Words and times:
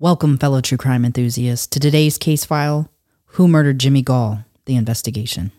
Welcome, 0.00 0.38
fellow 0.38 0.60
true 0.60 0.76
crime 0.76 1.04
enthusiasts, 1.04 1.68
to 1.68 1.78
today's 1.78 2.18
case 2.18 2.44
file 2.44 2.90
Who 3.26 3.46
Murdered 3.46 3.78
Jimmy 3.78 4.02
Gaul? 4.02 4.40
The 4.64 4.74
investigation. 4.74 5.52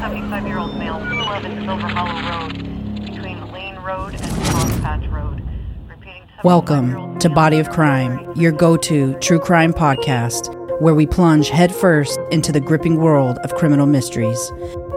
Seventy-five-year-old 0.00 0.76
male, 0.76 0.98
211 0.98 1.64
Silver 1.64 1.86
Hollow 1.86 2.40
Road, 2.42 3.04
between 3.04 3.52
Lane 3.52 3.76
Road 3.76 4.14
and 4.14 4.22
Crosspatch 4.22 5.12
Road. 5.12 5.42
Repeating. 5.88 6.22
Welcome 6.42 7.18
to 7.20 7.28
Body 7.28 7.60
of 7.60 7.70
Crime, 7.70 8.32
your 8.36 8.50
go 8.52 8.76
to 8.76 9.14
true 9.20 9.38
crime 9.38 9.72
podcast, 9.72 10.59
where 10.80 10.94
we 10.94 11.06
plunge 11.06 11.50
headfirst 11.50 12.18
into 12.32 12.50
the 12.50 12.60
gripping 12.60 12.96
world 12.96 13.38
of 13.44 13.54
criminal 13.54 13.86
mysteries. 13.86 14.50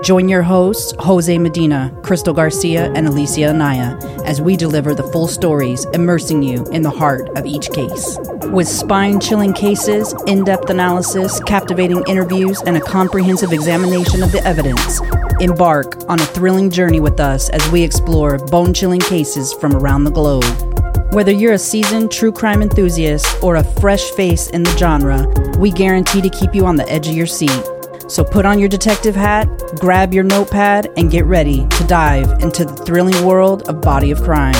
Join 0.03 0.27
your 0.27 0.41
hosts, 0.41 0.93
Jose 0.99 1.37
Medina, 1.37 1.97
Crystal 2.03 2.33
Garcia, 2.33 2.91
and 2.93 3.07
Alicia 3.07 3.49
Anaya, 3.49 3.97
as 4.25 4.41
we 4.41 4.57
deliver 4.57 4.93
the 4.93 5.03
full 5.03 5.27
stories, 5.27 5.85
immersing 5.93 6.41
you 6.41 6.65
in 6.71 6.81
the 6.81 6.89
heart 6.89 7.29
of 7.37 7.45
each 7.45 7.69
case. 7.71 8.17
With 8.43 8.67
spine 8.67 9.19
chilling 9.19 9.53
cases, 9.53 10.13
in 10.25 10.43
depth 10.43 10.69
analysis, 10.69 11.39
captivating 11.41 12.03
interviews, 12.07 12.61
and 12.63 12.75
a 12.75 12.81
comprehensive 12.81 13.53
examination 13.53 14.23
of 14.23 14.31
the 14.31 14.45
evidence, 14.45 14.99
embark 15.39 15.97
on 16.09 16.19
a 16.19 16.25
thrilling 16.25 16.69
journey 16.69 16.99
with 16.99 17.19
us 17.19 17.49
as 17.49 17.71
we 17.71 17.81
explore 17.81 18.37
bone 18.37 18.73
chilling 18.73 18.99
cases 18.99 19.53
from 19.53 19.75
around 19.75 20.03
the 20.03 20.11
globe. 20.11 20.72
Whether 21.13 21.31
you're 21.31 21.53
a 21.53 21.59
seasoned 21.59 22.11
true 22.11 22.31
crime 22.31 22.63
enthusiast 22.63 23.43
or 23.43 23.57
a 23.57 23.63
fresh 23.63 24.09
face 24.13 24.49
in 24.49 24.63
the 24.63 24.75
genre, 24.77 25.31
we 25.59 25.69
guarantee 25.69 26.23
to 26.23 26.29
keep 26.29 26.55
you 26.55 26.65
on 26.65 26.75
the 26.75 26.89
edge 26.89 27.07
of 27.07 27.13
your 27.13 27.27
seat. 27.27 27.63
So 28.07 28.23
put 28.23 28.47
on 28.47 28.57
your 28.57 28.67
detective 28.67 29.15
hat, 29.15 29.47
grab 29.79 30.11
your 30.11 30.23
notepad, 30.23 30.91
and 30.97 31.11
get 31.11 31.25
ready 31.25 31.67
to 31.67 31.83
dive 31.83 32.41
into 32.41 32.65
the 32.65 32.75
thrilling 32.77 33.23
world 33.23 33.69
of 33.69 33.79
Body 33.79 34.09
of 34.09 34.23
Crime. 34.23 34.55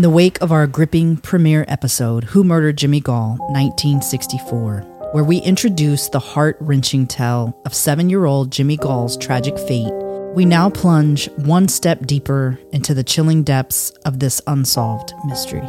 In 0.00 0.02
the 0.02 0.08
wake 0.08 0.40
of 0.40 0.50
our 0.50 0.66
gripping 0.66 1.18
premiere 1.18 1.66
episode, 1.68 2.24
Who 2.24 2.42
Murdered 2.42 2.78
Jimmy 2.78 3.00
Gaul, 3.00 3.36
1964, 3.50 5.10
where 5.12 5.24
we 5.24 5.36
introduce 5.40 6.08
the 6.08 6.18
heart 6.18 6.56
wrenching 6.58 7.06
tale 7.06 7.54
of 7.66 7.74
seven 7.74 8.08
year 8.08 8.24
old 8.24 8.50
Jimmy 8.50 8.78
Gaul's 8.78 9.18
tragic 9.18 9.58
fate, 9.58 9.92
we 10.34 10.46
now 10.46 10.70
plunge 10.70 11.28
one 11.32 11.68
step 11.68 12.06
deeper 12.06 12.58
into 12.72 12.94
the 12.94 13.04
chilling 13.04 13.42
depths 13.42 13.90
of 14.06 14.20
this 14.20 14.40
unsolved 14.46 15.12
mystery. 15.26 15.68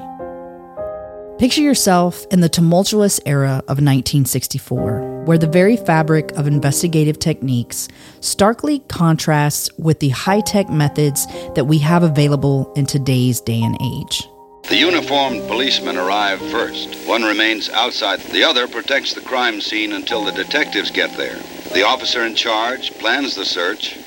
Picture 1.38 1.60
yourself 1.60 2.26
in 2.32 2.40
the 2.40 2.48
tumultuous 2.48 3.20
era 3.26 3.58
of 3.68 3.84
1964, 3.84 5.11
where 5.26 5.38
the 5.38 5.48
very 5.48 5.78
fabric 5.78 6.32
of 6.32 6.48
investigative 6.48 7.20
techniques 7.20 7.88
starkly 8.20 8.80
contrasts 8.88 9.70
with 9.78 10.00
the 10.00 10.10
high 10.10 10.42
tech 10.42 10.70
methods 10.70 11.28
that 11.56 11.66
we 11.66 11.78
have 11.78 12.04
available 12.04 12.72
in 12.76 12.86
today's 12.86 13.40
day 13.40 13.62
and 13.62 13.78
age. 13.82 14.28
The 14.70 14.78
uniformed 14.78 15.48
policemen 15.48 15.98
arrive 15.98 16.40
first. 16.52 16.96
One 17.08 17.24
remains 17.24 17.70
outside. 17.70 18.20
The 18.20 18.44
other 18.44 18.68
protects 18.68 19.14
the 19.14 19.22
crime 19.22 19.60
scene 19.60 19.94
until 19.94 20.24
the 20.24 20.32
detectives 20.32 20.92
get 20.92 21.16
there. 21.18 21.38
The 21.74 21.84
officer 21.84 22.24
in 22.26 22.36
charge 22.36 22.92
plans 23.00 23.36
the 23.36 23.46
search 23.46 23.98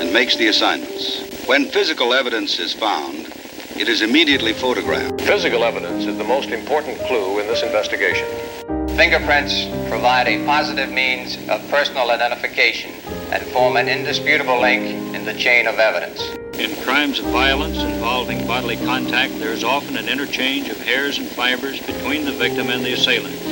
and 0.00 0.12
makes 0.12 0.36
the 0.36 0.48
assignments. 0.48 1.46
When 1.46 1.66
physical 1.66 2.12
evidence 2.12 2.58
is 2.58 2.72
found, 2.72 3.32
it 3.78 3.88
is 3.88 4.02
immediately 4.02 4.52
photographed. 4.52 5.20
Physical 5.22 5.64
evidence 5.64 6.04
is 6.04 6.18
the 6.18 6.24
most 6.24 6.50
important 6.50 6.98
clue 7.00 7.40
in 7.40 7.46
this 7.46 7.62
investigation. 7.62 8.26
Fingerprints 9.00 9.64
provide 9.88 10.28
a 10.28 10.44
positive 10.44 10.92
means 10.92 11.38
of 11.48 11.66
personal 11.70 12.10
identification 12.10 12.90
and 13.32 13.42
form 13.50 13.78
an 13.78 13.88
indisputable 13.88 14.60
link 14.60 14.84
in 15.16 15.24
the 15.24 15.32
chain 15.32 15.66
of 15.66 15.78
evidence. 15.78 16.20
In 16.60 16.84
crimes 16.84 17.18
of 17.18 17.24
violence 17.32 17.78
involving 17.78 18.46
bodily 18.46 18.76
contact, 18.76 19.38
there 19.38 19.52
is 19.52 19.64
often 19.64 19.96
an 19.96 20.06
interchange 20.06 20.68
of 20.68 20.76
hairs 20.82 21.16
and 21.16 21.26
fibers 21.28 21.80
between 21.80 22.26
the 22.26 22.32
victim 22.32 22.68
and 22.68 22.84
the 22.84 22.92
assailant. 22.92 23.42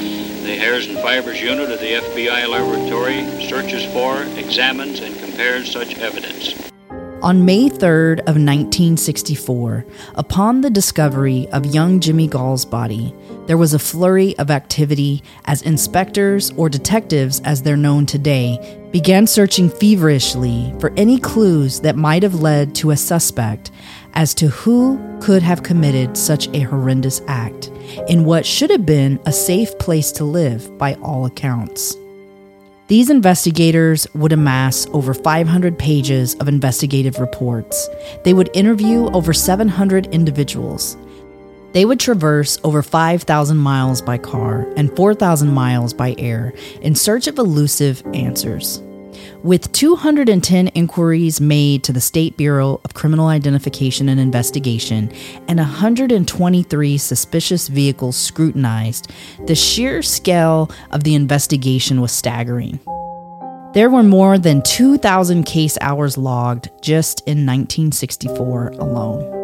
The 0.45 0.59
hairs 0.59 0.87
and 0.87 0.99
fibers 0.99 1.41
unit 1.41 1.71
of 1.71 1.81
the 1.81 1.95
FBI 1.95 2.47
laboratory 2.47 3.49
searches 3.49 3.87
for, 3.95 4.25
examines, 4.39 5.01
and 5.01 5.19
compares 5.19 5.73
such 5.73 5.95
evidence. 5.95 6.78
On 7.21 7.45
May 7.45 7.69
3rd 7.69 8.21
of 8.21 8.37
1964, 8.37 9.85
upon 10.15 10.61
the 10.61 10.71
discovery 10.71 11.49
of 11.49 11.67
young 11.67 11.99
Jimmy 11.99 12.29
Gaul's 12.29 12.65
body, 12.65 13.13
there 13.47 13.57
was 13.57 13.75
a 13.75 13.79
flurry 13.81 14.39
of 14.39 14.53
activity 14.53 15.25
as 15.47 15.63
inspectors 15.63 16.53
or 16.53 16.69
detectives 16.69 17.41
as 17.41 17.61
they're 17.61 17.77
known 17.77 18.07
today 18.07 18.79
began 18.93 19.27
searching 19.27 19.69
feverishly 19.69 20.73
for 20.79 20.93
any 20.97 21.19
clues 21.19 21.81
that 21.81 21.97
might 21.97 22.23
have 22.23 22.37
led 22.37 22.77
to 22.77 22.93
a 22.93 22.97
suspect 22.97 23.73
as 24.15 24.33
to 24.35 24.47
who 24.47 24.97
could 25.21 25.43
have 25.43 25.65
committed 25.65 26.17
such 26.17 26.47
a 26.55 26.61
horrendous 26.61 27.21
act 27.27 27.67
in 28.09 28.25
what 28.25 28.47
should 28.47 28.71
have 28.71 28.87
been 28.87 29.19
a 29.27 29.33
safe 29.33 29.77
place 29.81 30.13
to 30.13 30.23
live 30.23 30.79
by 30.79 30.95
all 31.03 31.27
accounts. 31.27 31.97
These 32.89 33.11
investigators 33.11 34.07
would 34.15 34.33
amass 34.33 34.87
over 34.95 35.13
500 35.13 35.79
pages 35.79 36.35
of 36.37 36.49
investigative 36.49 37.19
reports. 37.19 37.87
They 38.25 38.33
would 38.33 38.49
interview 38.55 39.11
over 39.11 39.35
700 39.35 40.07
individuals. 40.07 40.97
They 41.75 41.85
would 41.85 42.01
traverse 42.01 42.59
over 42.65 42.83
5,000 42.83 43.59
miles 43.59 44.01
by 44.01 44.17
car 44.17 44.67
and 44.79 44.95
4,000 44.97 45.53
miles 45.53 45.93
by 45.93 46.15
air 46.17 46.55
in 46.81 46.95
search 46.95 47.27
of 47.27 47.37
elusive 47.37 48.03
answers. 48.15 48.83
With 49.43 49.71
210 49.73 50.69
inquiries 50.69 51.41
made 51.41 51.85
to 51.85 51.93
the 51.93 52.01
State 52.01 52.37
Bureau 52.37 52.81
of 52.85 52.95
Criminal 52.95 53.29
Identification 53.29 54.09
and 54.09 54.19
Investigation 54.19 55.13
and 55.47 55.59
123 55.59 56.99
suspicious 56.99 57.69
vehicles 57.69 58.17
scrutinized, 58.17 59.11
the 59.47 59.55
sheer 59.55 60.03
scale 60.03 60.71
of 60.91 61.05
the 61.05 61.15
investigation 61.15 62.01
was 62.01 62.13
staggering. 62.13 62.81
There 63.75 63.91
were 63.91 64.03
more 64.03 64.39
than 64.39 64.63
2,000 64.63 65.45
case 65.45 65.79
hours 65.81 66.19
logged 66.19 66.71
just 66.81 67.21
in 67.21 67.47
1964 67.47 68.69
alone. 68.79 69.38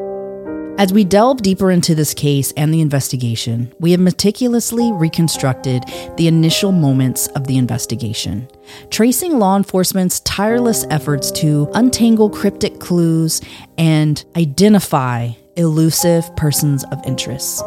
As 0.77 0.93
we 0.93 1.05
delve 1.05 1.41
deeper 1.41 1.71
into 1.71 1.95
this 1.95 2.13
case 2.15 2.53
and 2.57 2.75
the 2.75 2.81
investigation, 2.81 3.73
we 3.79 3.93
have 3.93 4.01
meticulously 4.01 4.91
reconstructed 4.91 5.85
the 6.17 6.27
initial 6.27 6.73
moments 6.73 7.29
of 7.29 7.47
the 7.47 7.59
investigation, 7.59 8.49
tracing 8.91 9.39
law 9.39 9.57
enforcement's 9.57 10.19
tireless 10.21 10.85
efforts 10.91 11.31
to 11.31 11.71
untangle 11.75 12.29
cryptic 12.29 12.81
clues 12.81 13.41
and 13.79 14.25
identify 14.35 15.31
elusive 15.55 16.35
persons 16.35 16.83
of 16.91 17.01
interest. 17.07 17.63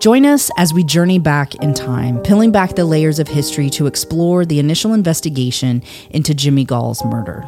Join 0.00 0.24
us 0.26 0.48
as 0.56 0.72
we 0.72 0.84
journey 0.84 1.18
back 1.18 1.56
in 1.56 1.74
time, 1.74 2.20
peeling 2.20 2.52
back 2.52 2.76
the 2.76 2.84
layers 2.84 3.18
of 3.18 3.26
history 3.26 3.68
to 3.70 3.88
explore 3.88 4.46
the 4.46 4.60
initial 4.60 4.94
investigation 4.94 5.82
into 6.10 6.34
Jimmy 6.34 6.64
Gaul's 6.64 7.04
murder. 7.04 7.44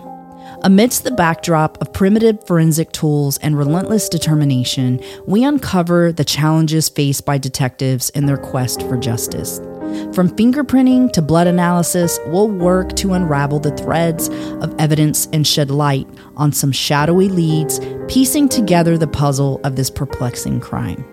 Amidst 0.64 1.02
the 1.02 1.10
backdrop 1.10 1.80
of 1.82 1.92
primitive 1.92 2.46
forensic 2.46 2.92
tools 2.92 3.36
and 3.38 3.58
relentless 3.58 4.08
determination, 4.08 5.00
we 5.26 5.42
uncover 5.42 6.12
the 6.12 6.24
challenges 6.24 6.88
faced 6.88 7.24
by 7.24 7.36
detectives 7.36 8.10
in 8.10 8.26
their 8.26 8.36
quest 8.36 8.82
for 8.82 8.96
justice. 8.96 9.58
From 10.14 10.28
fingerprinting 10.28 11.10
to 11.14 11.20
blood 11.20 11.48
analysis, 11.48 12.20
we'll 12.26 12.48
work 12.48 12.94
to 12.94 13.12
unravel 13.12 13.58
the 13.58 13.76
threads 13.76 14.28
of 14.62 14.72
evidence 14.78 15.26
and 15.32 15.44
shed 15.44 15.68
light 15.68 16.06
on 16.36 16.52
some 16.52 16.70
shadowy 16.70 17.28
leads, 17.28 17.80
piecing 18.06 18.48
together 18.48 18.96
the 18.96 19.08
puzzle 19.08 19.60
of 19.64 19.74
this 19.74 19.90
perplexing 19.90 20.60
crime. 20.60 21.04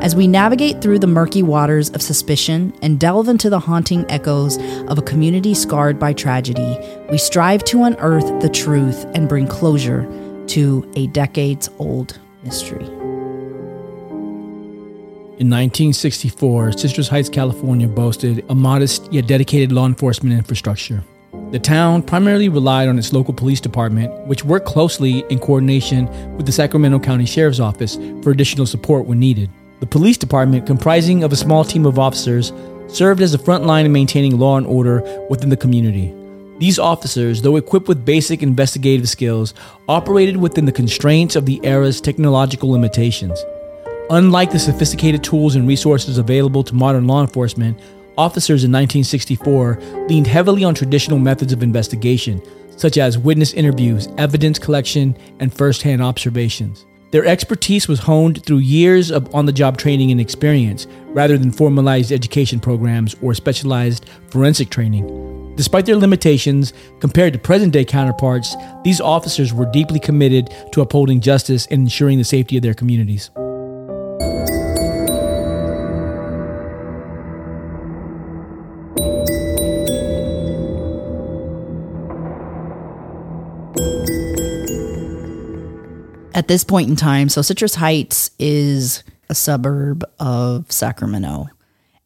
As 0.00 0.14
we 0.14 0.28
navigate 0.28 0.80
through 0.80 1.00
the 1.00 1.08
murky 1.08 1.42
waters 1.42 1.90
of 1.90 2.00
suspicion 2.00 2.72
and 2.82 3.00
delve 3.00 3.26
into 3.26 3.50
the 3.50 3.58
haunting 3.58 4.08
echoes 4.08 4.56
of 4.86 4.96
a 4.96 5.02
community 5.02 5.54
scarred 5.54 5.98
by 5.98 6.12
tragedy, 6.12 6.78
we 7.10 7.18
strive 7.18 7.64
to 7.64 7.82
unearth 7.82 8.40
the 8.40 8.48
truth 8.48 9.04
and 9.16 9.28
bring 9.28 9.48
closure 9.48 10.06
to 10.46 10.88
a 10.94 11.08
decades 11.08 11.68
old 11.80 12.16
mystery. 12.44 12.84
In 15.40 15.50
1964, 15.50 16.78
Citrus 16.78 17.08
Heights, 17.08 17.28
California 17.28 17.88
boasted 17.88 18.44
a 18.48 18.54
modest 18.54 19.12
yet 19.12 19.26
dedicated 19.26 19.72
law 19.72 19.86
enforcement 19.86 20.32
infrastructure. 20.32 21.02
The 21.50 21.58
town 21.58 22.02
primarily 22.02 22.48
relied 22.48 22.88
on 22.88 23.00
its 23.00 23.12
local 23.12 23.34
police 23.34 23.60
department, 23.60 24.12
which 24.28 24.44
worked 24.44 24.66
closely 24.66 25.24
in 25.28 25.40
coordination 25.40 26.06
with 26.36 26.46
the 26.46 26.52
Sacramento 26.52 27.00
County 27.00 27.26
Sheriff's 27.26 27.58
Office 27.58 27.96
for 28.22 28.30
additional 28.30 28.64
support 28.64 29.04
when 29.06 29.18
needed. 29.18 29.50
The 29.80 29.86
police 29.86 30.18
department, 30.18 30.66
comprising 30.66 31.22
of 31.22 31.32
a 31.32 31.36
small 31.36 31.64
team 31.64 31.86
of 31.86 31.98
officers, 31.98 32.52
served 32.88 33.20
as 33.20 33.32
the 33.32 33.38
front 33.38 33.64
line 33.64 33.86
in 33.86 33.92
maintaining 33.92 34.38
law 34.38 34.56
and 34.56 34.66
order 34.66 35.02
within 35.30 35.50
the 35.50 35.56
community. 35.56 36.12
These 36.58 36.80
officers, 36.80 37.42
though 37.42 37.54
equipped 37.54 37.86
with 37.86 38.04
basic 38.04 38.42
investigative 38.42 39.08
skills, 39.08 39.54
operated 39.88 40.38
within 40.38 40.64
the 40.64 40.72
constraints 40.72 41.36
of 41.36 41.46
the 41.46 41.60
era's 41.62 42.00
technological 42.00 42.70
limitations. 42.70 43.38
Unlike 44.10 44.50
the 44.50 44.58
sophisticated 44.58 45.22
tools 45.22 45.54
and 45.54 45.68
resources 45.68 46.18
available 46.18 46.64
to 46.64 46.74
modern 46.74 47.06
law 47.06 47.20
enforcement, 47.20 47.78
officers 48.16 48.64
in 48.64 48.72
1964 48.72 49.78
leaned 50.08 50.26
heavily 50.26 50.64
on 50.64 50.74
traditional 50.74 51.20
methods 51.20 51.52
of 51.52 51.62
investigation, 51.62 52.42
such 52.76 52.98
as 52.98 53.16
witness 53.16 53.52
interviews, 53.52 54.08
evidence 54.18 54.58
collection, 54.58 55.16
and 55.38 55.54
first 55.54 55.82
hand 55.82 56.02
observations. 56.02 56.84
Their 57.10 57.24
expertise 57.24 57.88
was 57.88 58.00
honed 58.00 58.44
through 58.44 58.58
years 58.58 59.10
of 59.10 59.34
on 59.34 59.46
the 59.46 59.52
job 59.52 59.78
training 59.78 60.10
and 60.10 60.20
experience, 60.20 60.86
rather 61.06 61.38
than 61.38 61.50
formalized 61.50 62.12
education 62.12 62.60
programs 62.60 63.16
or 63.22 63.32
specialized 63.32 64.04
forensic 64.28 64.68
training. 64.68 65.54
Despite 65.56 65.86
their 65.86 65.96
limitations, 65.96 66.74
compared 67.00 67.32
to 67.32 67.38
present 67.38 67.72
day 67.72 67.84
counterparts, 67.84 68.54
these 68.84 69.00
officers 69.00 69.54
were 69.54 69.70
deeply 69.72 69.98
committed 69.98 70.54
to 70.72 70.82
upholding 70.82 71.20
justice 71.22 71.66
and 71.70 71.80
ensuring 71.82 72.18
the 72.18 72.24
safety 72.24 72.58
of 72.58 72.62
their 72.62 72.74
communities. 72.74 73.30
At 86.38 86.46
this 86.46 86.62
point 86.62 86.88
in 86.88 86.94
time, 86.94 87.28
so 87.28 87.42
Citrus 87.42 87.74
Heights 87.74 88.30
is 88.38 89.02
a 89.28 89.34
suburb 89.34 90.04
of 90.20 90.70
Sacramento. 90.70 91.48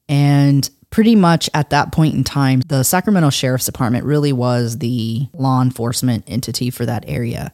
And 0.09 0.71
pretty 0.89 1.15
much 1.15 1.51
at 1.53 1.69
that 1.69 1.93
point 1.93 2.15
in 2.15 2.25
time, 2.25 2.61
the 2.61 2.83
Sacramento 2.83 3.29
Sheriff's 3.29 3.67
Department 3.67 4.07
really 4.07 4.33
was 4.33 4.79
the 4.79 5.29
law 5.35 5.61
enforcement 5.61 6.25
entity 6.27 6.71
for 6.71 6.87
that 6.87 7.05
area. 7.07 7.53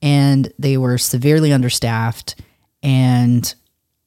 And 0.00 0.50
they 0.58 0.78
were 0.78 0.96
severely 0.96 1.52
understaffed 1.52 2.36
and 2.82 3.54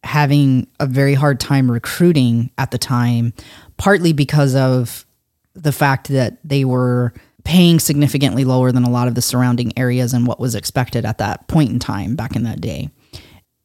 having 0.03 0.65
a 0.79 0.87
very 0.87 1.13
hard 1.13 1.39
time 1.39 1.69
recruiting 1.69 2.49
at 2.57 2.71
the 2.71 2.79
time, 2.79 3.31
partly 3.77 4.11
because 4.11 4.55
of 4.55 5.05
the 5.53 5.71
fact 5.71 6.07
that 6.07 6.39
they 6.43 6.65
were 6.65 7.13
paying 7.47 7.79
significantly 7.79 8.43
lower 8.43 8.73
than 8.73 8.83
a 8.83 8.89
lot 8.89 9.07
of 9.07 9.15
the 9.15 9.21
surrounding 9.21 9.71
areas 9.79 10.13
and 10.13 10.27
what 10.27 10.37
was 10.37 10.53
expected 10.53 11.05
at 11.05 11.17
that 11.17 11.47
point 11.47 11.71
in 11.71 11.79
time 11.79 12.13
back 12.13 12.35
in 12.35 12.43
that 12.43 12.59
day. 12.59 12.89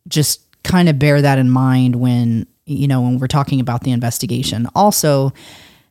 Just 0.06 0.40
kind 0.62 0.88
of 0.88 1.00
bear 1.00 1.20
that 1.20 1.36
in 1.36 1.50
mind 1.50 1.96
when 1.96 2.46
you 2.64 2.86
know, 2.86 3.02
when 3.02 3.18
we're 3.18 3.26
talking 3.26 3.58
about 3.58 3.82
the 3.82 3.90
investigation. 3.90 4.68
Also, 4.74 5.32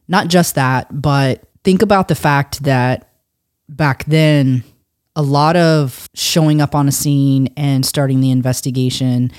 not 0.08 0.30
just 0.30 0.56
that, 0.56 0.88
but 1.02 1.44
think 1.66 1.82
about 1.82 2.08
the 2.08 2.16
fact 2.16 2.64
that 2.64 3.10
back 3.68 4.06
then, 4.06 4.64
a 5.16 5.22
lot 5.22 5.58
of 5.58 6.08
showing 6.14 6.62
up 6.62 6.74
on 6.74 6.88
a 6.88 6.92
scene 6.92 7.50
and 7.58 7.86
starting 7.86 8.22
the 8.22 8.32
investigation 8.32 9.32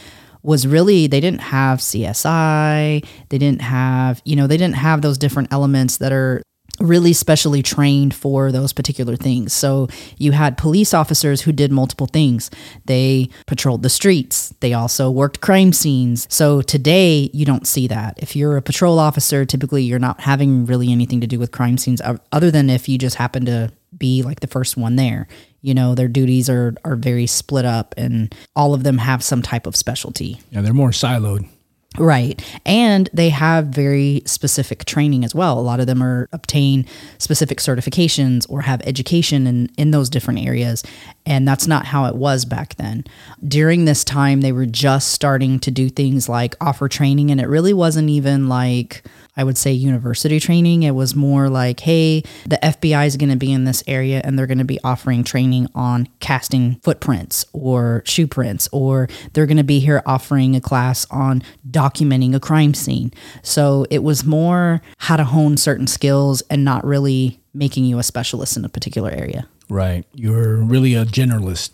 was 0.43 0.66
really 0.66 1.06
they 1.06 1.20
didn't 1.20 1.40
have 1.40 1.78
CSI, 1.78 3.05
they 3.31 3.38
didn't 3.38 3.62
have, 3.62 4.20
you 4.26 4.37
know, 4.37 4.46
they 4.46 4.58
didn't 4.58 4.76
have 4.76 5.00
those 5.00 5.16
different 5.16 5.50
elements 5.50 5.96
that 5.96 6.12
are 6.12 6.43
really 6.82 7.12
specially 7.12 7.62
trained 7.62 8.14
for 8.14 8.52
those 8.52 8.73
particular 8.73 9.17
things. 9.17 9.52
So 9.52 9.88
you 10.19 10.32
had 10.32 10.58
police 10.58 10.93
officers 10.93 11.43
who 11.43 11.52
did 11.52 11.70
multiple 11.70 12.06
things. 12.06 12.50
They 12.84 13.31
patrolled 13.46 13.82
the 13.82 13.88
streets. 13.88 14.52
They 14.61 14.73
also 14.73 15.11
worked 15.11 15.40
crime 15.40 15.73
scenes. 15.73 16.26
So 16.29 16.61
today 16.61 17.31
you 17.32 17.46
don't 17.46 17.67
see 17.67 17.87
that. 17.87 18.14
If 18.19 18.34
you're 18.34 18.56
a 18.56 18.62
patrol 18.62 18.99
officer, 18.99 19.44
typically 19.44 19.84
you're 19.84 19.99
not 19.99 20.20
having 20.20 20.67
really 20.67 20.90
anything 20.90 21.20
to 21.20 21.26
do 21.26 21.38
with 21.38 21.52
crime 21.52 21.79
scenes 21.79 22.02
other 22.32 22.50
than 22.50 22.69
if 22.69 22.88
you 22.88 22.99
just 22.99 23.17
happen 23.17 23.44
to 23.46 23.73
be 23.96 24.23
like 24.23 24.40
the 24.40 24.46
first 24.46 24.76
one 24.76 24.96
there. 24.96 25.29
You 25.61 25.75
know, 25.75 25.94
their 25.94 26.08
duties 26.08 26.50
are 26.50 26.75
are 26.84 26.96
very 26.96 27.26
split 27.26 27.64
up 27.64 27.94
and 27.96 28.34
all 28.56 28.75
of 28.75 28.82
them 28.82 28.99
have 28.99 29.23
some 29.23 29.43
type 29.43 29.67
of 29.67 29.76
specialty. 29.76 30.40
Yeah, 30.50 30.62
they're 30.62 30.75
more 30.75 30.90
siloed. 30.90 31.49
Right. 31.99 32.43
And 32.65 33.11
they 33.12 33.29
have 33.29 33.67
very 33.67 34.23
specific 34.25 34.87
training 34.87 35.25
as 35.25 35.35
well. 35.35 35.59
A 35.59 35.61
lot 35.61 35.79
of 35.79 35.87
them 35.87 36.03
are 36.03 36.27
obtain 36.33 36.87
specific 37.19 37.59
certifications 37.59 38.49
or 38.49 38.62
have 38.62 38.81
education 38.87 39.47
in, 39.47 39.69
in 39.77 39.91
those 39.91 40.09
different 40.09 40.41
areas. 40.41 40.83
And 41.27 41.47
that's 41.47 41.67
not 41.67 41.85
how 41.87 42.06
it 42.06 42.17
was 42.17 42.47
back 42.47 42.77
then. 42.77 43.05
During 43.47 43.85
this 43.85 44.05
time, 44.05 44.41
they 44.41 44.53
were 44.53 44.65
just 44.65 45.11
starting 45.11 45.61
to 45.61 45.71
do 45.71 45.91
things 45.91 46.31
like 46.31 46.55
offer 46.62 46.89
training, 46.89 47.31
and 47.31 47.41
it 47.41 47.47
really 47.47 47.75
wasn't 47.75 48.09
even 48.09 48.49
like 48.49 49.05
I 49.37 49.44
would 49.44 49.56
say 49.56 49.73
university 49.73 50.38
training. 50.38 50.82
It 50.82 50.94
was 50.94 51.14
more 51.14 51.49
like, 51.49 51.81
hey, 51.81 52.23
the 52.46 52.58
FBI 52.62 53.06
is 53.06 53.17
going 53.17 53.31
to 53.31 53.37
be 53.37 53.52
in 53.52 53.64
this 53.64 53.82
area 53.87 54.20
and 54.25 54.38
they're 54.38 54.46
going 54.46 54.58
to 54.58 54.64
be 54.64 54.79
offering 54.84 55.25
training 55.25 55.69
on 55.75 56.08
casting 56.20 56.76
footprints 56.82 57.46
or 57.52 58.02
shoe 58.05 58.26
prints, 58.26 58.69
or 58.73 59.08
they're 59.32 59.46
going 59.46 59.56
to 59.56 59.64
be 59.64 59.81
here 59.81 60.02
offering 60.05 60.55
a 60.55 60.61
class 60.61 61.06
on 61.11 61.43
documenting 61.69 62.34
a 62.34 62.40
crime 62.40 62.75
scene. 62.75 63.12
So 63.43 63.87
it 63.90 64.02
was 64.02 64.25
more 64.25 64.82
how 64.99 65.17
to 65.17 65.25
hone 65.25 65.56
certain 65.56 65.87
skills 65.87 66.43
and 66.50 66.64
not 66.64 66.84
really 66.84 67.40
making 67.55 67.84
you 67.84 67.99
a 67.99 68.02
specialist 68.02 68.56
in 68.56 68.64
a 68.64 68.69
particular 68.69 69.11
area. 69.11 69.49
Right. 69.69 70.05
You're 70.14 70.56
really 70.56 70.94
a 70.94 71.05
generalist. 71.05 71.70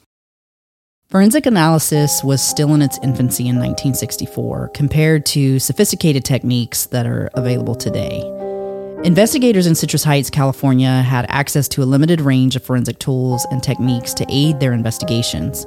Forensic 1.10 1.46
analysis 1.46 2.22
was 2.22 2.42
still 2.42 2.74
in 2.74 2.82
its 2.82 2.98
infancy 3.02 3.44
in 3.44 3.56
1964 3.56 4.72
compared 4.74 5.24
to 5.24 5.58
sophisticated 5.58 6.22
techniques 6.22 6.84
that 6.84 7.06
are 7.06 7.30
available 7.32 7.74
today. 7.74 8.20
Investigators 9.04 9.66
in 9.66 9.74
Citrus 9.74 10.04
Heights, 10.04 10.28
California 10.28 11.00
had 11.00 11.24
access 11.30 11.66
to 11.68 11.82
a 11.82 11.88
limited 11.88 12.20
range 12.20 12.56
of 12.56 12.62
forensic 12.62 12.98
tools 12.98 13.46
and 13.50 13.62
techniques 13.62 14.12
to 14.12 14.26
aid 14.28 14.60
their 14.60 14.74
investigations. 14.74 15.64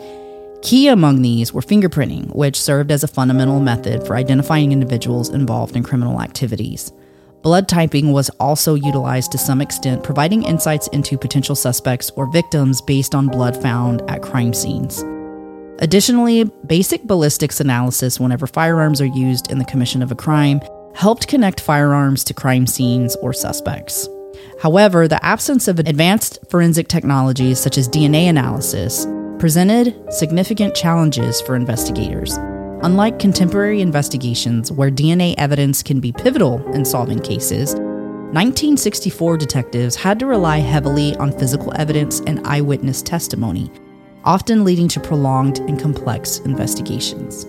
Key 0.61 0.89
among 0.89 1.23
these 1.23 1.51
were 1.51 1.61
fingerprinting, 1.61 2.35
which 2.35 2.61
served 2.61 2.91
as 2.91 3.03
a 3.03 3.07
fundamental 3.07 3.59
method 3.59 4.05
for 4.05 4.15
identifying 4.15 4.71
individuals 4.71 5.29
involved 5.29 5.75
in 5.75 5.81
criminal 5.81 6.21
activities. 6.21 6.91
Blood 7.41 7.67
typing 7.67 8.11
was 8.11 8.29
also 8.39 8.75
utilized 8.75 9.31
to 9.31 9.39
some 9.39 9.59
extent, 9.59 10.03
providing 10.03 10.43
insights 10.43 10.87
into 10.89 11.17
potential 11.17 11.55
suspects 11.55 12.11
or 12.11 12.31
victims 12.31 12.79
based 12.79 13.15
on 13.15 13.25
blood 13.27 13.59
found 13.59 14.03
at 14.07 14.21
crime 14.21 14.53
scenes. 14.53 15.03
Additionally, 15.81 16.43
basic 16.67 17.03
ballistics 17.05 17.59
analysis 17.59 18.19
whenever 18.19 18.45
firearms 18.45 19.01
are 19.01 19.07
used 19.07 19.49
in 19.51 19.57
the 19.57 19.65
commission 19.65 20.03
of 20.03 20.11
a 20.11 20.15
crime 20.15 20.61
helped 20.93 21.27
connect 21.27 21.59
firearms 21.59 22.23
to 22.23 22.35
crime 22.35 22.67
scenes 22.67 23.15
or 23.15 23.33
suspects. 23.33 24.07
However, 24.61 25.07
the 25.07 25.23
absence 25.25 25.67
of 25.67 25.79
advanced 25.79 26.37
forensic 26.51 26.87
technologies 26.87 27.59
such 27.59 27.79
as 27.79 27.89
DNA 27.89 28.29
analysis 28.29 29.07
presented 29.39 29.95
significant 30.13 30.75
challenges 30.75 31.41
for 31.41 31.55
investigators. 31.55 32.37
Unlike 32.83 33.17
contemporary 33.17 33.81
investigations 33.81 34.71
where 34.71 34.91
DNA 34.91 35.33
evidence 35.39 35.81
can 35.81 35.99
be 35.99 36.11
pivotal 36.11 36.63
in 36.75 36.85
solving 36.85 37.19
cases, 37.19 37.73
1964 37.73 39.35
detectives 39.37 39.95
had 39.95 40.19
to 40.19 40.27
rely 40.27 40.59
heavily 40.59 41.15
on 41.15 41.31
physical 41.31 41.73
evidence 41.75 42.19
and 42.27 42.45
eyewitness 42.45 43.01
testimony 43.01 43.71
often 44.23 44.63
leading 44.63 44.87
to 44.89 44.99
prolonged 44.99 45.59
and 45.59 45.79
complex 45.79 46.39
investigations. 46.39 47.45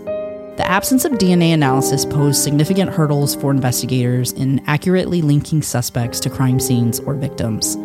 The 0.57 0.67
absence 0.67 1.05
of 1.05 1.13
DNA 1.13 1.55
analysis 1.55 2.05
posed 2.05 2.43
significant 2.43 2.91
hurdles 2.91 3.35
for 3.35 3.51
investigators 3.51 4.33
in 4.33 4.63
accurately 4.67 5.23
linking 5.23 5.63
suspects 5.63 6.21
to 6.21 6.31
crime 6.31 6.61
scenes 6.61 7.01
or 7.01 7.15
victims. 7.15 7.77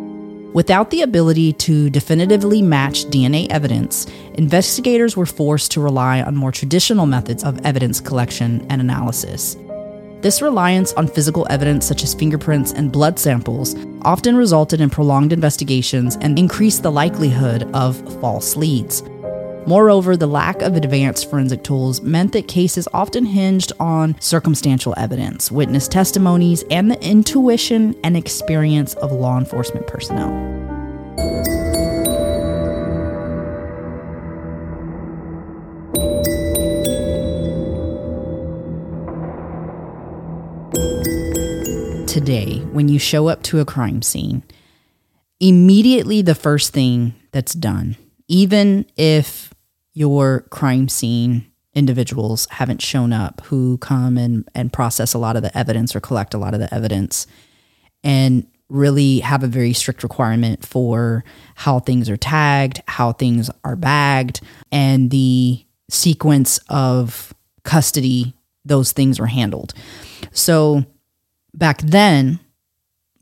Without 0.53 0.89
the 0.89 1.01
ability 1.01 1.53
to 1.53 1.89
definitively 1.89 2.61
match 2.61 3.05
DNA 3.05 3.47
evidence, 3.49 4.07
investigators 4.33 5.15
were 5.15 5.25
forced 5.25 5.71
to 5.71 5.81
rely 5.81 6.21
on 6.21 6.35
more 6.35 6.51
traditional 6.51 7.05
methods 7.05 7.43
of 7.43 7.63
evidence 7.65 8.01
collection 8.01 8.65
and 8.69 8.81
analysis. 8.81 9.55
This 10.21 10.41
reliance 10.41 10.93
on 10.93 11.07
physical 11.07 11.45
evidence 11.49 11.85
such 11.85 12.03
as 12.03 12.15
fingerprints 12.15 12.73
and 12.73 12.91
blood 12.91 13.19
samples 13.19 13.75
often 14.01 14.35
resulted 14.35 14.81
in 14.81 14.89
prolonged 14.89 15.31
investigations 15.31 16.17
and 16.21 16.39
increased 16.39 16.81
the 16.81 16.91
likelihood 16.91 17.69
of 17.75 17.97
false 18.19 18.55
leads. 18.55 19.03
Moreover, 19.67 20.17
the 20.17 20.27
lack 20.27 20.61
of 20.63 20.75
advanced 20.75 21.29
forensic 21.29 21.63
tools 21.63 22.01
meant 22.01 22.31
that 22.31 22.47
cases 22.47 22.87
often 22.93 23.25
hinged 23.25 23.73
on 23.79 24.19
circumstantial 24.19 24.95
evidence, 24.97 25.51
witness 25.51 25.87
testimonies, 25.87 26.63
and 26.71 26.89
the 26.89 26.99
intuition 27.05 27.93
and 28.03 28.17
experience 28.17 28.95
of 28.95 29.11
law 29.11 29.37
enforcement 29.37 29.85
personnel. 29.85 30.76
Today 42.17 42.57
when 42.71 42.89
you 42.89 42.97
show 42.97 43.27
up 43.27 43.43
to 43.43 43.59
a 43.59 43.65
crime 43.65 44.01
scene, 44.01 44.41
immediately 45.39 46.23
the 46.23 46.33
first 46.33 46.73
thing 46.73 47.13
that's 47.31 47.53
done, 47.53 47.95
even 48.27 48.87
if 48.97 49.53
your 49.93 50.39
crime 50.49 50.89
scene 50.89 51.45
individuals 51.75 52.47
haven't 52.49 52.81
shown 52.81 53.13
up 53.13 53.41
who 53.41 53.77
come 53.77 54.17
and, 54.17 54.49
and 54.55 54.73
process 54.73 55.13
a 55.13 55.19
lot 55.19 55.35
of 55.35 55.43
the 55.43 55.55
evidence 55.55 55.95
or 55.95 55.99
collect 55.99 56.33
a 56.33 56.39
lot 56.39 56.55
of 56.55 56.59
the 56.59 56.73
evidence 56.73 57.27
and 58.03 58.47
really 58.67 59.19
have 59.19 59.43
a 59.43 59.47
very 59.47 59.71
strict 59.71 60.01
requirement 60.01 60.65
for 60.65 61.23
how 61.53 61.77
things 61.77 62.09
are 62.09 62.17
tagged, 62.17 62.81
how 62.87 63.11
things 63.11 63.51
are 63.63 63.75
bagged, 63.75 64.41
and 64.71 65.11
the 65.11 65.63
sequence 65.87 66.59
of 66.67 67.31
custody 67.63 68.33
those 68.65 68.91
things 68.91 69.19
are 69.19 69.27
handled. 69.27 69.75
So 70.31 70.83
back 71.57 71.81
then, 71.81 72.39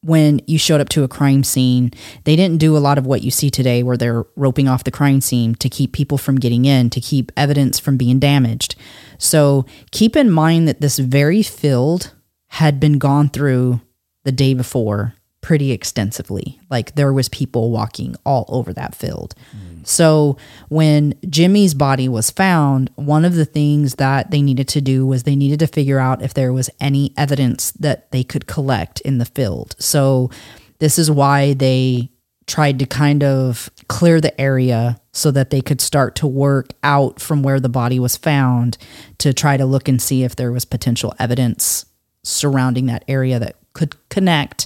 when 0.02 0.40
you 0.46 0.60
showed 0.60 0.82
up 0.82 0.90
to 0.90 1.04
a 1.04 1.08
crime 1.08 1.44
scene, 1.44 1.92
they 2.26 2.36
didn't 2.36 2.60
do 2.60 2.78
a 2.78 2.80
lot 2.80 3.00
of 3.00 3.08
what 3.08 3.24
you 3.24 3.32
see 3.32 3.50
today 3.50 3.82
where 3.82 3.98
they're 3.98 4.24
roping 4.36 4.68
off 4.68 4.84
the 4.84 4.92
crime 4.92 5.20
scene 5.20 5.56
to 5.56 5.68
keep 5.68 5.94
people 5.94 6.20
from 6.20 6.36
getting 6.40 6.66
in, 6.66 6.92
to 6.92 7.02
keep 7.02 7.32
evidence 7.36 7.80
from 7.80 7.98
being 7.98 8.20
damaged. 8.20 8.76
So 9.18 9.66
keep 9.90 10.16
in 10.16 10.30
mind 10.30 10.68
that 10.68 10.80
this 10.80 11.00
very 11.00 11.42
field 11.42 12.14
had 12.50 12.80
been 12.80 13.00
gone 13.00 13.30
through 13.30 13.82
the 14.24 14.32
day 14.32 14.54
before 14.54 15.16
pretty 15.46 15.72
extensively. 15.72 16.60
Like 16.72 16.96
there 16.96 17.14
was 17.14 17.30
people 17.30 17.70
walking 17.70 18.16
all 18.26 18.46
over 18.48 18.74
that 18.74 18.96
field. 18.96 19.36
So 19.84 20.38
when 20.70 21.14
Jimmy's 21.30 21.76
body 21.76 22.10
was 22.10 22.32
found, 22.32 22.90
one 22.96 23.24
of 23.24 23.36
the 23.36 23.46
things 23.46 23.94
that 23.96 24.32
they 24.32 24.42
needed 24.42 24.68
to 24.70 24.82
do 24.82 25.06
was 25.06 25.22
they 25.22 25.36
needed 25.36 25.60
to 25.60 25.68
figure 25.68 26.00
out 26.00 26.24
if 26.24 26.34
there 26.34 26.52
was 26.52 26.72
any 26.80 27.14
evidence 27.16 27.70
that 27.74 28.10
they 28.10 28.24
could 28.24 28.48
collect 28.48 29.02
in 29.02 29.20
the 29.20 29.26
field. 29.26 29.76
So 29.78 30.32
this 30.80 30.98
is 30.98 31.12
why 31.12 31.54
they 31.54 32.10
tried 32.48 32.80
to 32.80 32.88
kind 32.88 33.24
of 33.24 33.70
clear 33.88 34.20
the 34.20 34.42
area 34.42 35.00
so 35.12 35.30
that 35.30 35.52
they 35.52 35.62
could 35.62 35.80
start 35.80 36.16
to 36.16 36.26
work 36.26 36.70
out 36.82 37.20
from 37.20 37.44
where 37.44 37.60
the 37.60 37.70
body 37.70 38.00
was 38.00 38.18
found 38.18 38.80
to 39.20 39.32
try 39.32 39.58
to 39.58 39.66
look 39.68 39.88
and 39.88 40.02
see 40.02 40.24
if 40.24 40.36
there 40.36 40.52
was 40.52 40.66
potential 40.66 41.14
evidence 41.20 41.86
surrounding 42.24 42.88
that 42.88 43.06
area 43.08 43.38
that 43.38 43.58
could 43.74 43.96
connect 44.10 44.66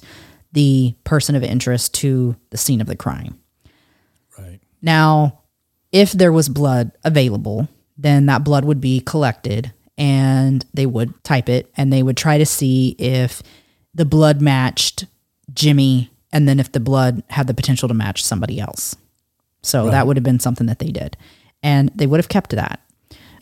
the 0.52 0.96
person 1.04 1.36
of 1.36 1.44
interest 1.44 1.94
to 1.96 2.36
the 2.50 2.58
scene 2.58 2.82
of 2.82 2.88
the 2.88 2.96
crime. 2.96 3.40
Right. 4.38 4.60
Now, 4.82 5.42
if 5.92 6.12
there 6.12 6.32
was 6.32 6.50
blood 6.50 6.92
available, 7.04 7.68
then 7.98 8.26
that 8.28 8.44
blood 8.44 8.66
would 8.66 8.82
be 8.82 9.02
collected 9.02 9.74
and 9.98 10.66
they 10.74 10.86
would 10.86 11.24
type 11.24 11.50
it 11.50 11.72
and 11.76 11.92
they 11.92 12.02
would 12.02 12.18
try 12.18 12.38
to 12.38 12.46
see 12.46 12.96
if 12.98 13.44
the 13.94 14.06
blood 14.06 14.42
matched 14.42 15.06
Jimmy 15.54 16.10
and 16.32 16.48
then 16.48 16.60
if 16.60 16.72
the 16.72 16.80
blood 16.80 17.24
had 17.30 17.48
the 17.48 17.54
potential 17.54 17.88
to 17.88 17.94
match 17.94 18.24
somebody 18.24 18.60
else. 18.60 18.96
So 19.62 19.90
that 19.90 20.08
would 20.08 20.16
have 20.16 20.24
been 20.24 20.40
something 20.40 20.68
that 20.68 20.80
they 20.80 20.92
did. 20.92 21.18
And 21.62 21.92
they 21.94 22.08
would 22.08 22.20
have 22.20 22.30
kept 22.30 22.52
that. 22.52 22.80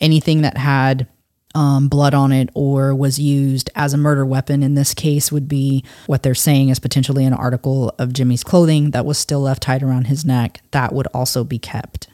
Anything 0.00 0.42
that 0.42 0.56
had 0.56 1.06
um, 1.54 1.88
blood 1.88 2.14
on 2.14 2.32
it 2.32 2.50
or 2.54 2.94
was 2.94 3.18
used 3.18 3.70
as 3.74 3.94
a 3.94 3.98
murder 3.98 4.24
weapon 4.24 4.62
in 4.62 4.74
this 4.74 4.94
case 4.94 5.32
would 5.32 5.48
be 5.48 5.84
what 6.06 6.22
they're 6.22 6.34
saying 6.34 6.68
is 6.68 6.78
potentially 6.78 7.24
an 7.24 7.32
article 7.32 7.94
of 7.98 8.12
Jimmy's 8.12 8.44
clothing 8.44 8.90
that 8.90 9.06
was 9.06 9.18
still 9.18 9.40
left 9.40 9.62
tied 9.62 9.82
around 9.82 10.06
his 10.06 10.24
neck. 10.24 10.60
That 10.72 10.92
would 10.92 11.06
also 11.08 11.44
be 11.44 11.58
kept. 11.58 12.08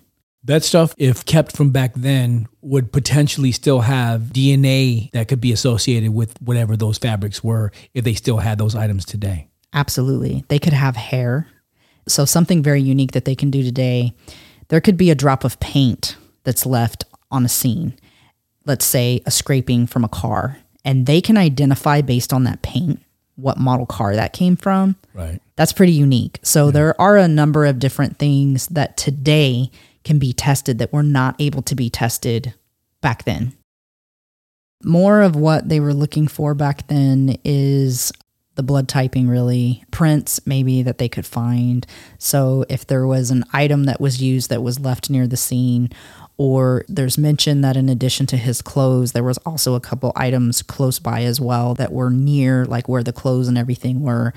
That 0.44 0.62
stuff, 0.62 0.94
if 0.98 1.24
kept 1.24 1.56
from 1.56 1.70
back 1.70 1.94
then, 1.94 2.48
would 2.60 2.92
potentially 2.92 3.50
still 3.50 3.80
have 3.80 4.24
DNA 4.24 5.10
that 5.12 5.26
could 5.26 5.40
be 5.40 5.52
associated 5.52 6.12
with 6.12 6.40
whatever 6.40 6.76
those 6.76 6.98
fabrics 6.98 7.42
were 7.42 7.72
if 7.94 8.04
they 8.04 8.12
still 8.12 8.38
had 8.38 8.58
those 8.58 8.74
items 8.74 9.06
today. 9.06 9.48
Absolutely. 9.72 10.44
They 10.48 10.58
could 10.58 10.74
have 10.74 10.96
hair. 10.96 11.48
So, 12.06 12.26
something 12.26 12.62
very 12.62 12.82
unique 12.82 13.12
that 13.12 13.24
they 13.24 13.34
can 13.34 13.50
do 13.50 13.62
today 13.62 14.14
there 14.68 14.80
could 14.80 14.96
be 14.96 15.10
a 15.10 15.14
drop 15.14 15.44
of 15.44 15.60
paint 15.60 16.16
that's 16.44 16.66
left 16.66 17.04
on 17.30 17.44
a 17.44 17.48
scene, 17.48 17.94
let's 18.66 18.84
say 18.84 19.20
a 19.26 19.30
scraping 19.30 19.86
from 19.86 20.04
a 20.04 20.08
car, 20.08 20.58
and 20.84 21.06
they 21.06 21.20
can 21.20 21.36
identify 21.36 22.00
based 22.00 22.32
on 22.32 22.44
that 22.44 22.62
paint 22.62 23.00
what 23.36 23.58
model 23.58 23.86
car 23.86 24.14
that 24.14 24.32
came 24.32 24.56
from. 24.56 24.96
Right. 25.12 25.40
That's 25.56 25.72
pretty 25.72 25.92
unique. 25.92 26.38
So, 26.42 26.70
there 26.70 27.00
are 27.00 27.16
a 27.16 27.28
number 27.28 27.64
of 27.64 27.78
different 27.78 28.18
things 28.18 28.66
that 28.68 28.96
today 28.96 29.70
can 30.04 30.18
be 30.18 30.32
tested 30.32 30.78
that 30.78 30.92
were 30.92 31.02
not 31.02 31.34
able 31.38 31.62
to 31.62 31.74
be 31.74 31.90
tested 31.90 32.54
back 33.00 33.24
then. 33.24 33.54
More 34.84 35.22
of 35.22 35.34
what 35.34 35.68
they 35.68 35.80
were 35.80 35.94
looking 35.94 36.28
for 36.28 36.54
back 36.54 36.86
then 36.88 37.38
is 37.44 38.12
the 38.54 38.62
blood 38.62 38.88
typing 38.88 39.28
really 39.28 39.84
prints 39.90 40.40
maybe 40.46 40.82
that 40.82 40.98
they 40.98 41.08
could 41.08 41.26
find 41.26 41.86
so 42.18 42.64
if 42.68 42.86
there 42.86 43.06
was 43.06 43.30
an 43.30 43.44
item 43.52 43.84
that 43.84 44.00
was 44.00 44.22
used 44.22 44.48
that 44.50 44.62
was 44.62 44.78
left 44.78 45.10
near 45.10 45.26
the 45.26 45.36
scene 45.36 45.90
or 46.36 46.84
there's 46.88 47.16
mention 47.16 47.60
that 47.60 47.76
in 47.76 47.88
addition 47.88 48.26
to 48.26 48.36
his 48.36 48.60
clothes 48.60 49.12
there 49.12 49.22
was 49.24 49.38
also 49.38 49.74
a 49.74 49.80
couple 49.80 50.12
items 50.16 50.62
close 50.62 50.98
by 50.98 51.22
as 51.22 51.40
well 51.40 51.74
that 51.74 51.92
were 51.92 52.10
near 52.10 52.64
like 52.64 52.88
where 52.88 53.02
the 53.02 53.12
clothes 53.12 53.48
and 53.48 53.56
everything 53.58 54.00
were 54.00 54.32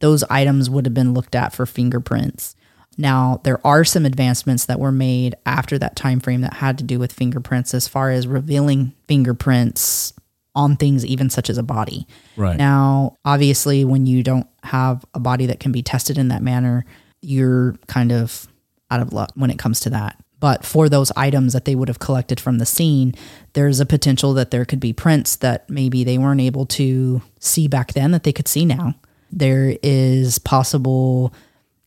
those 0.00 0.22
items 0.24 0.68
would 0.68 0.84
have 0.86 0.94
been 0.94 1.14
looked 1.14 1.34
at 1.34 1.52
for 1.54 1.66
fingerprints 1.66 2.54
now 2.98 3.40
there 3.44 3.64
are 3.66 3.84
some 3.84 4.04
advancements 4.04 4.66
that 4.66 4.78
were 4.80 4.92
made 4.92 5.34
after 5.46 5.78
that 5.78 5.96
time 5.96 6.20
frame 6.20 6.42
that 6.42 6.54
had 6.54 6.76
to 6.76 6.84
do 6.84 6.98
with 6.98 7.12
fingerprints 7.12 7.72
as 7.72 7.88
far 7.88 8.10
as 8.10 8.26
revealing 8.26 8.92
fingerprints 9.08 10.12
on 10.54 10.76
things 10.76 11.06
even 11.06 11.30
such 11.30 11.48
as 11.48 11.56
a 11.56 11.62
body 11.62 12.06
Right. 12.36 12.56
now, 12.58 13.16
obviously, 13.24 13.84
when 13.84 14.04
you 14.04 14.22
don't 14.22 14.48
have 14.64 15.04
a 15.14 15.20
body 15.20 15.46
that 15.46 15.60
can 15.60 15.70
be 15.72 15.82
tested 15.82 16.18
in 16.18 16.28
that 16.28 16.42
manner, 16.42 16.84
you're 17.22 17.76
kind 17.86 18.10
of 18.10 18.48
out 18.90 19.00
of 19.00 19.12
luck 19.12 19.30
when 19.36 19.50
it 19.50 19.58
comes 19.58 19.78
to 19.80 19.90
that. 19.90 20.18
But 20.40 20.64
for 20.64 20.88
those 20.88 21.12
items 21.16 21.52
that 21.52 21.66
they 21.66 21.74
would 21.74 21.88
have 21.88 21.98
collected 21.98 22.40
from 22.40 22.58
the 22.58 22.66
scene, 22.66 23.14
there's 23.52 23.78
a 23.78 23.86
potential 23.86 24.32
that 24.34 24.50
there 24.50 24.64
could 24.64 24.80
be 24.80 24.92
prints 24.92 25.36
that 25.36 25.68
maybe 25.68 26.02
they 26.02 26.18
weren't 26.18 26.40
able 26.40 26.66
to 26.66 27.20
see 27.38 27.68
back 27.68 27.92
then 27.92 28.10
that 28.12 28.24
they 28.24 28.32
could 28.32 28.48
see 28.48 28.64
now. 28.64 28.94
There 29.30 29.76
is 29.82 30.38
possible 30.38 31.32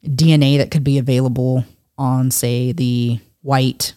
DNA 0.06 0.58
that 0.58 0.72
could 0.72 0.84
be 0.84 0.98
available 0.98 1.66
on, 1.98 2.32
say, 2.32 2.72
the 2.72 3.20
white 3.42 3.94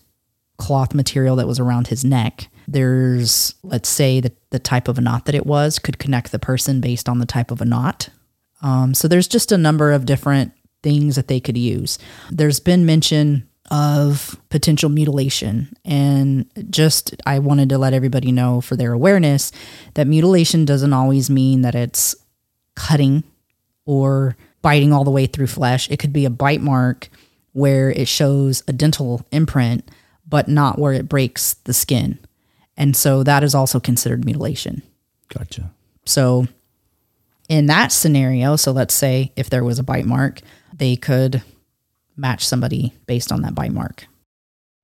cloth 0.57 0.95
material 0.95 1.37
that 1.37 1.47
was 1.47 1.61
around 1.61 1.89
his 1.89 2.05
neck. 2.05 2.49
There's, 2.67 3.55
let's 3.63 3.89
say, 3.89 4.21
the, 4.21 4.33
the 4.51 4.59
type 4.59 4.89
of 4.89 4.99
a 4.99 5.03
knot 5.03 5.27
that 5.27 5.35
it 5.35 5.47
was 5.47 5.79
could 5.79 5.99
connect 5.99 6.33
the 6.33 6.39
person 6.39 6.81
based 6.81 7.09
on 7.09 7.19
the 7.19 7.27
type 7.27 7.51
of 7.51 7.61
a 7.61 7.65
knot. 7.65 8.09
Um, 8.63 8.95
so 8.95 9.07
there's 9.07 9.29
just 9.29 9.53
a 9.53 9.59
number 9.59 9.93
of 9.93 10.07
different 10.07 10.53
things 10.83 11.17
that 11.17 11.29
they 11.29 11.41
could 11.41 11.59
use. 11.59 11.99
There's 12.31 12.59
been 12.59 12.87
mention 12.87 13.49
of 13.71 14.39
potential 14.49 14.89
mutilation. 14.89 15.77
And 15.85 16.51
just, 16.71 17.15
I 17.27 17.39
wanted 17.39 17.69
to 17.71 17.79
let 17.79 17.93
everybody 17.93 18.33
know 18.33 18.61
for 18.61 18.77
their 18.77 18.93
awareness 18.93 19.53
that 19.95 20.07
mutilation 20.07 20.65
doesn't 20.65 20.93
always 20.93 21.31
mean 21.31 21.63
that 21.63 21.75
it's 21.75 22.15
cutting 22.75 23.25
or 23.85 24.37
biting 24.63 24.93
all 24.93 25.05
the 25.05 25.11
way 25.11 25.27
through 25.27 25.47
flesh. 25.47 25.91
It 25.91 25.99
could 25.99 26.13
be 26.13 26.25
a 26.25 26.31
bite 26.31 26.61
mark 26.61 27.09
where 27.53 27.91
it 27.91 28.09
shows 28.09 28.63
a 28.69 28.73
dental 28.73 29.25
imprint, 29.33 29.89
but 30.29 30.49
not 30.49 30.79
where 30.79 30.93
it 30.93 31.09
breaks 31.09 31.55
the 31.65 31.73
skin. 31.73 32.19
And 32.77 32.95
so 32.95 33.23
that 33.23 33.43
is 33.43 33.55
also 33.55 33.81
considered 33.81 34.25
mutilation. 34.25 34.83
Gotcha. 35.29 35.71
So, 36.05 36.47
in 37.49 37.67
that 37.67 37.93
scenario, 37.93 38.57
so 38.57 38.73
let's 38.73 38.95
say 38.95 39.33
if 39.37 39.49
there 39.49 39.65
was 39.65 39.79
a 39.79 39.85
bite 39.85 40.05
mark, 40.05 40.41
they 40.77 40.97
could 40.97 41.43
match 42.17 42.47
somebody 42.47 42.95
based 43.07 43.33
on 43.33 43.43
that 43.43 43.55
bite 43.55 43.73
mark. 43.73 44.07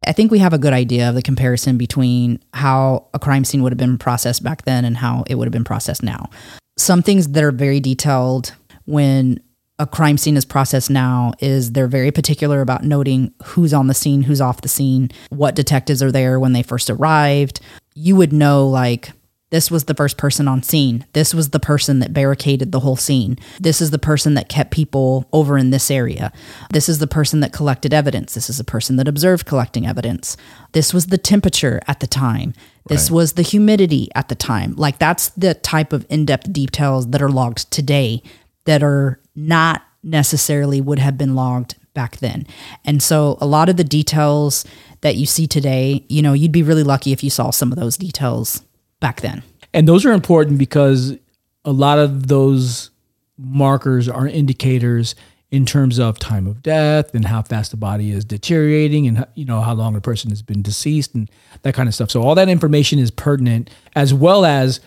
I 0.06 0.12
think 0.12 0.30
we 0.32 0.40
have 0.40 0.52
a 0.52 0.58
good 0.58 0.72
idea 0.72 1.08
of 1.08 1.14
the 1.14 1.22
comparison 1.22 1.78
between 1.78 2.40
how 2.52 3.06
a 3.14 3.18
crime 3.18 3.44
scene 3.44 3.62
would 3.62 3.72
have 3.72 3.78
been 3.78 3.98
processed 3.98 4.42
back 4.42 4.64
then 4.64 4.84
and 4.84 4.96
how 4.96 5.24
it 5.28 5.36
would 5.36 5.46
have 5.46 5.52
been 5.52 5.64
processed 5.64 6.02
now. 6.02 6.28
Some 6.76 7.02
things 7.02 7.28
that 7.28 7.44
are 7.44 7.52
very 7.52 7.78
detailed 7.78 8.54
when 8.84 9.40
a 9.78 9.86
crime 9.86 10.18
scene 10.18 10.36
is 10.36 10.44
processed 10.44 10.90
now 10.90 11.32
is 11.38 11.72
they're 11.72 11.88
very 11.88 12.10
particular 12.10 12.60
about 12.60 12.84
noting 12.84 13.32
who's 13.44 13.72
on 13.72 13.86
the 13.86 13.94
scene, 13.94 14.22
who's 14.22 14.40
off 14.40 14.60
the 14.60 14.68
scene, 14.68 15.10
what 15.30 15.54
detectives 15.54 16.02
are 16.02 16.12
there 16.12 16.38
when 16.38 16.52
they 16.52 16.62
first 16.62 16.90
arrived. 16.90 17.60
You 17.94 18.16
would 18.16 18.32
know 18.32 18.66
like 18.66 19.12
this 19.52 19.70
was 19.70 19.84
the 19.84 19.94
first 19.94 20.16
person 20.16 20.48
on 20.48 20.62
scene. 20.62 21.04
This 21.12 21.34
was 21.34 21.50
the 21.50 21.60
person 21.60 21.98
that 21.98 22.14
barricaded 22.14 22.72
the 22.72 22.80
whole 22.80 22.96
scene. 22.96 23.38
This 23.60 23.82
is 23.82 23.90
the 23.90 23.98
person 23.98 24.32
that 24.32 24.48
kept 24.48 24.70
people 24.70 25.28
over 25.30 25.58
in 25.58 25.68
this 25.68 25.90
area. 25.90 26.32
This 26.70 26.88
is 26.88 27.00
the 27.00 27.06
person 27.06 27.40
that 27.40 27.52
collected 27.52 27.92
evidence. 27.92 28.32
This 28.32 28.48
is 28.48 28.56
the 28.56 28.64
person 28.64 28.96
that 28.96 29.06
observed 29.06 29.44
collecting 29.44 29.86
evidence. 29.86 30.38
This 30.72 30.94
was 30.94 31.08
the 31.08 31.18
temperature 31.18 31.82
at 31.86 32.00
the 32.00 32.06
time. 32.06 32.54
This 32.88 33.10
Right. 33.10 33.14
was 33.16 33.32
the 33.34 33.42
humidity 33.42 34.08
at 34.14 34.28
the 34.30 34.34
time. 34.34 34.74
Like 34.78 34.98
that's 34.98 35.28
the 35.36 35.52
type 35.52 35.92
of 35.92 36.06
in-depth 36.08 36.50
details 36.50 37.08
that 37.08 37.20
are 37.20 37.28
logged 37.30 37.70
today 37.70 38.22
that 38.64 38.82
are 38.82 39.20
not 39.36 39.82
necessarily 40.02 40.80
would 40.80 40.98
have 40.98 41.18
been 41.18 41.34
logged 41.34 41.74
back 41.92 42.16
then. 42.16 42.46
And 42.86 43.02
so 43.02 43.36
a 43.38 43.46
lot 43.46 43.68
of 43.68 43.76
the 43.76 43.84
details 43.84 44.64
that 45.02 45.16
you 45.16 45.26
see 45.26 45.46
today, 45.46 46.06
you 46.08 46.22
know, 46.22 46.32
you'd 46.32 46.52
be 46.52 46.62
really 46.62 46.84
lucky 46.84 47.12
if 47.12 47.22
you 47.22 47.28
saw 47.28 47.50
some 47.50 47.70
of 47.70 47.78
those 47.78 47.98
details 47.98 48.62
back 49.02 49.20
then. 49.20 49.42
And 49.74 49.86
those 49.86 50.06
are 50.06 50.12
important 50.12 50.58
because 50.58 51.16
a 51.64 51.72
lot 51.72 51.98
of 51.98 52.28
those 52.28 52.90
markers 53.36 54.08
are 54.08 54.26
indicators 54.26 55.14
in 55.50 55.66
terms 55.66 55.98
of 55.98 56.18
time 56.18 56.46
of 56.46 56.62
death 56.62 57.14
and 57.14 57.26
how 57.26 57.42
fast 57.42 57.72
the 57.72 57.76
body 57.76 58.10
is 58.12 58.24
deteriorating 58.24 59.06
and 59.06 59.26
you 59.34 59.44
know 59.44 59.60
how 59.60 59.74
long 59.74 59.94
a 59.96 60.00
person 60.00 60.30
has 60.30 60.40
been 60.40 60.62
deceased 60.62 61.14
and 61.14 61.30
that 61.60 61.74
kind 61.74 61.88
of 61.88 61.94
stuff. 61.94 62.10
So 62.10 62.22
all 62.22 62.34
that 62.36 62.48
information 62.48 62.98
is 62.98 63.10
pertinent 63.10 63.68
as 63.94 64.14
well 64.14 64.46
as 64.46 64.80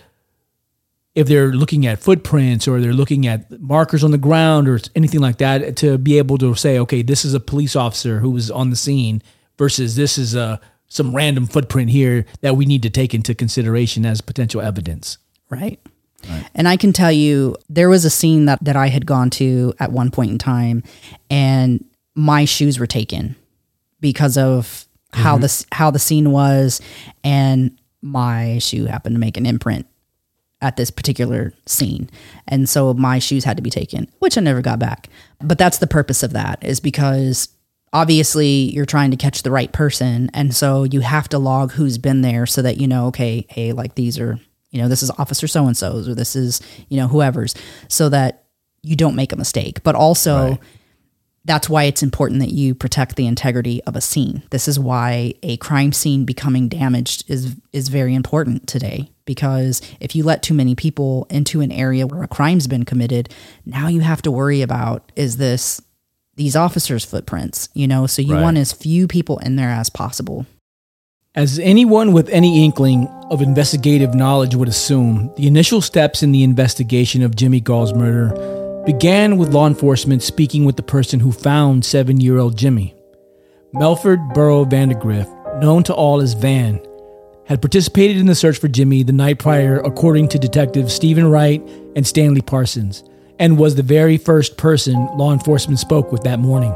if 1.13 1.27
they're 1.27 1.51
looking 1.51 1.85
at 1.85 1.99
footprints 1.99 2.67
or 2.67 2.79
they're 2.79 2.93
looking 2.93 3.27
at 3.27 3.61
markers 3.61 4.03
on 4.03 4.11
the 4.11 4.17
ground 4.17 4.67
or 4.67 4.79
anything 4.95 5.19
like 5.19 5.37
that 5.37 5.75
to 5.77 5.97
be 5.97 6.17
able 6.17 6.37
to 6.39 6.55
say 6.55 6.79
okay 6.79 7.01
this 7.01 7.23
is 7.23 7.33
a 7.33 7.39
police 7.39 7.75
officer 7.75 8.19
who 8.19 8.31
was 8.31 8.51
on 8.51 8.69
the 8.69 8.75
scene 8.75 9.21
versus 9.57 9.95
this 9.95 10.17
is 10.17 10.35
a 10.35 10.59
some 10.95 11.15
random 11.15 11.45
footprint 11.45 11.89
here 11.89 12.25
that 12.41 12.55
we 12.55 12.65
need 12.65 12.81
to 12.83 12.89
take 12.89 13.13
into 13.13 13.35
consideration 13.35 14.05
as 14.05 14.21
potential 14.21 14.61
evidence. 14.61 15.17
Right. 15.49 15.79
And 16.55 16.67
I 16.67 16.77
can 16.77 16.93
tell 16.93 17.11
you, 17.11 17.55
there 17.69 17.89
was 17.89 18.05
a 18.05 18.09
scene 18.09 18.45
that, 18.45 18.63
that 18.63 18.75
I 18.75 18.87
had 18.87 19.05
gone 19.05 19.29
to 19.31 19.73
at 19.79 19.91
one 19.91 20.09
point 20.09 20.31
in 20.31 20.37
time, 20.37 20.83
and 21.29 21.85
my 22.15 22.45
shoes 22.45 22.79
were 22.79 22.87
taken 22.87 23.35
because 23.99 24.37
of 24.37 24.85
how 25.13 25.37
mm-hmm. 25.37 25.41
the 25.41 25.75
how 25.75 25.91
the 25.91 25.99
scene 25.99 26.31
was, 26.31 26.81
and 27.23 27.77
my 28.01 28.57
shoe 28.59 28.85
happened 28.85 29.15
to 29.15 29.19
make 29.19 29.37
an 29.37 29.45
imprint 29.45 29.85
at 30.61 30.77
this 30.77 30.89
particular 30.89 31.53
scene, 31.65 32.09
and 32.47 32.67
so 32.67 32.93
my 32.93 33.19
shoes 33.19 33.43
had 33.43 33.57
to 33.57 33.63
be 33.63 33.69
taken, 33.69 34.09
which 34.19 34.37
I 34.37 34.41
never 34.41 34.61
got 34.61 34.79
back. 34.79 35.09
But 35.41 35.57
that's 35.57 35.77
the 35.77 35.87
purpose 35.87 36.23
of 36.23 36.33
that 36.33 36.63
is 36.63 36.79
because 36.79 37.49
obviously 37.95 38.71
you're 38.73 38.85
trying 38.85 39.09
to 39.09 39.17
catch 39.17 39.41
the 39.41 39.51
right 39.51 39.71
person, 39.71 40.29
and 40.33 40.53
so 40.53 40.83
you 40.83 40.99
have 40.99 41.29
to 41.29 41.39
log 41.39 41.71
who's 41.71 41.97
been 41.97 42.21
there 42.21 42.45
so 42.45 42.61
that 42.61 42.77
you 42.77 42.87
know, 42.87 43.07
okay, 43.07 43.45
hey, 43.49 43.71
like 43.71 43.95
these 43.95 44.19
are 44.19 44.37
you 44.71 44.81
know, 44.81 44.89
this 44.89 45.01
is 45.01 45.09
Officer 45.11 45.47
so 45.47 45.67
and 45.67 45.77
so's, 45.77 46.09
or 46.09 46.13
this 46.13 46.35
is, 46.35 46.59
you 46.89 46.97
know, 46.97 47.07
whoever's, 47.07 47.55
so 47.87 48.09
that 48.09 48.43
you 48.81 48.97
don't 48.97 49.15
make 49.15 49.31
a 49.31 49.37
mistake. 49.37 49.81
But 49.83 49.95
also, 49.95 50.49
Right. 50.49 50.59
that's 51.45 51.69
why 51.69 51.85
it's 51.85 52.03
important 52.03 52.41
that 52.41 52.51
you 52.51 52.75
protect 52.75 53.15
the 53.15 53.25
integrity 53.25 53.81
of 53.83 53.95
a 53.95 54.01
scene. 54.01 54.43
This 54.49 54.67
is 54.67 54.77
why 54.77 55.33
a 55.43 55.55
crime 55.57 55.93
scene 55.93 56.25
becoming 56.25 56.67
damaged 56.67 57.23
is 57.29 57.55
is 57.71 57.87
very 57.87 58.13
important 58.13 58.67
today 58.67 59.09
because 59.23 59.81
if 60.01 60.13
you 60.13 60.25
let 60.25 60.43
too 60.43 60.53
many 60.53 60.75
people 60.75 61.25
into 61.29 61.61
an 61.61 61.71
area 61.71 62.05
where 62.05 62.23
a 62.23 62.27
crime's 62.27 62.67
been 62.67 62.83
committed, 62.83 63.29
now 63.65 63.87
you 63.87 64.01
have 64.01 64.21
to 64.23 64.31
worry 64.31 64.61
about 64.61 65.09
is 65.15 65.37
this 65.37 65.81
these 66.35 66.55
officers' 66.55 67.05
footprints, 67.05 67.69
you 67.73 67.87
know, 67.87 68.07
so 68.07 68.21
you 68.21 68.33
Right. 68.33 68.41
want 68.43 68.57
as 68.57 68.71
few 68.73 69.07
people 69.07 69.37
in 69.39 69.55
there 69.55 69.69
as 69.69 69.89
possible. 69.89 70.45
As 71.33 71.59
anyone 71.59 72.13
with 72.13 72.29
any 72.29 72.63
inkling 72.63 73.07
of 73.29 73.41
investigative 73.41 74.13
knowledge 74.15 74.55
would 74.55 74.69
assume, 74.69 75.31
the 75.35 75.47
initial 75.47 75.81
steps 75.81 76.23
in 76.23 76.31
the 76.31 76.43
investigation 76.43 77.21
of 77.21 77.35
Jimmy 77.35 77.59
Gaul's 77.59 77.93
murder 77.93 78.81
began 78.85 79.37
with 79.37 79.53
law 79.53 79.67
enforcement 79.67 80.23
speaking 80.23 80.63
with 80.63 80.75
the 80.77 80.83
person 80.83 81.19
who 81.19 81.31
found 81.31 81.83
seven 81.83 82.21
year 82.21 82.37
old 82.37 82.57
Jimmy. 82.57 82.93
Melford 83.73 84.19
Burrow 84.33 84.63
Vandergrift, 84.63 85.61
known 85.61 85.83
to 85.83 85.93
all 85.93 86.21
as 86.21 86.33
Van, 86.33 86.79
had 87.45 87.61
participated 87.61 88.17
in 88.17 88.25
the 88.27 88.35
search 88.35 88.57
for 88.57 88.67
Jimmy 88.67 89.03
the 89.03 89.11
night 89.11 89.37
prior, 89.39 89.79
according 89.79 90.27
to 90.29 90.39
detectives 90.39 90.93
Stephen 90.93 91.29
Wright 91.29 91.61
and 91.95 92.07
Stanley 92.07 92.41
Parsons, 92.41 93.03
and 93.39 93.57
was 93.57 93.75
the 93.75 93.83
very 93.83 94.17
first 94.17 94.57
person 94.57 94.93
law 95.17 95.33
enforcement 95.33 95.79
spoke 95.79 96.11
with 96.11 96.23
that 96.23 96.39
morning. 96.39 96.75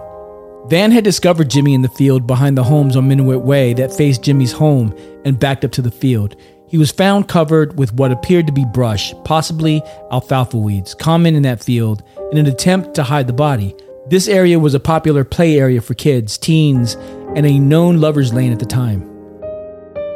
Van 0.67 0.91
had 0.91 1.03
discovered 1.03 1.49
Jimmy 1.49 1.73
in 1.73 1.81
the 1.81 1.89
field 1.89 2.27
behind 2.27 2.57
the 2.57 2.63
homes 2.63 2.95
on 2.95 3.07
Minuet 3.07 3.41
Way 3.41 3.73
that 3.73 3.93
faced 3.93 4.23
Jimmy's 4.23 4.51
home 4.51 4.95
and 5.25 5.39
backed 5.39 5.65
up 5.65 5.71
to 5.71 5.81
the 5.81 5.91
field. 5.91 6.35
He 6.67 6.77
was 6.77 6.91
found 6.91 7.27
covered 7.27 7.79
with 7.79 7.93
what 7.93 8.11
appeared 8.11 8.45
to 8.45 8.53
be 8.53 8.65
brush, 8.65 9.13
possibly 9.25 9.81
alfalfa 10.11 10.57
weeds, 10.57 10.93
common 10.93 11.33
in 11.33 11.41
that 11.43 11.63
field, 11.63 12.03
in 12.31 12.37
an 12.37 12.45
attempt 12.45 12.93
to 12.95 13.03
hide 13.03 13.25
the 13.25 13.33
body. 13.33 13.75
This 14.07 14.27
area 14.27 14.59
was 14.59 14.75
a 14.75 14.79
popular 14.79 15.23
play 15.23 15.57
area 15.57 15.81
for 15.81 15.95
kids, 15.95 16.37
teens, 16.37 16.95
and 17.35 17.45
a 17.45 17.57
known 17.57 17.99
lover's 17.99 18.33
lane 18.33 18.51
at 18.51 18.59
the 18.59 18.65
time. 18.65 19.01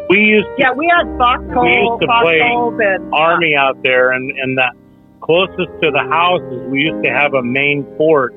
We 0.09 0.19
used 0.19 0.45
to, 0.45 0.55
Yeah, 0.59 0.71
we 0.73 0.87
had 0.95 1.05
foxhole, 1.17 1.63
we 1.63 1.71
used 1.71 2.01
to 2.01 2.07
play 2.21 2.39
foxholes 2.39 2.79
and 2.79 3.13
army 3.13 3.55
out 3.55 3.81
there, 3.81 4.11
and 4.11 4.31
and 4.37 4.57
the 4.57 4.69
closest 5.23 5.71
to 5.81 5.89
the 5.89 6.05
houses, 6.11 6.69
we 6.69 6.81
used 6.81 7.03
to 7.03 7.09
have 7.09 7.33
a 7.33 7.41
main 7.41 7.87
fort. 7.97 8.35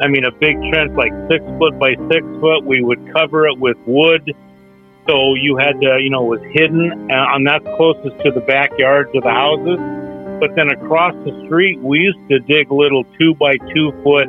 I 0.00 0.08
mean, 0.08 0.24
a 0.24 0.30
big 0.30 0.56
trench 0.70 0.92
like 0.96 1.12
six 1.28 1.44
foot 1.58 1.78
by 1.78 1.94
six 2.10 2.22
foot. 2.40 2.64
We 2.64 2.82
would 2.82 3.12
cover 3.12 3.46
it 3.46 3.58
with 3.58 3.76
wood, 3.86 4.34
so 5.06 5.34
you 5.34 5.58
had 5.58 5.80
to, 5.80 5.98
you 6.00 6.10
know, 6.10 6.32
it 6.32 6.40
was 6.40 6.52
hidden, 6.52 7.10
uh, 7.10 7.34
and 7.34 7.46
that's 7.46 7.64
closest 7.76 8.16
to 8.24 8.30
the 8.30 8.40
backyards 8.40 9.10
of 9.14 9.22
the 9.22 9.30
houses. 9.30 9.78
But 10.40 10.56
then 10.56 10.70
across 10.70 11.14
the 11.24 11.34
street, 11.46 11.80
we 11.80 12.00
used 12.00 12.28
to 12.28 12.38
dig 12.40 12.70
little 12.70 13.04
two 13.18 13.34
by 13.34 13.56
two 13.74 13.92
foot 14.02 14.28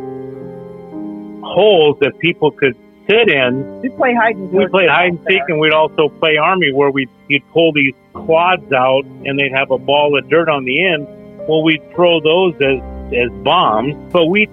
holes 1.46 1.98
that 2.02 2.18
people 2.20 2.52
could 2.52 2.76
sit 3.08 3.30
in 3.30 3.82
we 3.82 3.90
play 3.90 4.16
hide 4.16 4.36
and 4.36 4.52
we 4.52 4.64
seek 4.64 4.72
played 4.72 4.90
hide 4.90 5.10
and 5.10 5.20
seek, 5.28 5.42
and 5.48 5.60
we'd 5.60 5.74
also 5.74 6.10
play 6.10 6.38
army, 6.38 6.74
where 6.74 6.90
we'd 6.90 7.10
you'd 7.28 7.48
pull 7.52 7.72
these 7.74 7.94
quads 8.14 8.72
out, 8.74 9.06
and 9.06 9.40
they'd 9.40 9.54
have 9.54 9.72
a 9.72 9.78
ball 9.78 10.18
of 10.18 10.28
dirt 10.30 10.50
on 10.50 10.66
the 10.66 10.86
end. 10.86 11.08
Well, 11.48 11.64
we'd 11.64 11.84
throw 11.94 12.20
those 12.20 12.56
as 12.62 12.82
as 13.14 13.32
bombs, 13.44 13.96
but 14.12 14.26
we 14.26 14.48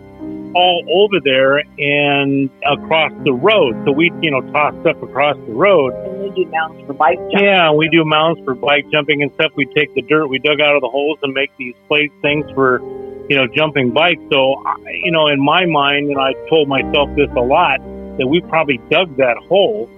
all 0.55 0.85
over 0.93 1.19
there 1.21 1.63
and 1.79 2.51
across 2.67 3.13
the 3.25 3.33
road. 3.33 3.75
So 3.85 3.93
we, 3.93 4.13
you 4.21 4.31
know, 4.31 4.43
toss 4.53 4.75
stuff 4.83 5.03
across 5.03 5.37
the 5.47 5.53
road. 5.53 5.95
And 5.95 6.23
we 6.23 6.45
do 6.45 6.51
mounts 6.51 6.87
for 6.87 6.93
bike 6.93 7.19
jumping. 7.19 7.45
Yeah, 7.45 7.73
we 7.73 7.89
do 7.89 8.05
mounts 8.05 8.43
for 8.45 8.55
bike 8.55 8.87
jumping 8.93 9.23
and 9.23 9.33
stuff. 9.33 9.53
We 9.57 9.65
take 9.67 9.95
the 9.95 10.03
dirt 10.03 10.27
we 10.27 10.39
dug 10.39 10.61
out 10.61 10.75
of 10.75 10.83
the 10.83 10.91
holes 10.91 11.19
and 11.23 11.33
make 11.33 11.57
these 11.57 11.75
plate 11.89 12.13
things 12.21 12.51
for, 12.51 12.81
you 13.29 13.37
know, 13.37 13.47
jumping 13.47 13.93
bikes. 13.93 14.21
So, 14.31 14.63
I- 14.67 14.77
you 15.03 15.11
know, 15.11 15.29
in 15.29 15.41
my 15.41 15.65
mind, 15.65 16.11
and 16.11 16.19
I 16.19 16.35
told 16.49 16.69
myself 16.69 17.09
this 17.17 17.31
a 17.35 17.41
lot, 17.41 17.81
that 18.19 18.27
we 18.27 18.43
probably 18.43 18.79
dug 18.91 19.17
that 19.17 19.39
hole, 19.39 19.89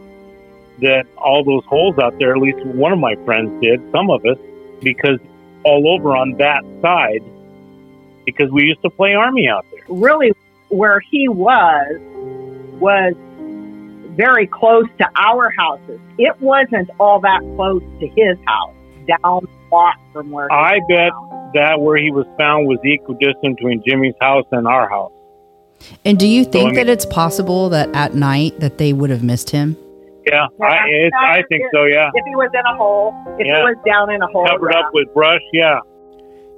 that 0.81 1.07
all 1.17 1.43
those 1.43 1.65
holes 1.65 1.99
out 1.99 2.19
there, 2.19 2.33
at 2.33 2.39
least 2.41 2.65
one 2.67 2.93
of 2.93 3.01
my 3.01 3.17
friends 3.25 3.51
did, 3.61 3.81
some 3.91 4.09
of 4.11 4.25
us, 4.25 4.39
because 4.81 5.19
all 5.65 5.89
over 5.95 6.17
on 6.17 6.33
that 6.39 6.63
side, 6.83 7.23
because 8.25 8.51
we 8.51 8.65
used 8.65 8.83
to 8.83 8.91
play 8.91 9.15
army 9.15 9.49
out 9.49 9.65
there. 9.73 9.81
Really, 9.89 10.33
where 10.69 11.01
he 11.01 11.29
was 11.29 11.99
was 12.81 13.15
very 14.17 14.47
close 14.47 14.87
to 14.99 15.09
our 15.17 15.51
houses. 15.51 16.01
It 16.19 16.41
wasn't 16.41 16.91
all 17.01 17.21
that 17.21 17.41
close 17.57 17.83
to 18.01 18.07
his 18.09 18.39
house, 18.47 18.75
down 19.07 19.41
the 19.43 19.49
block 19.71 19.97
from 20.13 20.31
where. 20.31 20.49
he 20.49 20.55
I 20.55 20.73
was 20.79 20.85
bet 20.89 21.11
found. 21.13 21.53
that 21.55 21.81
where 21.81 21.97
he 21.97 22.11
was 22.11 22.27
found 22.39 22.67
was 22.67 22.79
equidistant 22.85 23.57
between 23.57 23.83
Jimmy's 23.87 24.15
house 24.21 24.47
and 24.53 24.67
our 24.67 24.89
house. 24.89 25.13
And 26.05 26.19
do 26.19 26.27
you 26.27 26.45
think 26.45 26.65
I 26.65 26.67
mean- 26.67 26.75
that 26.77 26.89
it's 26.89 27.07
possible 27.07 27.69
that 27.71 27.89
at 27.95 28.15
night 28.15 28.59
that 28.61 28.79
they 28.79 28.93
would 28.93 29.11
have 29.11 29.23
missed 29.23 29.51
him? 29.51 29.77
Yeah, 30.27 30.47
I, 30.63 30.77
it's, 30.89 31.17
I 31.19 31.43
think 31.49 31.63
so. 31.73 31.85
Yeah, 31.85 32.11
If 32.15 32.25
he 32.27 32.35
was 32.35 32.51
in 32.55 32.61
a 32.61 32.77
hole, 32.77 33.15
if 33.39 33.47
Yeah. 33.47 33.59
he 33.59 33.63
was 33.63 33.77
down 33.87 34.11
in 34.11 34.23
a 34.23 34.27
hole, 34.29 34.47
covered 34.47 34.73
yeah. 34.73 34.81
up 34.81 34.91
with 34.93 35.13
brush. 35.15 35.41
Yeah, 35.53 35.79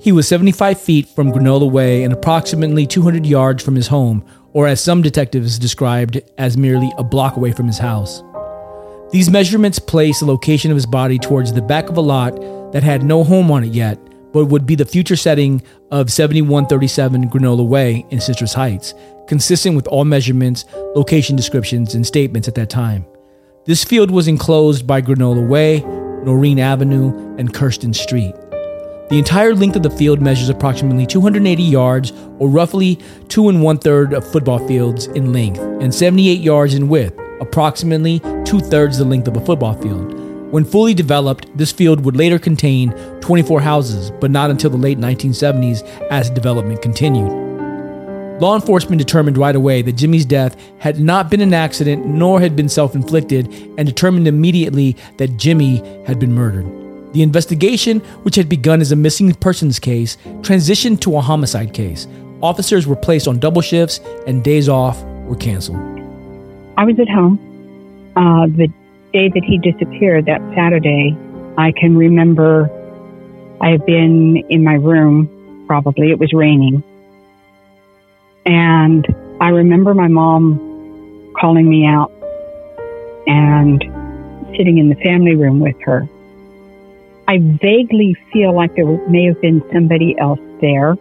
He 0.01 0.13
was 0.13 0.29
75 0.29 0.81
feet 0.81 1.09
from 1.09 1.33
Granola 1.33 1.71
Way 1.71 2.03
and 2.05 2.13
approximately 2.13 2.87
200 2.87 3.25
yards 3.27 3.63
from 3.65 3.75
his 3.75 3.89
home, 3.89 4.25
or 4.53 4.67
as 4.67 4.81
some 4.81 5.03
detectives 5.03 5.59
described, 5.59 6.21
as 6.39 6.57
merely 6.57 6.91
a 6.99 7.05
block 7.05 7.37
away 7.37 7.53
from 7.53 7.67
his 7.67 7.79
house. 7.79 8.23
These 9.11 9.31
measurements 9.31 9.79
place 9.79 10.21
the 10.21 10.27
location 10.27 10.71
of 10.71 10.77
his 10.77 10.87
body 10.87 11.19
towards 11.19 11.53
the 11.53 11.63
back 11.63 11.89
of 11.89 11.97
a 11.97 12.01
lot 12.01 12.35
that 12.73 12.83
had 12.83 13.05
no 13.05 13.23
home 13.25 13.51
on 13.51 13.65
it 13.65 13.73
yet, 13.73 13.99
but 14.33 14.47
would 14.47 14.67
be 14.67 14.75
the 14.75 14.85
future 14.85 15.17
setting 15.17 15.63
of 15.91 16.11
7137 16.13 17.31
Granola 17.31 17.67
Way 17.67 18.05
in 18.11 18.21
Citrus 18.21 18.53
Heights, 18.53 18.95
consistent 19.29 19.77
with 19.77 19.87
all 19.89 20.05
measurements, 20.05 20.65
location 20.95 21.37
descriptions, 21.37 21.95
and 21.95 22.07
statements 22.07 22.49
at 22.49 22.55
that 22.57 22.69
time. 22.71 23.05
This 23.67 23.83
field 23.83 24.13
was 24.13 24.29
enclosed 24.29 24.87
by 24.87 25.03
Granola 25.03 25.45
Way, 25.45 25.81
Noreen 26.25 26.61
Avenue, 26.61 27.37
and 27.37 27.53
Kirsten 27.53 27.93
Street. 27.93 28.33
The 29.11 29.19
entire 29.19 29.57
length 29.57 29.75
of 29.75 29.83
the 29.83 29.91
field 29.91 30.21
measures 30.21 30.49
approximately 30.49 31.05
280 31.05 31.65
yards, 31.65 32.13
or 32.39 32.49
roughly 32.49 33.01
two 33.27 33.49
and 33.49 33.65
one 33.65 33.79
third 33.79 34.13
of 34.13 34.25
football 34.31 34.65
fields 34.69 35.07
in 35.09 35.33
length, 35.33 35.59
and 35.59 35.93
78 35.93 36.39
yards 36.39 36.75
in 36.75 36.89
width, 36.89 37.19
approximately 37.41 38.21
two 38.45 38.61
thirds 38.61 38.99
the 38.99 39.05
length 39.05 39.27
of 39.27 39.37
a 39.37 39.45
football 39.45 39.75
field. 39.75 40.13
When 40.53 40.65
fully 40.65 40.95
developed, 40.95 41.49
this 41.59 41.73
field 41.73 42.05
would 42.05 42.17
later 42.17 42.39
contain 42.39 42.93
24 43.21 43.63
houses, 43.63 44.13
but 44.13 44.31
not 44.31 44.51
until 44.51 44.71
the 44.71 44.77
late 44.77 44.99
1970s 44.99 45.83
as 46.13 46.31
development 46.31 46.83
continued. 46.83 47.46
Law 48.41 48.55
enforcement 48.55 48.99
determined 48.99 49.39
right 49.39 49.57
away 49.57 49.81
that 49.81 49.93
Jimmy's 49.95 50.27
death 50.27 50.57
had 50.79 51.01
not 51.01 51.31
been 51.31 51.41
an 51.41 51.55
accident 51.55 52.05
nor 52.05 52.39
had 52.39 52.55
been 52.55 52.69
self 52.69 52.95
inflicted 52.95 53.47
and 53.79 53.87
determined 53.87 54.29
immediately 54.29 54.95
that 55.17 55.39
Jimmy 55.39 55.79
had 56.05 56.19
been 56.19 56.35
murdered. 56.35 56.67
The 57.15 57.23
investigation, 57.23 58.01
which 58.25 58.37
had 58.37 58.47
begun 58.47 58.83
as 58.83 58.93
a 58.93 58.97
missing 58.97 59.33
persons 59.33 59.79
case, 59.79 60.19
transitioned 60.43 61.01
to 61.01 61.17
a 61.17 61.23
homicide 61.23 61.73
case. 61.73 62.07
Officers 62.43 62.87
were 62.87 62.97
placed 62.97 63.27
on 63.27 63.39
double 63.39 63.63
shifts 63.63 64.01
and 64.27 64.45
days 64.45 64.69
off 64.69 65.03
were 65.25 65.37
canceled. 65.37 65.79
I 66.77 66.85
was 66.85 66.99
at 67.01 67.09
home. 67.09 67.41
Uh, 68.17 68.47
the 68.49 68.69
day 69.15 69.31
that 69.31 69.45
he 69.45 69.57
disappeared, 69.59 70.27
that 70.27 70.43
Saturday, 70.55 71.17
I 71.57 71.73
can 71.73 71.97
remember 71.97 72.71
I 73.63 73.71
had 73.71 73.87
been 73.87 74.45
in 74.51 74.63
my 74.63 74.75
room, 74.75 75.65
probably, 75.67 76.11
it 76.11 76.19
was 76.19 76.35
raining. 76.35 76.83
And 78.47 79.05
I 79.41 79.49
remember 79.49 79.93
my 79.93 80.09
mom 80.09 81.33
calling 81.39 81.69
me 81.69 81.85
out 81.87 82.13
and 83.27 83.83
sitting 84.57 84.79
in 84.79 84.89
the 84.89 84.95
family 84.95 85.35
room 85.35 85.59
with 85.59 85.77
her. 85.83 86.09
I 87.29 87.39
vaguely 87.39 88.17
feel 88.33 88.55
like 88.55 88.77
there 88.77 88.87
may 89.09 89.25
have 89.25 89.41
been 89.41 89.63
somebody 89.73 90.17
else 90.17 90.39
there. 90.61 90.97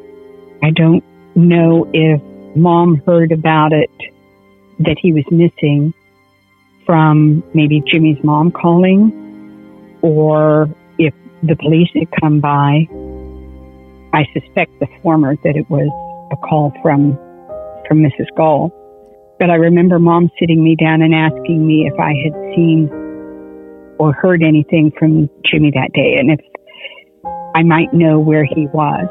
I 0.64 0.72
don't 0.72 1.04
know 1.36 1.88
if 1.94 2.20
mom 2.56 3.02
heard 3.06 3.32
about 3.32 3.74
it 3.74 3.92
that 4.80 4.98
he 5.00 5.14
was 5.14 5.24
missing 5.30 5.94
from 6.86 7.44
maybe 7.54 7.82
Jimmy's 7.86 8.22
mom 8.24 8.52
calling 8.52 10.00
or 10.02 10.68
if 10.98 11.14
the 11.44 11.56
police 11.56 11.90
had 11.94 12.10
come 12.20 12.40
by. 12.40 12.88
I 14.14 14.26
suspect 14.34 14.80
the 14.80 14.88
former 15.04 15.36
that 15.36 15.56
it 15.56 15.70
was 15.70 15.88
a 16.32 16.38
call 16.38 16.74
from 16.82 17.20
from 17.88 18.00
Mrs. 18.00 18.28
Gaul. 18.38 18.72
But 19.40 19.50
I 19.50 19.56
remember 19.56 20.00
mom 20.00 20.30
sitting 20.40 20.64
me 20.64 20.76
down 20.76 21.02
and 21.02 21.14
asking 21.14 21.66
me 21.66 21.90
if 21.92 22.00
I 22.00 22.14
had 22.24 22.34
seen 22.56 22.90
or 24.00 24.14
heard 24.14 24.44
anything 24.44 24.92
from 24.98 25.30
Jimmy 25.46 25.72
that 25.72 25.92
day 25.94 26.16
and 26.18 26.32
if 26.32 26.40
I 27.56 27.64
might 27.64 27.94
know 27.94 28.20
where 28.20 28.44
he 28.44 28.68
was. 28.68 29.08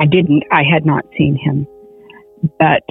I 0.00 0.06
didn't. 0.06 0.44
I 0.52 0.62
had 0.62 0.86
not 0.86 1.04
seen 1.18 1.36
him. 1.36 1.66
But 2.58 2.84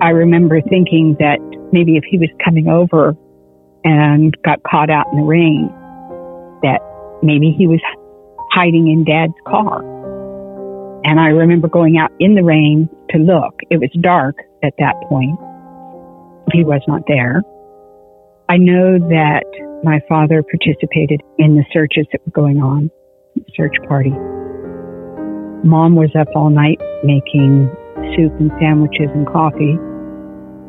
I 0.00 0.10
remember 0.10 0.60
thinking 0.60 1.16
that 1.18 1.38
maybe 1.72 1.96
if 1.96 2.04
he 2.08 2.18
was 2.18 2.28
coming 2.44 2.68
over 2.68 3.16
and 3.82 4.36
got 4.44 4.62
caught 4.62 4.90
out 4.90 5.06
in 5.12 5.18
the 5.18 5.24
rain, 5.24 5.68
that 6.62 6.80
maybe 7.22 7.54
he 7.56 7.66
was 7.66 7.80
hiding 8.52 8.88
in 8.88 9.04
dad's 9.04 9.34
car. 9.48 9.82
And 11.04 11.20
I 11.20 11.28
remember 11.28 11.68
going 11.68 11.98
out 11.98 12.10
in 12.18 12.34
the 12.34 12.42
rain 12.42 12.88
to 13.10 13.18
look. 13.18 13.60
It 13.70 13.78
was 13.78 13.90
dark 14.00 14.36
at 14.62 14.72
that 14.78 14.94
point. 15.08 15.38
He 16.52 16.64
was 16.64 16.80
not 16.88 17.02
there. 17.06 17.42
I 18.48 18.56
know 18.56 18.98
that 18.98 19.44
my 19.82 20.00
father 20.08 20.42
participated 20.42 21.20
in 21.38 21.56
the 21.56 21.64
searches 21.72 22.06
that 22.12 22.20
were 22.24 22.32
going 22.32 22.58
on, 22.58 22.90
search 23.54 23.76
party. 23.88 24.12
Mom 25.64 25.96
was 25.96 26.10
up 26.18 26.28
all 26.34 26.50
night 26.50 26.78
making 27.04 27.70
soup 28.16 28.32
and 28.40 28.50
sandwiches 28.60 29.08
and 29.14 29.26
coffee 29.26 29.76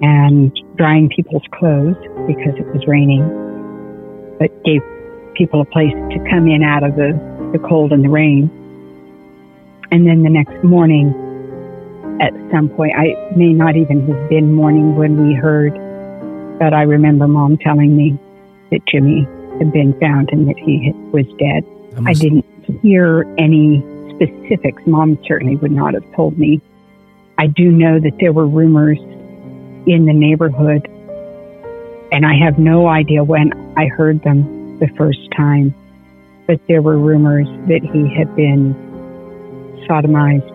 and 0.02 0.52
drying 0.78 1.10
people's 1.16 1.44
clothes 1.60 1.96
because 2.28 2.56
it 2.60 2.68
was 2.72 2.84
raining, 2.88 3.24
but 4.40 4.52
gave 4.64 4.82
people 5.36 5.62
a 5.62 5.66
place 5.66 5.96
to 6.12 6.20
come 6.30 6.48
in 6.48 6.64
out 6.64 6.84
of 6.84 6.96
the, 6.96 7.12
the 7.52 7.60
cold 7.68 7.92
and 7.92 8.04
the 8.04 8.10
rain. 8.10 8.52
And 9.96 10.06
then 10.06 10.24
the 10.24 10.30
next 10.30 10.62
morning, 10.62 11.16
at 12.20 12.34
some 12.52 12.68
point, 12.68 12.92
I 12.98 13.16
may 13.34 13.54
not 13.54 13.78
even 13.78 14.06
have 14.10 14.30
been 14.30 14.52
morning 14.52 14.98
when 14.98 15.26
we 15.26 15.34
heard, 15.34 15.72
but 16.60 16.74
I 16.74 16.82
remember 16.82 17.30
mom 17.30 17.58
telling 17.58 17.96
me 17.96 18.20
that 18.72 18.86
Jimmy 18.88 19.26
had 19.58 19.72
been 19.72 19.98
found 20.02 20.32
and 20.34 20.50
that 20.50 20.58
he 20.58 20.92
was 21.14 21.26
dead. 21.40 21.64
I 22.06 22.12
didn't 22.12 22.44
hear 22.82 23.24
any 23.38 23.82
specifics. 24.16 24.86
Mom 24.86 25.18
certainly 25.26 25.56
would 25.56 25.72
not 25.72 25.94
have 25.94 26.04
told 26.14 26.38
me. 26.38 26.60
I 27.38 27.48
do 27.48 27.72
know 27.72 27.98
that 27.98 28.18
there 28.20 28.34
were 28.34 28.48
rumors 28.48 28.98
in 29.88 30.08
the 30.08 30.14
neighborhood, 30.14 30.90
and 32.12 32.26
I 32.26 32.36
have 32.36 32.60
no 32.60 32.90
idea 32.90 33.24
when 33.24 33.54
I 33.78 33.86
heard 33.88 34.22
them 34.24 34.78
the 34.78 34.90
first 34.98 35.32
time, 35.38 35.74
but 36.48 36.60
there 36.68 36.82
were 36.82 36.98
rumors 36.98 37.48
that 37.70 37.82
he 37.82 38.14
had 38.14 38.36
been 38.36 38.85
sodomized, 39.88 40.52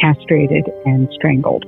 castrated, 0.00 0.64
and 0.84 1.08
strangled. 1.12 1.64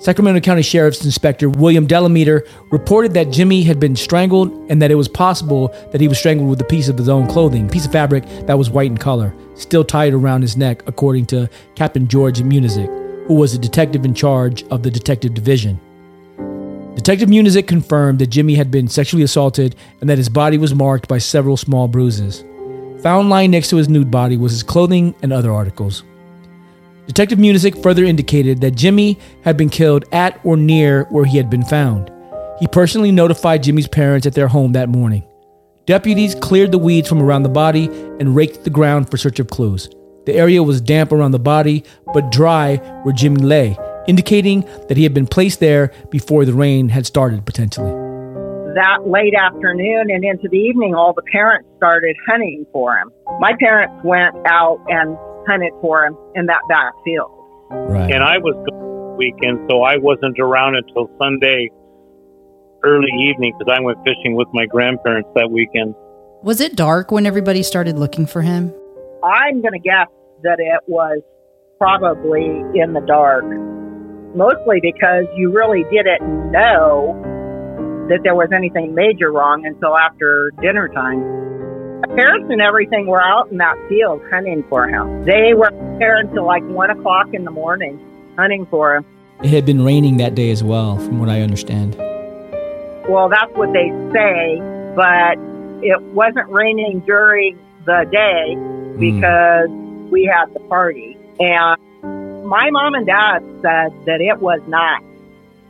Sacramento 0.00 0.40
County 0.40 0.62
Sheriff's 0.62 1.04
Inspector 1.04 1.48
William 1.50 1.86
Delameter 1.86 2.46
reported 2.70 3.14
that 3.14 3.32
Jimmy 3.32 3.64
had 3.64 3.80
been 3.80 3.96
strangled 3.96 4.52
and 4.70 4.80
that 4.80 4.92
it 4.92 4.94
was 4.94 5.08
possible 5.08 5.74
that 5.90 6.00
he 6.00 6.06
was 6.06 6.18
strangled 6.18 6.48
with 6.48 6.60
a 6.60 6.64
piece 6.64 6.88
of 6.88 6.96
his 6.96 7.08
own 7.08 7.26
clothing, 7.26 7.68
piece 7.68 7.84
of 7.84 7.90
fabric 7.90 8.24
that 8.46 8.56
was 8.56 8.70
white 8.70 8.92
in 8.92 8.96
color, 8.96 9.34
still 9.56 9.82
tied 9.82 10.14
around 10.14 10.42
his 10.42 10.56
neck, 10.56 10.84
according 10.86 11.26
to 11.26 11.50
Captain 11.74 12.06
George 12.06 12.38
Munizik, 12.40 13.26
who 13.26 13.34
was 13.34 13.54
a 13.54 13.58
detective 13.58 14.04
in 14.04 14.14
charge 14.14 14.62
of 14.68 14.84
the 14.84 14.90
detective 14.90 15.34
division. 15.34 15.80
Detective 16.94 17.28
Munizik 17.28 17.66
confirmed 17.66 18.20
that 18.20 18.28
Jimmy 18.28 18.54
had 18.54 18.70
been 18.70 18.86
sexually 18.86 19.24
assaulted 19.24 19.74
and 20.00 20.08
that 20.08 20.18
his 20.18 20.28
body 20.28 20.58
was 20.58 20.74
marked 20.74 21.08
by 21.08 21.18
several 21.18 21.56
small 21.56 21.88
bruises. 21.88 22.44
Found 23.02 23.30
lying 23.30 23.52
next 23.52 23.68
to 23.68 23.76
his 23.76 23.88
nude 23.88 24.10
body 24.10 24.36
was 24.36 24.52
his 24.52 24.62
clothing 24.62 25.14
and 25.22 25.32
other 25.32 25.52
articles. 25.52 26.02
Detective 27.06 27.38
Munizik 27.38 27.82
further 27.82 28.04
indicated 28.04 28.60
that 28.60 28.72
Jimmy 28.72 29.18
had 29.42 29.56
been 29.56 29.70
killed 29.70 30.04
at 30.12 30.40
or 30.44 30.56
near 30.56 31.04
where 31.04 31.24
he 31.24 31.36
had 31.36 31.48
been 31.48 31.64
found. 31.64 32.10
He 32.58 32.66
personally 32.66 33.12
notified 33.12 33.62
Jimmy's 33.62 33.88
parents 33.88 34.26
at 34.26 34.34
their 34.34 34.48
home 34.48 34.72
that 34.72 34.88
morning. 34.88 35.24
Deputies 35.86 36.34
cleared 36.34 36.72
the 36.72 36.78
weeds 36.78 37.08
from 37.08 37.22
around 37.22 37.44
the 37.44 37.48
body 37.48 37.84
and 37.84 38.34
raked 38.34 38.64
the 38.64 38.70
ground 38.70 39.10
for 39.10 39.16
search 39.16 39.38
of 39.38 39.48
clues. 39.48 39.88
The 40.26 40.34
area 40.34 40.62
was 40.62 40.80
damp 40.80 41.12
around 41.12 41.30
the 41.30 41.38
body, 41.38 41.84
but 42.12 42.30
dry 42.30 42.76
where 43.04 43.14
Jimmy 43.14 43.42
lay, 43.42 43.78
indicating 44.06 44.68
that 44.88 44.96
he 44.96 45.04
had 45.04 45.14
been 45.14 45.26
placed 45.26 45.60
there 45.60 45.92
before 46.10 46.44
the 46.44 46.52
rain 46.52 46.90
had 46.90 47.06
started 47.06 47.46
potentially. 47.46 48.07
That 48.74 49.08
late 49.08 49.34
afternoon 49.34 50.10
and 50.10 50.24
into 50.24 50.48
the 50.50 50.58
evening, 50.58 50.94
all 50.94 51.12
the 51.14 51.22
parents 51.32 51.68
started 51.76 52.16
hunting 52.28 52.66
for 52.72 52.96
him. 52.96 53.10
My 53.40 53.52
parents 53.58 53.94
went 54.04 54.34
out 54.46 54.84
and 54.88 55.16
hunted 55.48 55.72
for 55.80 56.04
him 56.04 56.16
in 56.34 56.46
that 56.46 56.60
back 56.68 56.92
field. 57.04 57.30
Right. 57.70 58.12
And 58.12 58.22
I 58.22 58.38
was 58.38 58.54
gone 58.68 59.16
weekend, 59.16 59.66
so 59.70 59.82
I 59.82 59.96
wasn't 59.96 60.38
around 60.38 60.76
until 60.76 61.10
Sunday 61.18 61.70
early 62.84 63.10
evening 63.20 63.54
because 63.58 63.74
I 63.74 63.80
went 63.80 63.98
fishing 64.04 64.36
with 64.36 64.48
my 64.52 64.66
grandparents 64.66 65.28
that 65.34 65.50
weekend. 65.50 65.94
Was 66.42 66.60
it 66.60 66.76
dark 66.76 67.10
when 67.10 67.26
everybody 67.26 67.62
started 67.62 67.98
looking 67.98 68.26
for 68.26 68.42
him? 68.42 68.72
I'm 69.24 69.60
going 69.60 69.72
to 69.72 69.80
guess 69.80 70.06
that 70.42 70.60
it 70.60 70.80
was 70.86 71.20
probably 71.78 72.62
in 72.74 72.92
the 72.92 73.02
dark, 73.06 73.44
mostly 74.36 74.78
because 74.80 75.24
you 75.34 75.50
really 75.50 75.84
didn't 75.90 76.52
know 76.52 77.16
that 78.08 78.20
there 78.22 78.34
was 78.34 78.48
anything 78.52 78.94
major 78.94 79.30
wrong 79.30 79.66
until 79.66 79.96
after 79.96 80.52
dinner 80.60 80.88
time. 80.88 81.20
The 82.02 82.08
parents 82.14 82.48
and 82.50 82.60
everything 82.60 83.06
were 83.06 83.22
out 83.22 83.50
in 83.50 83.58
that 83.58 83.76
field 83.88 84.22
hunting 84.30 84.64
for 84.68 84.88
him. 84.88 85.24
They 85.24 85.52
were 85.54 85.70
there 85.98 86.16
until 86.18 86.46
like 86.46 86.62
one 86.64 86.90
o'clock 86.90 87.28
in 87.32 87.44
the 87.44 87.50
morning 87.50 88.00
hunting 88.36 88.66
for 88.66 88.96
him. 88.96 89.04
It 89.42 89.50
had 89.50 89.66
been 89.66 89.84
raining 89.84 90.16
that 90.18 90.34
day 90.34 90.50
as 90.50 90.64
well, 90.64 90.96
from 90.98 91.18
what 91.18 91.28
I 91.28 91.42
understand. 91.42 91.96
Well, 93.08 93.28
that's 93.28 93.52
what 93.54 93.72
they 93.72 93.88
say, 94.12 94.58
but 94.94 95.38
it 95.82 96.00
wasn't 96.12 96.48
raining 96.50 97.00
during 97.00 97.58
the 97.84 98.04
day 98.10 98.54
hmm. 98.54 98.98
because 98.98 99.68
we 100.10 100.24
had 100.24 100.52
the 100.54 100.60
party. 100.68 101.16
And 101.40 102.46
my 102.46 102.70
mom 102.70 102.94
and 102.94 103.06
dad 103.06 103.40
said 103.62 103.92
that 104.06 104.20
it 104.20 104.40
was 104.40 104.60
not 104.66 105.02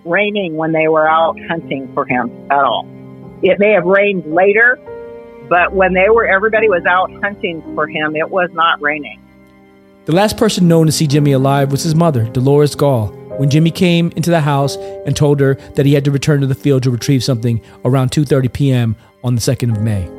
raining 0.04 0.56
when 0.56 0.72
they 0.72 0.88
were 0.88 1.08
out 1.08 1.38
hunting 1.48 1.92
for 1.94 2.06
him 2.06 2.30
at 2.50 2.58
all. 2.58 2.86
It 3.42 3.58
may 3.58 3.72
have 3.72 3.84
rained 3.84 4.32
later, 4.32 4.78
but 5.48 5.72
when 5.72 5.94
they 5.94 6.08
were, 6.10 6.26
everybody 6.26 6.68
was 6.68 6.84
out 6.86 7.12
hunting 7.22 7.62
for 7.74 7.86
him, 7.86 8.16
it 8.16 8.30
was 8.30 8.50
not 8.52 8.80
raining. 8.80 9.20
The 10.06 10.14
last 10.14 10.36
person 10.36 10.68
known 10.68 10.86
to 10.86 10.92
see 10.92 11.06
Jimmy 11.06 11.32
alive 11.32 11.70
was 11.70 11.82
his 11.82 11.94
mother, 11.94 12.24
Dolores 12.30 12.74
Gaul, 12.74 13.08
when 13.36 13.50
Jimmy 13.50 13.70
came 13.70 14.10
into 14.16 14.30
the 14.30 14.40
house 14.40 14.76
and 14.76 15.14
told 15.14 15.38
her 15.40 15.54
that 15.74 15.86
he 15.86 15.94
had 15.94 16.04
to 16.06 16.10
return 16.10 16.40
to 16.40 16.46
the 16.46 16.54
field 16.54 16.82
to 16.84 16.90
retrieve 16.90 17.22
something 17.22 17.60
around 17.84 18.10
2:30 18.10 18.52
p.m. 18.52 18.96
on 19.22 19.34
the 19.34 19.40
2nd 19.40 19.76
of 19.76 19.82
May. 19.82 20.17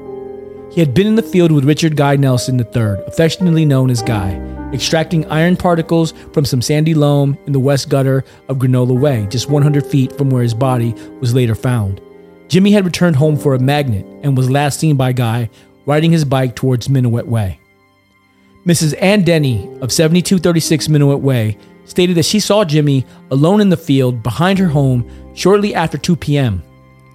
He 0.71 0.79
had 0.79 0.93
been 0.93 1.07
in 1.07 1.15
the 1.15 1.23
field 1.23 1.51
with 1.51 1.65
Richard 1.65 1.95
Guy 1.95 2.15
Nelson 2.15 2.59
III, 2.59 3.03
affectionately 3.07 3.65
known 3.65 3.89
as 3.89 4.03
Guy, 4.03 4.35
extracting 4.71 5.25
iron 5.25 5.57
particles 5.57 6.13
from 6.31 6.45
some 6.45 6.61
sandy 6.61 6.93
loam 6.93 7.37
in 7.47 7.53
the 7.53 7.59
west 7.59 7.89
gutter 7.89 8.23
of 8.47 8.57
Granola 8.57 8.97
Way, 8.97 9.25
just 9.31 9.49
100 9.49 9.83
feet 9.85 10.15
from 10.15 10.29
where 10.29 10.43
his 10.43 10.53
body 10.53 10.93
was 11.19 11.33
later 11.33 11.55
found. 11.55 11.99
Jimmy 12.49 12.71
had 12.71 12.85
returned 12.85 13.15
home 13.15 13.35
for 13.35 13.55
a 13.55 13.59
magnet 13.59 14.05
and 14.21 14.37
was 14.37 14.49
last 14.49 14.79
seen 14.79 14.95
by 14.95 15.11
Guy 15.11 15.49
riding 15.87 16.11
his 16.11 16.23
bike 16.23 16.55
towards 16.55 16.87
Minuet 16.87 17.25
Way. 17.25 17.59
Mrs. 18.65 18.93
Ann 19.01 19.23
Denny 19.23 19.63
of 19.81 19.91
7236 19.91 20.87
Minuet 20.87 21.19
Way 21.19 21.57
stated 21.85 22.15
that 22.15 22.25
she 22.25 22.39
saw 22.39 22.63
Jimmy 22.63 23.07
alone 23.31 23.59
in 23.59 23.69
the 23.69 23.77
field 23.77 24.21
behind 24.21 24.59
her 24.59 24.67
home 24.67 25.09
shortly 25.33 25.73
after 25.73 25.97
2 25.97 26.15
p.m. 26.15 26.61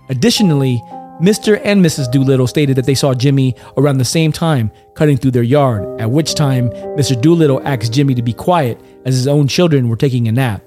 Additionally, 0.09 0.83
Mr. 1.25 1.59
and 1.65 1.83
Mrs. 1.83 2.11
Doolittle 2.11 2.47
stated 2.47 2.77
that 2.77 2.85
they 2.85 2.95
saw 2.95 3.15
Jimmy 3.15 3.57
around 3.79 3.97
the 3.97 4.05
same 4.05 4.31
time 4.31 4.71
cutting 4.93 5.17
through 5.17 5.31
their 5.31 5.43
yard, 5.43 5.99
at 5.99 6.11
which 6.11 6.35
time 6.35 6.69
Mr. 6.99 7.19
Doolittle 7.19 7.63
asked 7.65 7.95
Jimmy 7.95 8.15
to 8.15 8.23
be 8.23 8.35
quiet 8.35 8.79
as 9.07 9.15
his 9.15 9.27
own 9.27 9.49
children 9.49 9.89
were 9.89 9.97
taking 9.97 10.29
a 10.29 10.33
nap. 10.33 10.63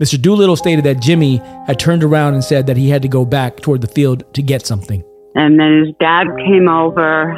Mr. 0.00 0.20
Doolittle 0.20 0.56
stated 0.56 0.84
that 0.84 1.00
Jimmy 1.00 1.36
had 1.64 1.78
turned 1.78 2.02
around 2.02 2.34
and 2.34 2.42
said 2.42 2.66
that 2.66 2.76
he 2.76 2.88
had 2.88 3.02
to 3.02 3.08
go 3.08 3.24
back 3.24 3.58
toward 3.58 3.82
the 3.82 3.86
field 3.86 4.24
to 4.34 4.42
get 4.42 4.66
something. 4.66 5.04
And 5.36 5.60
then 5.60 5.84
his 5.84 5.94
dad 6.00 6.26
came 6.38 6.68
over. 6.68 7.30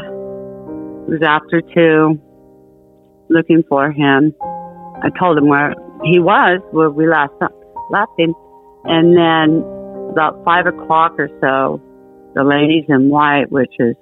It 1.09 1.11
was 1.11 1.23
after 1.23 1.61
two, 1.61 2.19
looking 3.29 3.65
for 3.69 3.93
him. 3.93 4.35
I 5.03 5.11
told 5.19 5.37
him 5.37 5.47
where 5.47 5.75
he 6.05 6.21
was, 6.21 6.63
where 6.71 6.89
we 6.89 7.07
last 7.07 7.33
left 7.91 8.13
him. 8.17 8.33
And 8.85 9.15
then 9.15 9.63
about 10.11 10.43
five 10.43 10.65
o'clock 10.65 11.17
or 11.19 11.29
so, 11.43 11.83
the 12.35 12.45
ladies 12.45 12.85
in 12.89 13.09
white, 13.09 13.51
which 13.51 13.73
is 13.79 13.97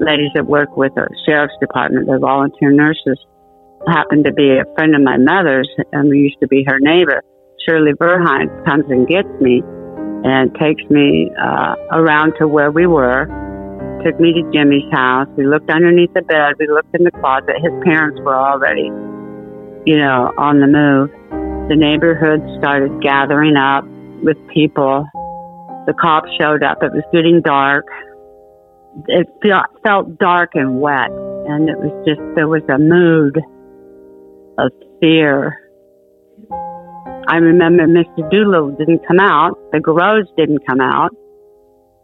ladies 0.00 0.30
that 0.34 0.46
work 0.46 0.76
with 0.76 0.94
the 0.94 1.08
sheriff's 1.26 1.54
department, 1.60 2.06
they're 2.06 2.18
volunteer 2.18 2.70
nurses, 2.70 3.18
happened 3.86 4.24
to 4.24 4.32
be 4.32 4.58
a 4.58 4.64
friend 4.74 4.94
of 4.94 5.02
my 5.02 5.16
mother's, 5.18 5.68
and 5.92 6.08
we 6.08 6.18
used 6.18 6.40
to 6.40 6.48
be 6.48 6.64
her 6.66 6.78
neighbor. 6.80 7.22
Shirley 7.66 7.92
Verheyen 7.92 8.64
comes 8.64 8.84
and 8.88 9.06
gets 9.06 9.28
me 9.40 9.62
and 10.24 10.54
takes 10.54 10.82
me 10.90 11.30
uh, 11.40 11.74
around 11.92 12.34
to 12.38 12.48
where 12.48 12.70
we 12.70 12.86
were. 12.86 13.26
Took 14.04 14.20
me 14.20 14.32
to 14.32 14.50
Jimmy's 14.52 14.90
house. 14.92 15.28
We 15.36 15.46
looked 15.46 15.70
underneath 15.70 16.12
the 16.14 16.22
bed. 16.22 16.54
We 16.58 16.66
looked 16.66 16.94
in 16.94 17.04
the 17.04 17.10
closet. 17.10 17.56
His 17.62 17.72
parents 17.84 18.20
were 18.20 18.36
already, 18.36 18.88
you 19.86 19.96
know, 19.96 20.32
on 20.36 20.60
the 20.60 20.66
move. 20.66 21.10
The 21.68 21.76
neighborhood 21.76 22.40
started 22.58 23.02
gathering 23.02 23.56
up 23.56 23.84
with 24.22 24.36
people. 24.48 25.06
The 25.86 25.94
cops 26.00 26.30
showed 26.40 26.62
up. 26.62 26.82
It 26.82 26.92
was 26.92 27.04
getting 27.12 27.42
dark. 27.42 27.86
It 29.08 29.28
felt 29.82 30.18
dark 30.18 30.52
and 30.54 30.80
wet, 30.80 31.10
and 31.10 31.68
it 31.68 31.78
was 31.78 31.92
just 32.06 32.20
there 32.36 32.48
was 32.48 32.62
a 32.68 32.78
mood 32.78 33.36
of 34.58 34.72
fear. 35.00 35.60
I 37.26 37.36
remember 37.36 37.86
Mr. 37.86 38.30
Doolittle 38.30 38.76
didn't 38.78 39.06
come 39.06 39.18
out. 39.20 39.58
The 39.72 39.80
garage 39.80 40.26
didn't 40.36 40.66
come 40.66 40.80
out. 40.80 41.10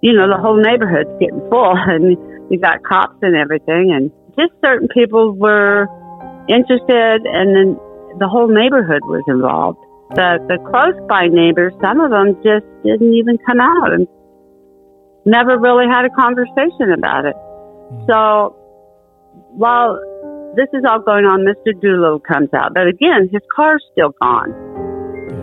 You 0.02 0.14
know, 0.14 0.28
the 0.28 0.40
whole 0.40 0.56
neighborhood's 0.60 1.12
getting 1.20 1.40
full, 1.48 1.72
and 1.76 2.16
you 2.50 2.58
got 2.58 2.82
cops 2.82 3.16
and 3.22 3.36
everything, 3.36 3.92
and 3.94 4.10
just 4.36 4.52
certain 4.64 4.88
people 4.88 5.32
were 5.32 5.86
interested, 6.48 7.22
and 7.24 7.54
then 7.54 7.78
the 8.18 8.28
whole 8.28 8.48
neighborhood 8.48 9.02
was 9.04 9.22
involved. 9.28 9.78
The 10.14 10.42
the 10.48 10.58
close 10.70 10.98
by 11.08 11.28
neighbors, 11.28 11.72
some 11.80 12.00
of 12.00 12.10
them 12.10 12.34
just 12.42 12.66
didn't 12.82 13.14
even 13.14 13.38
come 13.46 13.60
out 13.60 13.92
and 13.92 14.08
never 15.24 15.58
really 15.58 15.86
had 15.86 16.04
a 16.04 16.10
conversation 16.10 16.92
about 16.92 17.26
it. 17.26 17.36
Hmm. 17.36 18.06
So 18.10 18.56
while 19.54 20.00
this 20.56 20.66
is 20.74 20.82
all 20.88 21.00
going 21.00 21.26
on. 21.26 21.46
Mr. 21.46 21.78
Doolittle 21.80 22.20
comes 22.20 22.50
out, 22.54 22.74
but 22.74 22.86
again, 22.86 23.28
his 23.30 23.42
car's 23.54 23.84
still 23.92 24.10
gone. 24.20 24.50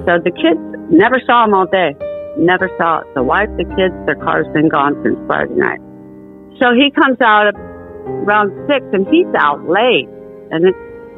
So 0.03 0.19
the 0.19 0.31
kids 0.35 0.59
never 0.91 1.19
saw 1.25 1.45
him 1.45 1.53
all 1.53 1.67
day. 1.67 1.95
Never 2.37 2.69
saw 2.77 3.01
it. 3.01 3.07
The 3.15 3.23
wife, 3.23 3.49
the 3.55 3.65
kids, 3.75 3.95
their 4.05 4.19
car's 4.19 4.47
been 4.53 4.69
gone 4.69 4.99
since 5.03 5.17
Friday 5.27 5.55
night. 5.55 5.79
So 6.59 6.75
he 6.75 6.91
comes 6.91 7.17
out 7.21 7.55
around 7.55 8.51
six, 8.67 8.83
and 8.91 9.07
he's 9.07 9.27
out 9.39 9.63
late, 9.67 10.09
and 10.51 10.67
it's 10.67 10.77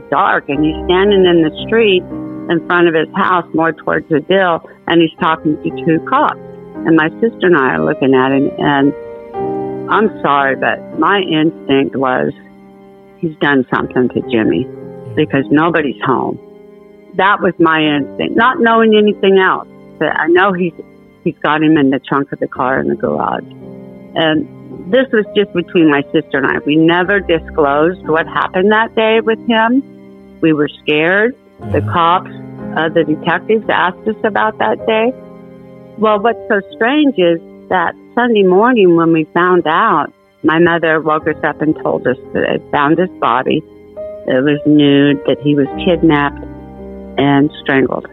dark, 0.10 0.46
and 0.50 0.64
he's 0.64 0.78
standing 0.86 1.26
in 1.26 1.42
the 1.42 1.54
street 1.66 2.06
in 2.50 2.66
front 2.66 2.88
of 2.88 2.96
his 2.96 3.08
house, 3.16 3.46
more 3.54 3.72
towards 3.72 4.10
the 4.10 4.20
dill, 4.22 4.68
and 4.88 5.02
he's 5.02 5.18
talking 5.20 5.56
to 5.62 5.70
two 5.86 6.04
cops. 6.10 6.40
And 6.86 6.96
my 6.96 7.10
sister 7.22 7.48
and 7.48 7.56
I 7.58 7.76
are 7.76 7.86
looking 7.86 8.14
at 8.16 8.32
him, 8.32 8.50
and 8.58 8.94
I'm 9.92 10.10
sorry, 10.22 10.56
but 10.56 11.00
my 11.00 11.20
instinct 11.20 11.96
was 11.96 12.32
he's 13.20 13.36
done 13.38 13.66
something 13.74 14.10
to 14.10 14.22
Jimmy 14.30 14.68
because 15.16 15.46
nobody's 15.50 16.02
home. 16.04 16.40
That 17.16 17.42
was 17.42 17.54
my 17.60 17.82
instinct, 17.82 18.36
not 18.36 18.60
knowing 18.60 18.96
anything 18.96 19.40
else. 19.40 19.68
But 19.98 20.16
I 20.16 20.28
know 20.28 20.54
he's 20.54 20.74
he's 21.24 21.38
got 21.40 21.62
him 21.62 21.78
in 21.78 21.90
the 21.90 22.00
trunk 22.00 22.32
of 22.32 22.40
the 22.40 22.48
car 22.48 22.80
in 22.80 22.88
the 22.88 22.96
garage. 22.96 23.44
And 24.16 24.92
this 24.92 25.08
was 25.12 25.26
just 25.36 25.54
between 25.54 25.90
my 25.90 26.02
sister 26.14 26.38
and 26.38 26.48
I. 26.48 26.60
We 26.66 26.76
never 26.76 27.20
disclosed 27.20 28.08
what 28.08 28.26
happened 28.26 28.72
that 28.72 28.96
day 28.96 29.20
with 29.22 29.40
him. 29.48 30.40
We 30.40 30.54
were 30.54 30.70
scared. 30.70 31.36
The 31.60 31.82
cops, 31.92 32.32
uh, 32.78 32.90
the 32.90 33.04
detectives 33.04 33.66
asked 33.70 34.08
us 34.08 34.16
about 34.24 34.58
that 34.60 34.86
day. 34.88 35.14
Well, 35.98 36.20
what's 36.20 36.40
so 36.48 36.62
strange 36.74 37.16
is 37.18 37.40
that 37.70 37.94
Sunday 38.16 38.44
morning 38.44 38.96
when 38.96 39.12
we 39.14 39.26
found 39.26 39.68
out 39.68 40.12
my 40.44 40.58
mother 40.60 41.02
woke 41.02 41.28
us 41.28 41.42
up 41.44 41.62
and 41.62 41.76
told 41.76 42.08
us 42.08 42.18
that 42.34 42.48
they 42.48 42.72
found 42.72 42.98
his 42.98 43.10
body. 43.20 43.62
It 44.28 44.44
was 44.44 44.60
nude, 44.66 45.22
that 45.26 45.38
he 45.44 45.56
was 45.56 45.68
kidnapped 45.86 46.44
and 47.20 47.52
strangled, 47.62 48.08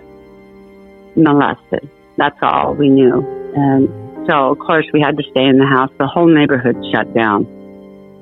molested. 1.14 1.88
That's 2.16 2.38
all 2.42 2.74
we 2.74 2.88
knew. 2.88 3.22
And 3.54 3.88
so, 4.26 4.50
of 4.50 4.58
course, 4.58 4.86
we 4.92 5.00
had 5.00 5.16
to 5.18 5.22
stay 5.30 5.44
in 5.44 5.58
the 5.58 5.66
house. 5.66 5.90
The 5.98 6.06
whole 6.06 6.26
neighborhood 6.26 6.76
shut 6.92 7.14
down. 7.14 7.46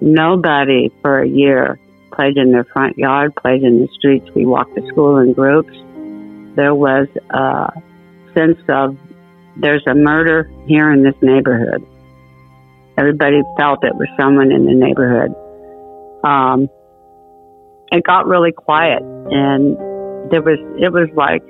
Nobody 0.00 0.92
for 1.00 1.22
a 1.22 1.28
year 1.28 1.78
played 2.14 2.36
in 2.36 2.52
their 2.52 2.64
front 2.64 2.96
yard, 2.96 3.34
played 3.36 3.62
in 3.62 3.80
the 3.80 3.88
streets. 3.98 4.26
We 4.34 4.46
walked 4.46 4.74
to 4.76 4.86
school 4.88 5.18
in 5.18 5.32
groups. 5.32 5.72
There 6.56 6.74
was 6.74 7.08
a 7.30 7.72
sense 8.34 8.58
of 8.68 8.96
there's 9.56 9.84
a 9.86 9.94
murder 9.94 10.50
here 10.66 10.92
in 10.92 11.02
this 11.02 11.14
neighborhood. 11.22 11.84
Everybody 12.96 13.42
felt 13.58 13.84
it 13.84 13.94
was 13.94 14.08
someone 14.18 14.52
in 14.52 14.66
the 14.66 14.74
neighborhood. 14.74 15.34
Um, 16.24 16.68
it 17.90 18.04
got 18.04 18.26
really 18.26 18.52
quiet, 18.52 19.02
and 19.02 19.76
there 20.30 20.42
was 20.42 20.58
it 20.80 20.92
was 20.92 21.08
like 21.16 21.42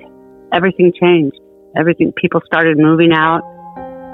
everything 0.53 0.91
changed. 0.99 1.37
Everything 1.77 2.13
people 2.13 2.41
started 2.45 2.77
moving 2.77 3.11
out. 3.13 3.41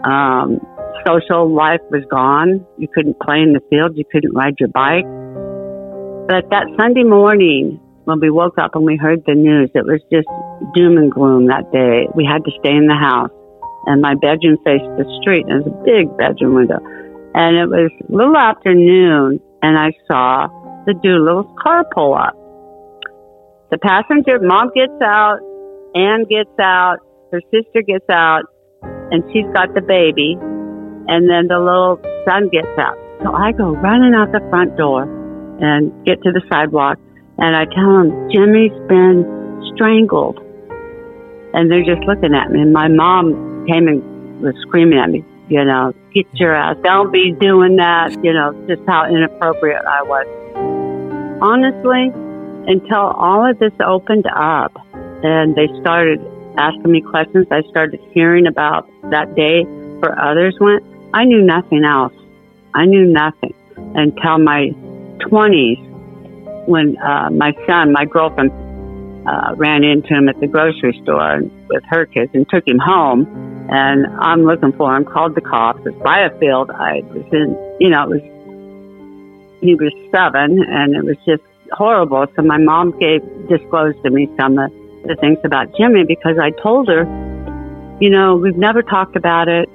Um, 0.03 0.59
social 1.05 1.53
life 1.53 1.81
was 1.89 2.03
gone. 2.09 2.65
You 2.77 2.87
couldn't 2.87 3.19
play 3.19 3.39
in 3.41 3.53
the 3.53 3.61
field. 3.69 3.97
You 3.97 4.05
couldn't 4.11 4.33
ride 4.33 4.55
your 4.59 4.69
bike. 4.69 5.05
But 6.31 6.47
that 6.47 6.63
Sunday 6.79 7.03
morning, 7.03 7.75
when 8.07 8.21
we 8.21 8.29
woke 8.31 8.55
up 8.55 8.71
and 8.75 8.85
we 8.85 8.95
heard 8.95 9.19
the 9.27 9.35
news, 9.35 9.67
it 9.75 9.83
was 9.83 9.99
just 10.07 10.31
doom 10.71 10.95
and 10.95 11.11
gloom 11.11 11.51
that 11.51 11.67
day. 11.75 12.07
We 12.15 12.23
had 12.23 12.47
to 12.47 12.51
stay 12.63 12.71
in 12.71 12.87
the 12.87 12.95
house, 12.95 13.35
and 13.83 13.99
my 13.99 14.15
bedroom 14.15 14.55
faced 14.63 14.87
the 14.95 15.03
street. 15.19 15.43
And 15.51 15.59
it 15.59 15.67
was 15.67 15.75
a 15.75 15.83
big 15.83 16.07
bedroom 16.15 16.55
window. 16.55 16.79
And 17.35 17.59
it 17.59 17.67
was 17.67 17.91
a 17.91 18.15
little 18.15 18.39
afternoon, 18.39 19.43
and 19.59 19.75
I 19.75 19.91
saw 20.07 20.47
the 20.87 20.95
Doolittle's 21.03 21.51
car 21.59 21.83
pull 21.91 22.15
up. 22.15 22.31
The 23.67 23.77
passenger, 23.83 24.39
mom 24.39 24.71
gets 24.71 24.95
out, 25.03 25.43
Ann 25.99 26.23
gets 26.31 26.55
out, 26.63 27.03
her 27.35 27.43
sister 27.51 27.83
gets 27.83 28.07
out, 28.07 28.47
and 29.11 29.19
she's 29.35 29.51
got 29.51 29.75
the 29.75 29.83
baby, 29.83 30.39
and 31.11 31.27
then 31.27 31.51
the 31.51 31.59
little 31.59 31.99
son 32.23 32.47
gets 32.47 32.71
out. 32.79 32.95
So 33.19 33.35
I 33.35 33.51
go 33.51 33.75
running 33.75 34.15
out 34.15 34.31
the 34.31 34.39
front 34.47 34.79
door 34.79 35.11
and 35.61 36.05
get 36.05 36.21
to 36.23 36.31
the 36.31 36.41
sidewalk, 36.49 36.97
and 37.37 37.55
I 37.55 37.65
tell 37.65 37.93
them, 38.01 38.29
Jimmy's 38.31 38.73
been 38.89 39.23
strangled. 39.73 40.39
And 41.53 41.69
they're 41.69 41.83
just 41.83 42.05
looking 42.07 42.33
at 42.33 42.51
me. 42.51 42.61
And 42.61 42.73
my 42.73 42.87
mom 42.87 43.65
came 43.67 43.87
and 43.87 44.41
was 44.41 44.55
screaming 44.61 44.99
at 44.99 45.09
me, 45.09 45.23
you 45.49 45.63
know, 45.63 45.93
get 46.13 46.25
your 46.33 46.55
ass, 46.55 46.77
don't 46.83 47.11
be 47.11 47.31
doing 47.39 47.75
that, 47.77 48.11
you 48.23 48.33
know, 48.33 48.53
just 48.67 48.81
how 48.87 49.05
inappropriate 49.05 49.85
I 49.85 50.01
was. 50.03 50.25
Honestly, 51.41 52.11
until 52.71 52.99
all 52.99 53.49
of 53.49 53.59
this 53.59 53.73
opened 53.85 54.25
up 54.27 54.75
and 55.23 55.55
they 55.55 55.67
started 55.81 56.19
asking 56.57 56.91
me 56.91 57.01
questions, 57.01 57.47
I 57.51 57.61
started 57.69 57.99
hearing 58.13 58.47
about 58.47 58.89
that 59.11 59.35
day 59.35 59.63
where 59.63 60.17
others 60.19 60.55
went, 60.59 60.83
I 61.13 61.25
knew 61.25 61.41
nothing 61.41 61.83
else. 61.83 62.13
I 62.73 62.85
knew 62.85 63.05
nothing 63.05 63.53
until 63.95 64.37
my 64.39 64.71
20s 65.29 66.67
when 66.67 66.97
uh, 66.97 67.29
my 67.31 67.53
son, 67.67 67.91
my 67.91 68.05
girlfriend, 68.05 68.51
uh, 69.27 69.53
ran 69.55 69.83
into 69.83 70.09
him 70.09 70.29
at 70.29 70.39
the 70.39 70.47
grocery 70.47 70.99
store 71.03 71.41
with 71.69 71.83
her 71.89 72.05
kids 72.05 72.31
and 72.33 72.47
took 72.49 72.67
him 72.67 72.79
home 72.79 73.25
and 73.71 74.05
I'm 74.19 74.43
looking 74.43 74.73
for 74.73 74.95
him. 74.95 75.05
Called 75.05 75.33
the 75.33 75.41
cops. 75.41 75.79
It's 75.85 75.97
by 76.03 76.19
a 76.19 76.37
field. 76.39 76.69
I 76.71 77.01
was 77.07 77.25
in, 77.31 77.55
you 77.79 77.89
know, 77.89 78.03
it 78.03 78.21
was 78.21 79.61
he 79.61 79.75
was 79.75 79.93
seven, 80.11 80.61
and 80.61 80.95
it 80.95 81.05
was 81.05 81.17
just 81.25 81.43
horrible. 81.71 82.25
So 82.35 82.41
my 82.41 82.57
mom 82.57 82.97
gave 82.99 83.21
disclosed 83.47 84.01
to 84.03 84.09
me 84.09 84.27
some 84.37 84.57
of 84.57 84.71
the 85.07 85.15
things 85.21 85.37
about 85.45 85.75
Jimmy 85.77 86.03
because 86.03 86.37
I 86.37 86.51
told 86.61 86.89
her, 86.89 87.05
you 88.01 88.09
know, 88.09 88.35
we've 88.35 88.57
never 88.57 88.81
talked 88.81 89.15
about 89.15 89.47
it. 89.47 89.69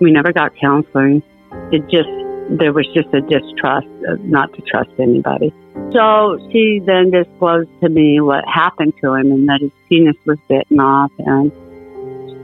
We 0.00 0.10
never 0.10 0.32
got 0.32 0.56
counseling. 0.56 1.22
It 1.70 1.82
just 1.88 2.08
there 2.50 2.72
was 2.72 2.86
just 2.94 3.08
a 3.12 3.20
distrust, 3.20 3.86
of 4.08 4.20
not 4.24 4.52
to 4.54 4.62
trust 4.62 4.90
anybody. 4.98 5.52
So 5.92 6.38
she 6.50 6.80
then 6.84 7.10
disclosed 7.10 7.70
to 7.82 7.88
me 7.88 8.20
what 8.20 8.44
happened 8.46 8.94
to 9.02 9.14
him 9.14 9.30
and 9.32 9.48
that 9.48 9.60
his 9.60 9.70
penis 9.88 10.16
was 10.26 10.38
bitten 10.48 10.80
off 10.80 11.12
and 11.18 11.52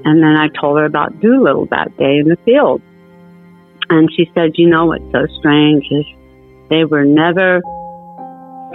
and 0.06 0.22
then 0.22 0.36
I 0.36 0.48
told 0.60 0.78
her 0.78 0.84
about 0.84 1.18
Doolittle 1.20 1.66
that 1.70 1.96
day 1.96 2.18
in 2.18 2.28
the 2.28 2.36
field. 2.44 2.82
And 3.88 4.10
she 4.14 4.30
said, 4.34 4.50
you 4.54 4.68
know 4.68 4.84
what's 4.84 5.04
so 5.12 5.26
strange 5.38 5.84
is 5.90 6.04
they 6.68 6.84
were 6.84 7.06
never 7.06 7.62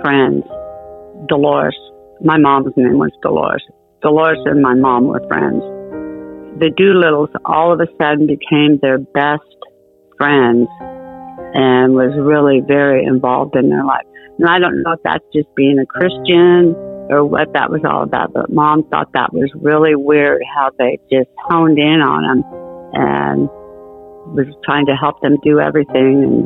friends. 0.01 0.43
Dolores, 1.27 1.77
my 2.21 2.37
mom's 2.37 2.73
name 2.75 2.97
was 2.97 3.11
Dolores. 3.21 3.63
Dolores 4.01 4.39
and 4.45 4.61
my 4.61 4.73
mom 4.73 5.05
were 5.05 5.25
friends. 5.27 5.61
The 6.59 6.71
Doolittles 6.75 7.29
all 7.45 7.73
of 7.73 7.79
a 7.79 7.87
sudden 8.01 8.25
became 8.25 8.79
their 8.81 8.97
best 8.97 9.43
friends 10.17 10.67
and 11.53 11.93
was 11.93 12.13
really 12.17 12.61
very 12.65 13.05
involved 13.05 13.55
in 13.55 13.69
their 13.69 13.83
life. 13.83 14.05
And 14.37 14.47
I 14.47 14.59
don't 14.59 14.83
know 14.83 14.93
if 14.93 15.03
that's 15.03 15.25
just 15.33 15.53
being 15.55 15.79
a 15.79 15.85
Christian 15.85 16.75
or 17.09 17.25
what 17.25 17.51
that 17.53 17.69
was 17.69 17.81
all 17.83 18.03
about. 18.03 18.33
But 18.33 18.53
mom 18.53 18.87
thought 18.89 19.11
that 19.13 19.33
was 19.33 19.49
really 19.55 19.95
weird 19.95 20.41
how 20.45 20.71
they 20.77 20.99
just 21.11 21.29
honed 21.37 21.79
in 21.79 22.01
on 22.01 22.23
him 22.23 22.43
and 22.93 23.49
was 24.35 24.47
trying 24.63 24.85
to 24.85 24.95
help 24.95 25.21
them 25.21 25.37
do 25.43 25.59
everything. 25.59 26.23
And 26.23 26.45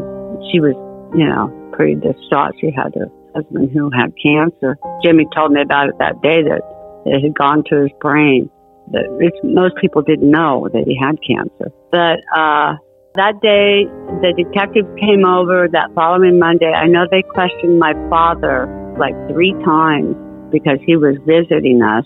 she 0.52 0.60
was, 0.60 0.74
you 1.14 1.28
know, 1.28 1.52
pretty 1.74 1.96
distraught. 1.96 2.56
She 2.60 2.72
had 2.72 2.96
a 2.96 3.12
husband 3.36 3.72
who 3.72 3.92
had 3.92 4.14
cancer. 4.22 4.78
Jimmy 5.04 5.28
told 5.36 5.52
me 5.52 5.62
about 5.62 5.90
it 5.90 5.96
that 6.00 6.22
day 6.22 6.42
that 6.42 6.62
it 7.06 7.22
had 7.22 7.38
gone 7.38 7.64
to 7.70 7.84
his 7.84 7.92
brain. 8.00 8.50
That 8.92 9.06
most 9.44 9.76
people 9.80 10.02
didn't 10.02 10.30
know 10.30 10.68
that 10.72 10.84
he 10.86 10.98
had 11.00 11.16
cancer. 11.26 11.72
But 11.92 12.20
uh, 12.36 12.76
that 13.16 13.40
day, 13.42 13.86
the 14.26 14.34
detective 14.34 14.90
came 14.98 15.24
over 15.24 15.68
that 15.72 15.94
following 15.94 16.40
Monday. 16.40 16.72
I 16.74 16.88
know 16.88 17.06
they 17.10 17.22
questioned 17.22 17.78
my 17.78 17.94
father 18.10 18.66
like 18.98 19.14
three 19.30 19.54
times 19.64 20.16
because 20.52 20.80
he 20.86 20.98
was 20.98 21.18
visiting 21.26 21.82
us. 21.84 22.06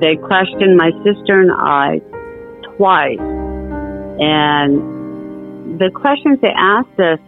They 0.00 0.16
questioned 0.16 0.76
my 0.76 0.90
sister 1.04 1.40
and 1.40 1.52
I 1.52 2.00
twice. 2.76 3.20
And 4.20 5.78
the 5.78 5.90
questions 5.92 6.40
they 6.40 6.54
asked 6.56 6.98
us 6.98 7.20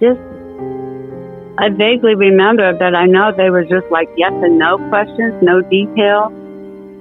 just, 0.00 0.20
I 1.60 1.68
vaguely 1.68 2.14
remember, 2.14 2.72
but 2.72 2.94
I 2.94 3.04
know 3.04 3.32
they 3.36 3.50
were 3.50 3.64
just 3.64 3.84
like 3.90 4.08
yes 4.16 4.32
and 4.32 4.58
no 4.58 4.78
questions, 4.88 5.34
no 5.42 5.60
detail. 5.60 6.32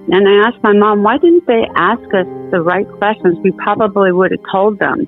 And 0.10 0.28
I 0.28 0.48
asked 0.48 0.64
my 0.64 0.74
mom, 0.74 1.04
why 1.04 1.18
didn't 1.18 1.46
they 1.48 1.68
ask 1.76 2.02
us 2.14 2.28
the 2.52 2.62
right 2.62 2.88
questions? 2.98 3.38
We 3.44 3.52
probably 3.52 4.12
would 4.12 4.32
have 4.32 4.44
told 4.52 4.80
them 4.80 5.08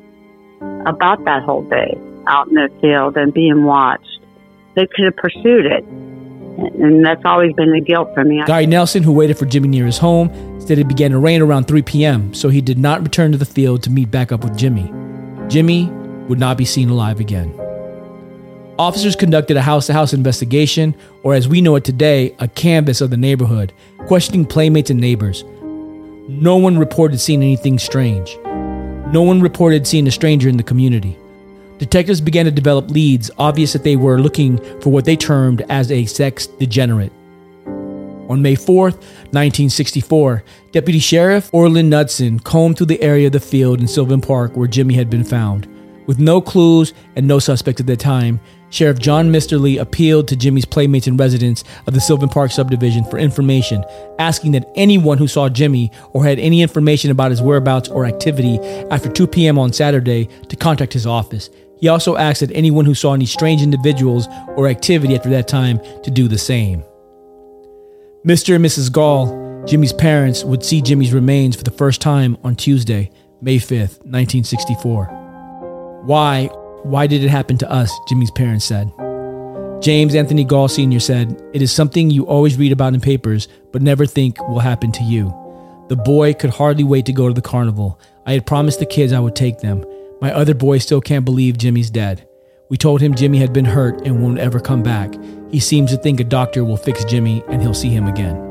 about 0.86 1.24
that 1.26 1.44
whole 1.44 1.64
day 1.64 1.98
out 2.28 2.50
in 2.50 2.56
the 2.56 2.70
field 2.82 3.16
and 3.16 3.34
being 3.34 3.64
watched. 3.64 4.20
They 4.76 4.88
could 4.88 5.06
have 5.06 5.16
pursued 5.16 5.66
it 5.66 5.86
and 6.68 7.06
that's 7.06 7.22
always 7.26 7.54
been 7.54 7.72
the 7.72 7.82
guilt 7.82 8.10
for 8.14 8.24
me. 8.24 8.44
Guy 8.46 8.66
Nelson, 8.66 9.04
who 9.04 9.12
waited 9.12 9.38
for 9.38 9.46
Jimmy 9.46 9.68
near 9.68 9.86
his 9.86 9.98
home, 9.98 10.30
said 10.60 10.78
it 10.78 10.88
began 10.88 11.12
to 11.12 11.20
rain 11.20 11.42
around 11.42 11.68
3 11.68 11.82
p.m., 11.84 12.34
so 12.34 12.50
he 12.50 12.62
did 12.62 12.78
not 12.78 13.02
return 13.02 13.32
to 13.32 13.38
the 13.38 13.46
field 13.46 13.84
to 13.84 13.90
meet 13.90 14.12
back 14.12 14.32
up 14.32 14.44
with 14.44 14.58
Jimmy. 14.58 14.92
Jimmy 15.48 15.86
would 16.28 16.40
not 16.40 16.58
be 16.58 16.66
seen 16.66 16.90
alive 16.90 17.20
again. 17.20 17.54
Officers 18.80 19.14
conducted 19.18 19.58
a 19.58 19.62
house 19.62 19.88
to 19.88 19.94
house 19.94 20.14
investigation, 20.14 20.96
or 21.24 21.34
as 21.34 21.50
we 21.50 21.60
know 21.60 21.76
it 21.76 21.84
today, 21.84 22.34
a 22.40 22.48
canvass 22.48 23.02
of 23.02 23.10
the 23.10 23.18
neighborhood, 23.18 23.74
questioning 24.08 24.46
playmates 24.46 24.90
and 24.90 25.02
neighbors. 25.02 25.44
No 26.30 26.56
one 26.56 26.78
reported 26.78 27.20
seeing 27.20 27.42
anything 27.42 27.78
strange. 27.78 28.38
No 29.12 29.22
one 29.22 29.42
reported 29.42 29.86
seeing 29.86 30.08
a 30.08 30.12
stranger 30.12 30.48
in 30.48 30.56
the 30.56 30.64
community. 30.64 31.18
Detectives 31.78 32.22
began 32.22 32.46
to 32.46 32.52
develop 32.52 32.90
leads, 32.90 33.30
obvious 33.38 33.74
that 33.74 33.84
they 33.84 33.98
were 33.98 34.22
looking 34.22 34.58
for 34.80 34.92
what 34.92 35.04
they 35.04 35.18
termed 35.18 35.62
as 35.68 35.92
a 35.92 36.06
sex 36.06 36.48
degenerate. 36.48 37.12
On 38.30 38.42
May 38.42 38.56
4th, 38.56 38.96
1964, 39.34 40.42
Deputy 40.72 41.00
Sheriff 41.00 41.50
Orland 41.54 41.90
Knudsen 41.90 42.40
combed 42.40 42.78
through 42.78 42.86
the 42.86 43.02
area 43.02 43.28
of 43.28 43.34
the 43.34 43.42
field 43.42 43.82
in 43.82 43.90
Sylvan 43.90 44.22
Park 44.22 44.56
where 44.56 44.68
Jimmy 44.70 44.94
had 44.94 45.10
been 45.10 45.26
found. 45.26 45.68
With 46.08 46.18
no 46.18 46.42
clues 46.42 46.94
and 47.16 47.28
no 47.28 47.40
suspect 47.40 47.80
at 47.80 47.86
the 47.86 47.98
time, 47.98 48.40
Sheriff 48.72 49.00
John 49.00 49.32
Misterly 49.32 49.78
appealed 49.78 50.28
to 50.28 50.36
Jimmy's 50.36 50.66
playmates 50.66 51.08
and 51.08 51.20
residents 51.20 51.64
of 51.88 51.94
the 51.94 52.00
Sylvan 52.00 52.30
Park 52.30 52.52
subdivision 52.52 53.04
for 53.04 53.18
information, 53.18 53.84
asking 54.20 54.52
that 54.52 54.72
anyone 54.76 55.18
who 55.18 55.28
saw 55.28 55.50
Jimmy 55.50 55.92
or 56.14 56.24
had 56.24 56.40
any 56.40 56.62
information 56.62 57.10
about 57.12 57.32
his 57.32 57.42
whereabouts 57.42 57.90
or 57.90 58.06
activity 58.06 58.60
after 58.92 59.10
2 59.10 59.28
p.m. 59.28 59.58
on 59.58 59.74
Saturday 59.74 60.30
to 60.48 60.56
contact 60.56 60.94
his 60.94 61.08
office. 61.08 61.50
He 61.80 61.88
also 61.88 62.18
asked 62.18 62.42
that 62.42 62.52
anyone 62.52 62.86
who 62.86 62.94
saw 62.94 63.14
any 63.14 63.26
strange 63.26 63.62
individuals 63.62 64.28
or 64.56 64.68
activity 64.68 65.16
after 65.16 65.30
that 65.30 65.48
time 65.48 65.80
to 66.04 66.12
do 66.12 66.28
the 66.28 66.38
same. 66.38 66.84
Mr. 68.26 68.56
and 68.56 68.66
Mrs. 68.66 68.92
Gaul, 68.92 69.64
Jimmy's 69.66 69.94
parents, 69.94 70.44
would 70.44 70.64
see 70.64 70.82
Jimmy's 70.82 71.14
remains 71.14 71.56
for 71.56 71.64
the 71.64 71.72
first 71.72 72.02
time 72.02 72.38
on 72.44 72.56
Tuesday, 72.56 73.10
May 73.42 73.58
5th, 73.58 74.04
1964. 74.04 75.06
Why, 76.04 76.50
why 76.84 77.08
did 77.08 77.24
it 77.24 77.30
happen 77.30 77.58
to 77.58 77.72
us? 77.72 77.92
Jimmy's 78.08 78.32
parents 78.32 78.66
said. 78.66 78.92
James 79.82 80.14
Anthony 80.14 80.44
Gaul 80.44 80.68
Sr. 80.68 81.00
said, 81.00 81.42
It 81.54 81.62
is 81.62 81.72
something 81.72 82.10
you 82.10 82.26
always 82.26 82.58
read 82.58 82.72
about 82.72 82.94
in 82.94 83.02
papers, 83.02 83.48
but 83.72 83.82
never 83.82 84.06
think 84.06 84.40
will 84.50 84.60
happen 84.60 84.92
to 84.94 85.04
you. 85.04 85.34
The 85.88 85.96
boy 85.96 86.34
could 86.34 86.50
hardly 86.50 86.84
wait 86.84 87.06
to 87.06 87.14
go 87.14 87.28
to 87.28 87.34
the 87.34 87.42
carnival. 87.42 88.00
I 88.26 88.34
had 88.34 88.46
promised 88.46 88.80
the 88.80 88.86
kids 88.86 89.14
I 89.14 89.20
would 89.20 89.36
take 89.36 89.60
them. 89.60 89.86
My 90.22 90.34
other 90.34 90.54
boy 90.54 90.80
still 90.80 91.02
can't 91.02 91.26
believe 91.26 91.58
Jimmy's 91.58 91.90
dead. 91.90 92.28
We 92.70 92.78
told 92.78 93.02
him 93.02 93.16
Jimmy 93.16 93.40
had 93.40 93.54
been 93.54 93.66
hurt 93.66 94.06
and 94.06 94.22
won't 94.22 94.40
ever 94.40 94.60
come 94.60 94.84
back. 94.84 95.16
He 95.50 95.60
seems 95.60 95.92
to 95.92 95.98
think 95.98 96.20
a 96.20 96.26
doctor 96.26 96.64
will 96.64 96.78
fix 96.78 97.04
Jimmy 97.06 97.44
and 97.48 97.62
he'll 97.62 97.74
see 97.74 97.90
him 97.90 98.06
again. 98.06 98.49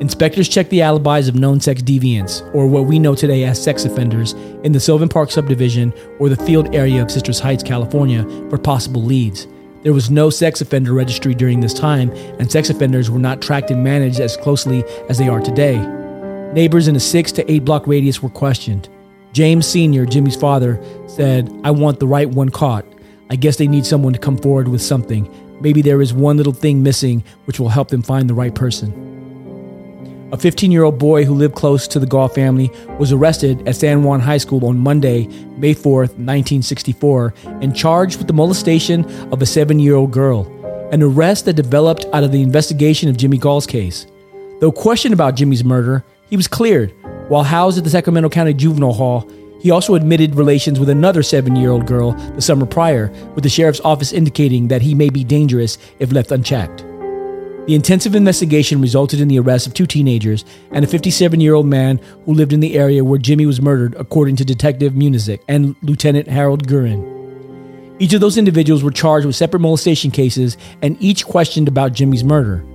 Inspectors 0.00 0.48
checked 0.48 0.70
the 0.70 0.82
alibis 0.82 1.28
of 1.28 1.36
known 1.36 1.60
sex 1.60 1.80
deviants, 1.80 2.42
or 2.52 2.66
what 2.66 2.86
we 2.86 2.98
know 2.98 3.14
today 3.14 3.44
as 3.44 3.62
sex 3.62 3.84
offenders, 3.84 4.32
in 4.64 4.72
the 4.72 4.80
Sylvan 4.80 5.08
Park 5.08 5.30
subdivision 5.30 5.94
or 6.18 6.28
the 6.28 6.36
field 6.36 6.74
area 6.74 7.00
of 7.00 7.12
Citrus 7.12 7.38
Heights, 7.38 7.62
California, 7.62 8.24
for 8.50 8.58
possible 8.58 9.04
leads. 9.04 9.46
There 9.84 9.92
was 9.92 10.10
no 10.10 10.30
sex 10.30 10.60
offender 10.60 10.92
registry 10.92 11.32
during 11.32 11.60
this 11.60 11.74
time, 11.74 12.10
and 12.40 12.50
sex 12.50 12.70
offenders 12.70 13.08
were 13.08 13.20
not 13.20 13.40
tracked 13.40 13.70
and 13.70 13.84
managed 13.84 14.18
as 14.18 14.36
closely 14.36 14.82
as 15.08 15.18
they 15.18 15.28
are 15.28 15.40
today. 15.40 15.78
Neighbors 16.52 16.88
in 16.88 16.96
a 16.96 17.00
six 17.00 17.30
to 17.32 17.48
eight 17.50 17.64
block 17.64 17.86
radius 17.86 18.20
were 18.20 18.30
questioned. 18.30 18.88
James 19.32 19.64
Sr., 19.64 20.06
Jimmy's 20.06 20.36
father, 20.36 20.82
said, 21.06 21.48
I 21.62 21.70
want 21.70 22.00
the 22.00 22.08
right 22.08 22.28
one 22.28 22.48
caught. 22.48 22.84
I 23.30 23.36
guess 23.36 23.58
they 23.58 23.68
need 23.68 23.86
someone 23.86 24.12
to 24.12 24.18
come 24.18 24.38
forward 24.38 24.66
with 24.66 24.82
something. 24.82 25.32
Maybe 25.60 25.82
there 25.82 26.02
is 26.02 26.12
one 26.12 26.36
little 26.36 26.52
thing 26.52 26.82
missing 26.82 27.22
which 27.44 27.60
will 27.60 27.68
help 27.68 27.88
them 27.88 28.02
find 28.02 28.28
the 28.28 28.34
right 28.34 28.54
person. 28.54 29.13
A 30.34 30.36
15 30.36 30.72
year 30.72 30.82
old 30.82 30.98
boy 30.98 31.24
who 31.24 31.32
lived 31.32 31.54
close 31.54 31.86
to 31.86 32.00
the 32.00 32.06
Gaul 32.06 32.26
family 32.26 32.68
was 32.98 33.12
arrested 33.12 33.68
at 33.68 33.76
San 33.76 34.02
Juan 34.02 34.18
High 34.18 34.38
School 34.38 34.66
on 34.66 34.76
Monday, 34.76 35.28
May 35.58 35.76
4th, 35.76 36.18
1964, 36.18 37.32
and 37.62 37.76
charged 37.76 38.18
with 38.18 38.26
the 38.26 38.32
molestation 38.32 39.04
of 39.32 39.40
a 39.42 39.46
seven 39.46 39.78
year 39.78 39.94
old 39.94 40.10
girl, 40.10 40.50
an 40.90 41.04
arrest 41.04 41.44
that 41.44 41.52
developed 41.52 42.06
out 42.12 42.24
of 42.24 42.32
the 42.32 42.42
investigation 42.42 43.08
of 43.08 43.16
Jimmy 43.16 43.38
Gaul's 43.38 43.64
case. 43.64 44.08
Though 44.58 44.72
questioned 44.72 45.14
about 45.14 45.36
Jimmy's 45.36 45.62
murder, 45.62 46.04
he 46.28 46.36
was 46.36 46.48
cleared 46.48 46.92
while 47.28 47.44
housed 47.44 47.78
at 47.78 47.84
the 47.84 47.90
Sacramento 47.90 48.28
County 48.30 48.54
Juvenile 48.54 48.92
Hall, 48.92 49.30
he 49.60 49.70
also 49.70 49.94
admitted 49.94 50.34
relations 50.34 50.80
with 50.80 50.88
another 50.88 51.22
seven 51.22 51.54
year 51.54 51.70
old 51.70 51.86
girl 51.86 52.10
the 52.34 52.42
summer 52.42 52.66
prior, 52.66 53.06
with 53.36 53.44
the 53.44 53.48
sheriff's 53.48 53.80
office 53.84 54.12
indicating 54.12 54.66
that 54.66 54.82
he 54.82 54.96
may 54.96 55.10
be 55.10 55.22
dangerous 55.22 55.78
if 56.00 56.10
left 56.10 56.32
unchecked. 56.32 56.84
The 57.66 57.74
intensive 57.74 58.14
investigation 58.14 58.82
resulted 58.82 59.22
in 59.22 59.28
the 59.28 59.38
arrest 59.38 59.66
of 59.66 59.72
two 59.72 59.86
teenagers 59.86 60.44
and 60.70 60.84
a 60.84 60.88
57 60.88 61.40
year 61.40 61.54
old 61.54 61.64
man 61.64 61.98
who 62.26 62.34
lived 62.34 62.52
in 62.52 62.60
the 62.60 62.74
area 62.74 63.02
where 63.02 63.18
Jimmy 63.18 63.46
was 63.46 63.62
murdered, 63.62 63.94
according 63.94 64.36
to 64.36 64.44
Detective 64.44 64.92
Munizik 64.92 65.40
and 65.48 65.74
Lieutenant 65.80 66.28
Harold 66.28 66.68
Gurin. 66.68 67.10
Each 67.98 68.12
of 68.12 68.20
those 68.20 68.36
individuals 68.36 68.82
were 68.82 68.90
charged 68.90 69.24
with 69.24 69.34
separate 69.34 69.60
molestation 69.60 70.10
cases 70.10 70.58
and 70.82 70.98
each 71.00 71.24
questioned 71.24 71.66
about 71.66 71.94
Jimmy's 71.94 72.22
murder. 72.22 72.66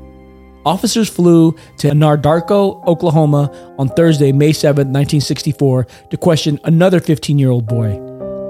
Officers 0.66 1.08
flew 1.08 1.56
to 1.78 1.90
Anadarko, 1.90 2.84
Oklahoma 2.88 3.76
on 3.78 3.90
Thursday, 3.90 4.32
May 4.32 4.54
7, 4.54 4.88
1964, 4.88 5.86
to 6.10 6.18
question 6.18 6.60
another 6.64 7.00
15 7.00 7.38
year 7.38 7.52
old 7.52 7.68
boy. 7.68 7.92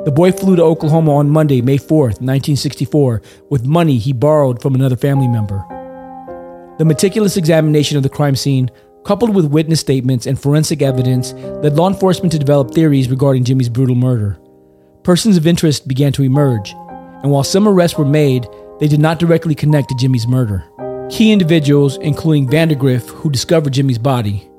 The 0.06 0.12
boy 0.12 0.32
flew 0.32 0.56
to 0.56 0.64
Oklahoma 0.64 1.16
on 1.16 1.30
Monday, 1.30 1.62
May 1.62 1.78
4, 1.78 2.06
1964, 2.06 3.22
with 3.50 3.66
money 3.66 3.98
he 3.98 4.14
borrowed 4.14 4.62
from 4.62 4.74
another 4.74 4.96
family 4.96 5.28
member. 5.28 5.66
The 6.80 6.86
meticulous 6.86 7.36
examination 7.36 7.98
of 7.98 8.04
the 8.04 8.10
crime 8.10 8.38
scene, 8.38 8.72
coupled 9.04 9.36
with 9.36 9.52
witness 9.52 9.82
statements 9.82 10.26
and 10.26 10.40
forensic 10.40 10.82
evidence, 10.82 11.34
led 11.34 11.76
law 11.76 11.90
enforcement 11.90 12.32
to 12.32 12.40
develop 12.40 12.72
theories 12.72 13.10
regarding 13.10 13.44
Jimmy's 13.44 13.68
brutal 13.68 13.96
murder. 13.96 14.40
Persons 15.04 15.36
of 15.36 15.46
interest 15.46 15.90
began 15.90 16.14
to 16.14 16.24
emerge, 16.24 16.72
and 17.22 17.32
while 17.32 17.44
some 17.44 17.68
arrests 17.68 17.98
were 17.98 18.06
made, 18.06 18.48
they 18.80 18.88
did 18.88 19.02
not 19.02 19.20
directly 19.20 19.56
connect 19.56 19.90
to 19.90 19.96
Jimmy's 19.96 20.26
murder. 20.26 20.64
Key 21.10 21.34
individuals, 21.34 21.98
including 21.98 22.48
Vandergriff, 22.48 23.10
who 23.10 23.30
discovered 23.30 23.74
Jimmy's 23.74 23.98
body, 23.98 24.50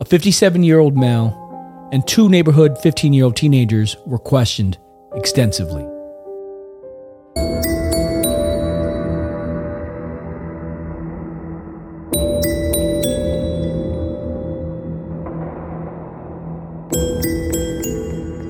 a 0.00 0.04
57 0.04 0.62
year 0.62 0.78
old 0.78 0.96
male, 0.96 1.88
and 1.90 2.06
two 2.06 2.28
neighborhood 2.28 2.78
15 2.78 3.12
year 3.12 3.24
old 3.24 3.34
teenagers, 3.34 3.96
were 4.06 4.20
questioned 4.20 4.78
extensively. 5.16 5.97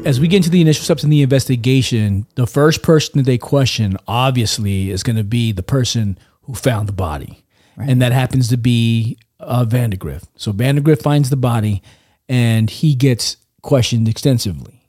As 0.09 0.19
we 0.19 0.27
get 0.27 0.39
into 0.39 0.49
the 0.49 0.63
initial 0.63 0.85
steps 0.85 1.05
in 1.05 1.11
the 1.11 1.21
investigation, 1.21 2.25
the 2.35 2.47
first 2.47 2.83
person 2.83 3.19
that 3.19 3.27
they 3.27 3.37
question, 3.37 3.99
obviously, 4.09 4.91
is 4.91 5.03
going 5.03 5.17
to 5.17 5.23
be 5.23 5.53
the 5.53 5.63
person 5.63 6.19
who 6.45 6.55
found 6.55 6.89
the 6.89 6.95
body. 6.95 7.45
Right. 7.77 7.91
And 7.91 8.01
that 8.01 8.13
happens 8.13 8.49
to 8.49 8.57
be 8.57 9.19
uh, 9.39 9.67
Vandergriff. 9.69 10.25
So 10.35 10.51
Vandergriff 10.51 11.03
finds 11.03 11.29
the 11.29 11.37
body 11.37 11.83
and 12.27 12.71
he 12.71 12.95
gets 12.95 13.37
questioned 13.61 14.09
extensively. 14.09 14.83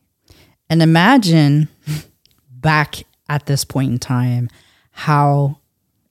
And 0.69 0.81
imagine 0.81 1.67
back 2.49 3.03
at 3.27 3.45
this 3.45 3.65
point 3.65 3.91
in 3.91 3.99
time 3.99 4.47
how 4.91 5.57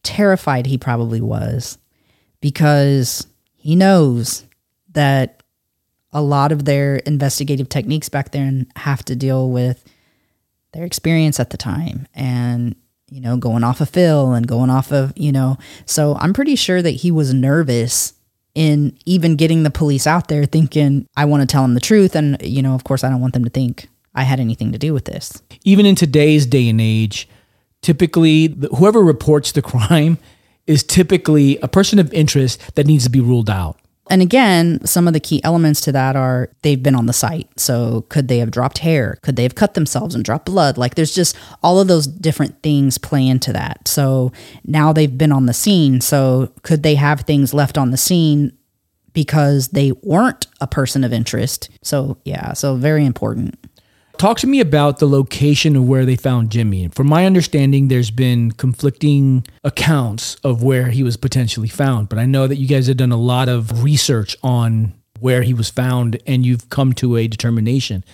terrified 0.02 0.66
he 0.66 0.76
probably 0.76 1.22
was 1.22 1.78
because 2.42 3.26
he 3.56 3.74
knows 3.74 4.44
that 4.92 5.38
a 6.12 6.22
lot 6.22 6.52
of 6.52 6.64
their 6.64 6.96
investigative 6.96 7.68
techniques 7.68 8.09
back 8.09 8.32
then 8.32 8.66
have 8.76 9.04
to 9.04 9.16
deal 9.16 9.50
with 9.50 9.84
their 10.72 10.84
experience 10.84 11.40
at 11.40 11.50
the 11.50 11.56
time 11.56 12.06
and 12.14 12.74
you 13.11 13.20
know 13.20 13.36
going 13.36 13.64
off 13.64 13.80
of 13.80 13.88
Phil 13.88 14.32
and 14.32 14.46
going 14.46 14.70
off 14.70 14.92
of 14.92 15.12
you 15.16 15.32
know 15.32 15.56
so 15.86 16.16
I'm 16.16 16.32
pretty 16.32 16.56
sure 16.56 16.82
that 16.82 16.90
he 16.90 17.11
was 17.11 17.32
nervous 17.32 18.14
in 18.54 18.96
even 19.04 19.36
getting 19.36 19.62
the 19.62 19.70
police 19.70 20.06
out 20.06 20.28
there 20.28 20.44
thinking 20.44 21.06
I 21.16 21.24
want 21.24 21.42
to 21.42 21.46
tell 21.46 21.62
them 21.62 21.74
the 21.74 21.80
truth 21.80 22.14
and 22.16 22.36
you 22.42 22.62
know 22.62 22.74
of 22.74 22.84
course 22.84 23.04
I 23.04 23.11
don't 23.11 23.20
want 23.20 23.34
them 23.34 23.44
to 23.44 23.50
think 23.50 23.88
I 24.18 24.22
had 24.22 24.40
anything 24.40 24.72
to 24.72 24.78
do 24.78 24.92
with 24.92 25.04
this. 25.04 25.40
Even 25.64 25.86
in 25.86 25.94
today's 25.94 26.44
day 26.44 26.68
and 26.68 26.80
age, 26.80 27.28
typically 27.82 28.56
whoever 28.76 29.00
reports 29.00 29.52
the 29.52 29.62
crime 29.72 30.18
is 30.66 30.82
typically 30.82 31.56
a 31.59 31.68
person 31.68 32.00
of 32.00 32.12
interest 32.12 32.74
that 32.74 32.86
needs 32.86 33.04
to 33.04 33.11
be 33.11 33.20
ruled 33.20 33.48
out. 33.48 33.78
And 34.11 34.22
again, 34.22 34.84
some 34.84 35.06
of 35.06 35.14
the 35.14 35.20
key 35.20 35.42
elements 35.44 35.80
to 35.82 35.92
that 35.92 36.16
are 36.16 36.50
they've 36.62 36.82
been 36.82 36.94
on 36.94 37.06
the 37.06 37.12
site. 37.12 37.48
So, 37.59 38.02
could 38.09 38.28
they 38.28 38.38
have 38.38 38.50
dropped 38.50 38.78
hair? 38.78 39.18
Could 39.22 39.36
they 39.36 39.42
have 39.42 39.54
cut 39.54 39.74
themselves 39.74 40.14
and 40.14 40.24
dropped 40.24 40.46
blood? 40.46 40.78
Like, 40.78 40.94
there's 40.94 41.14
just 41.14 41.36
all 41.62 41.78
of 41.78 41.88
those 41.88 42.06
different 42.06 42.62
things 42.62 42.98
play 42.98 43.26
into 43.26 43.52
that. 43.52 43.86
So, 43.86 44.32
now 44.64 44.92
they've 44.92 45.16
been 45.16 45.32
on 45.32 45.46
the 45.46 45.54
scene. 45.54 46.00
So, 46.00 46.52
could 46.62 46.82
they 46.82 46.94
have 46.94 47.20
things 47.22 47.52
left 47.52 47.76
on 47.76 47.90
the 47.90 47.96
scene 47.96 48.52
because 49.12 49.68
they 49.68 49.92
weren't 50.02 50.46
a 50.61 50.66
person 50.66 51.04
of 51.04 51.12
interest? 51.12 51.70
So, 51.82 52.18
yeah, 52.24 52.52
so 52.52 52.76
very 52.76 53.04
important. 53.04 53.56
Talk 54.19 54.41
to 54.41 54.49
me 54.49 54.59
about 54.59 54.99
the 54.99 55.07
location 55.07 55.77
of 55.77 55.87
where 55.87 56.05
they 56.05 56.16
found 56.16 56.51
Jimmy. 56.51 56.83
And 56.83 56.93
from 56.93 57.07
my 57.07 57.25
understanding, 57.25 57.87
there's 57.87 58.11
been 58.11 58.51
conflicting 58.51 59.47
accounts 59.62 60.35
of 60.43 60.61
where 60.61 60.89
he 60.89 61.05
was 61.05 61.16
potentially 61.16 61.69
found, 61.69 62.09
but 62.09 62.19
I 62.19 62.27
know 62.27 62.49
that 62.49 62.57
you 62.57 62.66
guys 62.66 62.89
have 62.89 62.97
done 62.97 63.12
a 63.12 63.16
lot 63.16 63.49
of 63.49 63.85
research 63.85 64.37
on 64.43 64.93
where 65.21 65.43
he 65.43 65.55
was 65.55 65.71
found 65.71 66.21
and 66.27 66.45
you've 66.45 66.69
come 66.69 66.95
to 66.95 67.16
a 67.16 67.29
determination. 67.29 68.05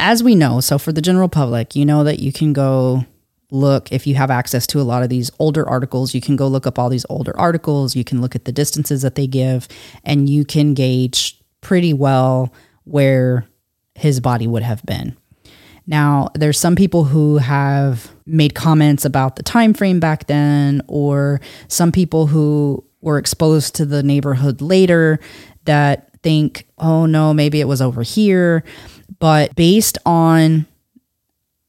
As 0.00 0.24
we 0.24 0.34
know, 0.34 0.58
so 0.58 0.76
for 0.76 0.90
the 0.90 1.00
general 1.00 1.28
public, 1.28 1.76
you 1.76 1.86
know 1.86 2.02
that 2.02 2.18
you 2.18 2.32
can 2.32 2.52
go 2.52 3.06
look 3.52 3.92
if 3.92 4.08
you 4.08 4.16
have 4.16 4.32
access 4.32 4.66
to 4.66 4.80
a 4.80 4.82
lot 4.82 5.04
of 5.04 5.08
these 5.08 5.30
older 5.38 5.68
articles, 5.68 6.16
you 6.16 6.20
can 6.20 6.34
go 6.34 6.48
look 6.48 6.66
up 6.66 6.80
all 6.80 6.88
these 6.88 7.06
older 7.08 7.36
articles, 7.38 7.94
you 7.94 8.02
can 8.02 8.20
look 8.20 8.34
at 8.34 8.44
the 8.44 8.50
distances 8.50 9.02
that 9.02 9.14
they 9.14 9.28
give, 9.28 9.68
and 10.02 10.28
you 10.28 10.44
can 10.44 10.74
gauge 10.74 11.40
pretty 11.60 11.92
well 11.92 12.52
where 12.82 13.46
his 13.94 14.18
body 14.18 14.48
would 14.48 14.64
have 14.64 14.84
been. 14.84 15.16
Now, 15.86 16.28
there's 16.34 16.58
some 16.58 16.76
people 16.76 17.04
who 17.04 17.38
have 17.38 18.10
made 18.26 18.54
comments 18.54 19.04
about 19.04 19.36
the 19.36 19.42
time 19.42 19.74
frame 19.74 20.00
back 20.00 20.26
then 20.26 20.82
or 20.86 21.40
some 21.68 21.92
people 21.92 22.26
who 22.26 22.84
were 23.02 23.18
exposed 23.18 23.74
to 23.76 23.84
the 23.84 24.02
neighborhood 24.02 24.62
later 24.62 25.20
that 25.64 26.10
think, 26.22 26.66
"Oh 26.78 27.04
no, 27.04 27.34
maybe 27.34 27.60
it 27.60 27.68
was 27.68 27.82
over 27.82 28.02
here." 28.02 28.64
But 29.18 29.54
based 29.56 29.98
on 30.06 30.66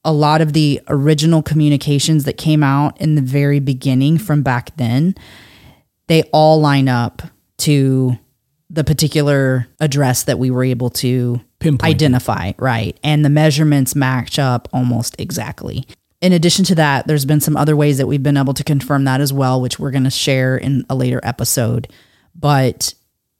a 0.05 0.13
lot 0.13 0.39
of 0.39 0.53
the 0.53 0.79
original 0.87 1.41
communications 1.41 2.23
that 2.23 2.37
came 2.37 2.63
out 2.63 2.99
in 3.01 3.15
the 3.15 3.21
very 3.21 3.59
beginning 3.59 4.17
from 4.17 4.43
back 4.43 4.75
then, 4.77 5.15
they 6.07 6.23
all 6.31 6.61
line 6.61 6.87
up 6.87 7.21
to 7.57 8.17
the 8.69 8.83
particular 8.83 9.67
address 9.79 10.23
that 10.23 10.39
we 10.39 10.51
were 10.51 10.63
able 10.63 10.89
to 10.89 11.41
Pinpoint. 11.65 11.95
identify, 11.95 12.53
right? 12.57 12.97
And 13.03 13.25
the 13.25 13.29
measurements 13.29 13.95
match 13.95 14.39
up 14.39 14.69
almost 14.71 15.15
exactly. 15.19 15.85
In 16.21 16.31
addition 16.33 16.65
to 16.65 16.75
that, 16.75 17.07
there's 17.07 17.25
been 17.25 17.41
some 17.41 17.57
other 17.57 17.75
ways 17.75 17.97
that 17.97 18.07
we've 18.07 18.23
been 18.23 18.37
able 18.37 18.53
to 18.53 18.63
confirm 18.63 19.03
that 19.03 19.21
as 19.21 19.33
well, 19.33 19.61
which 19.61 19.79
we're 19.79 19.91
going 19.91 20.05
to 20.05 20.09
share 20.09 20.57
in 20.57 20.85
a 20.89 20.95
later 20.95 21.19
episode. 21.23 21.87
But 22.33 22.93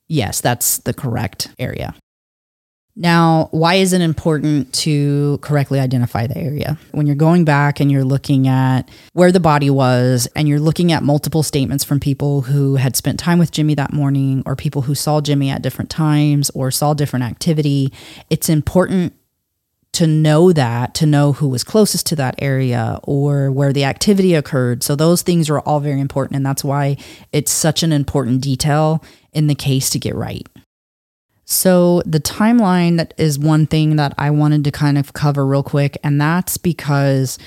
yes, 0.07 0.41
that's 0.41 0.79
the 0.79 0.93
correct 0.93 1.49
area. 1.57 1.95
Now, 2.97 3.49
why 3.51 3.75
is 3.75 3.91
it 3.91 3.99
important 3.99 4.71
to 4.73 5.37
correctly 5.41 5.81
identify 5.81 6.27
the 6.27 6.37
area? 6.37 6.77
When 6.91 7.05
you're 7.05 7.15
going 7.17 7.43
back 7.43 7.81
and 7.81 7.91
you're 7.91 8.05
looking 8.05 8.47
at 8.47 8.89
where 9.11 9.33
the 9.33 9.41
body 9.41 9.69
was 9.69 10.29
and 10.33 10.47
you're 10.47 10.61
looking 10.61 10.93
at 10.93 11.03
multiple 11.03 11.43
statements 11.43 11.83
from 11.83 11.99
people 11.99 12.43
who 12.43 12.77
had 12.77 12.95
spent 12.95 13.19
time 13.19 13.37
with 13.37 13.51
Jimmy 13.51 13.75
that 13.75 13.91
morning 13.91 14.43
or 14.45 14.55
people 14.55 14.83
who 14.83 14.95
saw 14.95 15.19
Jimmy 15.19 15.49
at 15.49 15.61
different 15.61 15.89
times 15.89 16.49
or 16.51 16.71
saw 16.71 16.93
different 16.93 17.25
activity, 17.25 17.91
it's 18.29 18.47
important 18.47 19.13
to 19.91 20.07
know 20.07 20.53
that, 20.53 20.93
to 20.95 21.05
know 21.05 21.33
who 21.33 21.49
was 21.49 21.65
closest 21.65 22.05
to 22.07 22.15
that 22.15 22.35
area 22.39 22.99
or 23.03 23.51
where 23.51 23.73
the 23.73 23.83
activity 23.83 24.35
occurred. 24.35 24.83
So, 24.83 24.95
those 24.95 25.21
things 25.21 25.49
are 25.49 25.59
all 25.59 25.79
very 25.79 26.01
important. 26.01 26.35
And 26.37 26.45
that's 26.45 26.65
why 26.65 26.97
it's 27.31 27.51
such 27.51 27.81
an 27.83 27.91
important 27.91 28.41
detail 28.41 29.03
in 29.33 29.47
the 29.47 29.55
case 29.55 29.89
to 29.91 29.99
get 29.99 30.15
right. 30.15 30.47
So, 31.45 32.01
the 32.05 32.19
timeline 32.19 32.97
that 32.97 33.13
is 33.17 33.37
one 33.37 33.67
thing 33.67 33.97
that 33.97 34.13
I 34.17 34.31
wanted 34.31 34.63
to 34.63 34.71
kind 34.71 34.97
of 34.97 35.13
cover 35.13 35.45
real 35.45 35.61
quick. 35.61 35.95
And 36.03 36.19
that's 36.19 36.57
because 36.57 37.37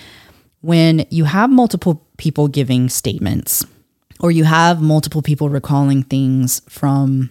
when 0.61 1.05
you 1.11 1.25
have 1.25 1.51
multiple 1.51 2.07
people 2.17 2.47
giving 2.47 2.89
statements, 2.89 3.67
or 4.21 4.31
you 4.31 4.45
have 4.45 4.81
multiple 4.81 5.23
people 5.23 5.49
recalling 5.49 6.05
things 6.05 6.63
from 6.69 7.31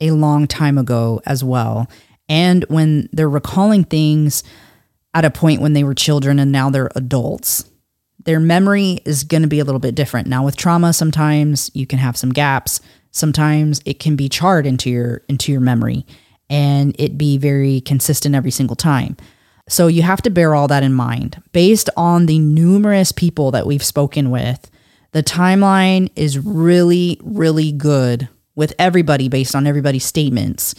a 0.00 0.10
long 0.10 0.48
time 0.48 0.78
ago 0.78 1.20
as 1.26 1.44
well, 1.44 1.88
and 2.28 2.64
when 2.68 3.08
they're 3.12 3.28
recalling 3.28 3.84
things 3.84 4.42
at 5.14 5.24
a 5.24 5.30
point 5.30 5.60
when 5.60 5.74
they 5.74 5.84
were 5.84 5.94
children 5.94 6.38
and 6.38 6.50
now 6.50 6.70
they're 6.70 6.90
adults, 6.96 7.64
their 8.24 8.40
memory 8.40 9.00
is 9.04 9.24
going 9.24 9.42
to 9.42 9.48
be 9.48 9.60
a 9.60 9.64
little 9.64 9.80
bit 9.80 9.94
different. 9.94 10.28
Now, 10.28 10.44
with 10.44 10.56
trauma, 10.56 10.92
sometimes 10.92 11.70
you 11.74 11.86
can 11.86 11.98
have 11.98 12.16
some 12.16 12.32
gaps 12.32 12.80
sometimes 13.10 13.80
it 13.84 13.98
can 13.98 14.16
be 14.16 14.28
charred 14.28 14.66
into 14.66 14.90
your 14.90 15.22
into 15.28 15.52
your 15.52 15.60
memory 15.60 16.06
and 16.48 16.96
it 16.98 17.16
be 17.16 17.38
very 17.38 17.80
consistent 17.80 18.34
every 18.34 18.50
single 18.50 18.76
time. 18.76 19.16
So 19.68 19.86
you 19.86 20.02
have 20.02 20.20
to 20.22 20.30
bear 20.30 20.54
all 20.54 20.66
that 20.68 20.82
in 20.82 20.92
mind. 20.92 21.40
Based 21.52 21.88
on 21.96 22.26
the 22.26 22.40
numerous 22.40 23.12
people 23.12 23.52
that 23.52 23.66
we've 23.66 23.84
spoken 23.84 24.30
with, 24.30 24.68
the 25.12 25.22
timeline 25.22 26.10
is 26.16 26.38
really, 26.38 27.20
really 27.22 27.70
good 27.70 28.28
with 28.56 28.74
everybody 28.80 29.28
based 29.28 29.54
on 29.54 29.66
everybody's 29.66 30.04
statements 30.04 30.74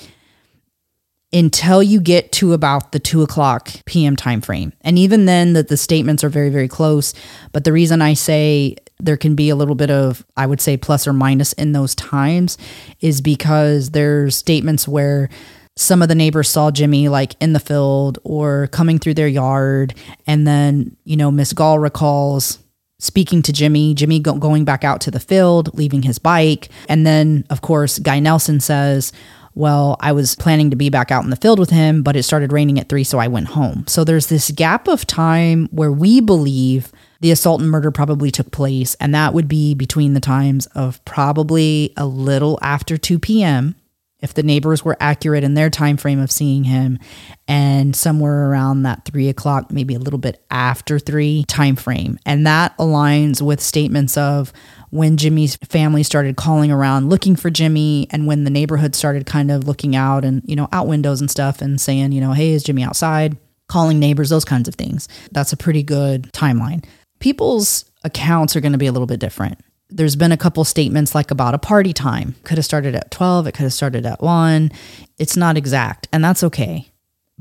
until 1.33 1.81
you 1.81 2.01
get 2.01 2.31
to 2.33 2.53
about 2.53 2.91
the 2.91 2.99
2 2.99 3.21
o'clock 3.21 3.71
p.m 3.85 4.15
time 4.15 4.41
frame 4.41 4.73
and 4.81 4.97
even 4.97 5.25
then 5.25 5.53
that 5.53 5.67
the 5.67 5.77
statements 5.77 6.23
are 6.23 6.29
very 6.29 6.49
very 6.49 6.67
close. 6.67 7.13
But 7.51 7.63
the 7.63 7.73
reason 7.73 8.01
i 8.01 8.13
say 8.13 8.75
there 8.99 9.17
can 9.17 9.35
be 9.35 9.49
a 9.49 9.55
little 9.55 9.75
bit 9.75 9.89
of 9.91 10.25
i 10.37 10.45
would 10.45 10.61
say 10.61 10.77
plus 10.77 11.07
or 11.07 11.13
minus 11.13 11.53
in 11.53 11.71
those 11.71 11.95
times 11.95 12.57
is 12.99 13.21
because 13.21 13.91
there's 13.91 14.35
statements 14.35 14.87
where 14.87 15.29
some 15.77 16.01
of 16.01 16.09
the 16.09 16.15
neighbors 16.15 16.49
saw 16.49 16.69
jimmy 16.69 17.07
like 17.07 17.35
in 17.39 17.53
the 17.53 17.59
field 17.59 18.19
or 18.23 18.67
coming 18.67 18.99
through 18.99 19.13
their 19.13 19.27
yard. 19.27 19.93
And 20.27 20.45
then 20.45 20.95
you 21.03 21.17
know 21.17 21.31
miss 21.31 21.53
gaul 21.53 21.79
recalls 21.79 22.59
speaking 23.01 23.41
to 23.41 23.51
Jimmy, 23.51 23.95
Jimmy 23.95 24.19
go- 24.19 24.35
going 24.35 24.63
back 24.63 24.83
out 24.83 25.01
to 25.01 25.11
the 25.11 25.19
field, 25.19 25.75
leaving 25.75 26.03
his 26.03 26.19
bike. 26.19 26.69
And 26.87 27.05
then, 27.05 27.45
of 27.49 27.61
course, 27.61 27.97
Guy 27.97 28.19
Nelson 28.19 28.59
says, 28.59 29.11
well, 29.53 29.97
I 29.99 30.11
was 30.13 30.35
planning 30.35 30.69
to 30.69 30.75
be 30.75 30.89
back 30.89 31.11
out 31.11 31.23
in 31.23 31.29
the 31.29 31.35
field 31.35 31.59
with 31.59 31.69
him, 31.69 32.03
but 32.03 32.15
it 32.15 32.23
started 32.23 32.51
raining 32.51 32.79
at 32.79 32.87
three, 32.87 33.03
so 33.03 33.19
I 33.19 33.27
went 33.27 33.47
home. 33.47 33.85
So 33.87 34.03
there's 34.03 34.27
this 34.27 34.51
gap 34.51 34.87
of 34.87 35.05
time 35.05 35.67
where 35.71 35.91
we 35.91 36.21
believe 36.21 36.91
the 37.19 37.31
assault 37.31 37.61
and 37.61 37.69
murder 37.69 37.91
probably 37.91 38.31
took 38.31 38.51
place, 38.51 38.95
and 38.95 39.13
that 39.13 39.33
would 39.33 39.47
be 39.47 39.73
between 39.73 40.13
the 40.13 40.19
times 40.19 40.67
of 40.67 41.03
probably 41.05 41.93
a 41.97 42.05
little 42.05 42.57
after 42.61 42.97
2 42.97 43.19
p.m. 43.19 43.75
if 44.21 44.33
the 44.33 44.43
neighbors 44.43 44.85
were 44.85 44.97
accurate 44.99 45.43
in 45.43 45.53
their 45.53 45.69
time 45.69 45.97
frame 45.97 46.19
of 46.19 46.31
seeing 46.31 46.63
him, 46.63 46.97
and 47.47 47.95
somewhere 47.95 48.49
around 48.49 48.83
that 48.83 49.03
three 49.05 49.27
o'clock, 49.27 49.71
maybe 49.71 49.95
a 49.95 49.99
little 49.99 50.17
bit 50.17 50.43
after 50.49 50.97
three 50.97 51.43
time 51.47 51.75
frame. 51.75 52.17
And 52.25 52.47
that 52.47 52.75
aligns 52.77 53.41
with 53.41 53.59
statements 53.59 54.17
of 54.17 54.53
when 54.91 55.17
Jimmy's 55.17 55.55
family 55.55 56.03
started 56.03 56.35
calling 56.35 56.69
around 56.69 57.09
looking 57.09 57.35
for 57.35 57.49
Jimmy 57.49 58.07
and 58.11 58.27
when 58.27 58.43
the 58.43 58.49
neighborhood 58.49 58.93
started 58.93 59.25
kind 59.25 59.49
of 59.49 59.63
looking 59.63 59.95
out 59.95 60.23
and, 60.23 60.41
you 60.45 60.55
know, 60.55 60.67
out 60.71 60.87
windows 60.87 61.21
and 61.21 61.31
stuff 61.31 61.61
and 61.61 61.79
saying, 61.81 62.11
you 62.11 62.21
know, 62.21 62.33
hey, 62.33 62.51
is 62.51 62.63
Jimmy 62.63 62.83
outside? 62.83 63.37
Calling 63.67 63.99
neighbors, 63.99 64.29
those 64.29 64.45
kinds 64.45 64.67
of 64.67 64.75
things. 64.75 65.07
That's 65.31 65.53
a 65.53 65.57
pretty 65.57 65.81
good 65.81 66.31
timeline. 66.33 66.83
People's 67.19 67.85
accounts 68.03 68.55
are 68.55 68.61
going 68.61 68.73
to 68.73 68.77
be 68.77 68.87
a 68.87 68.91
little 68.91 69.07
bit 69.07 69.19
different. 69.19 69.59
There's 69.89 70.15
been 70.15 70.31
a 70.31 70.37
couple 70.37 70.63
statements 70.65 71.15
like 71.15 71.31
about 71.31 71.53
a 71.53 71.59
party 71.59 71.93
time. 71.93 72.35
Could 72.43 72.57
have 72.57 72.65
started 72.65 72.95
at 72.95 73.11
12, 73.11 73.47
it 73.47 73.51
could 73.53 73.63
have 73.63 73.73
started 73.73 74.05
at 74.05 74.21
1. 74.21 74.71
It's 75.17 75.37
not 75.37 75.57
exact, 75.57 76.07
and 76.11 76.23
that's 76.23 76.43
okay 76.43 76.90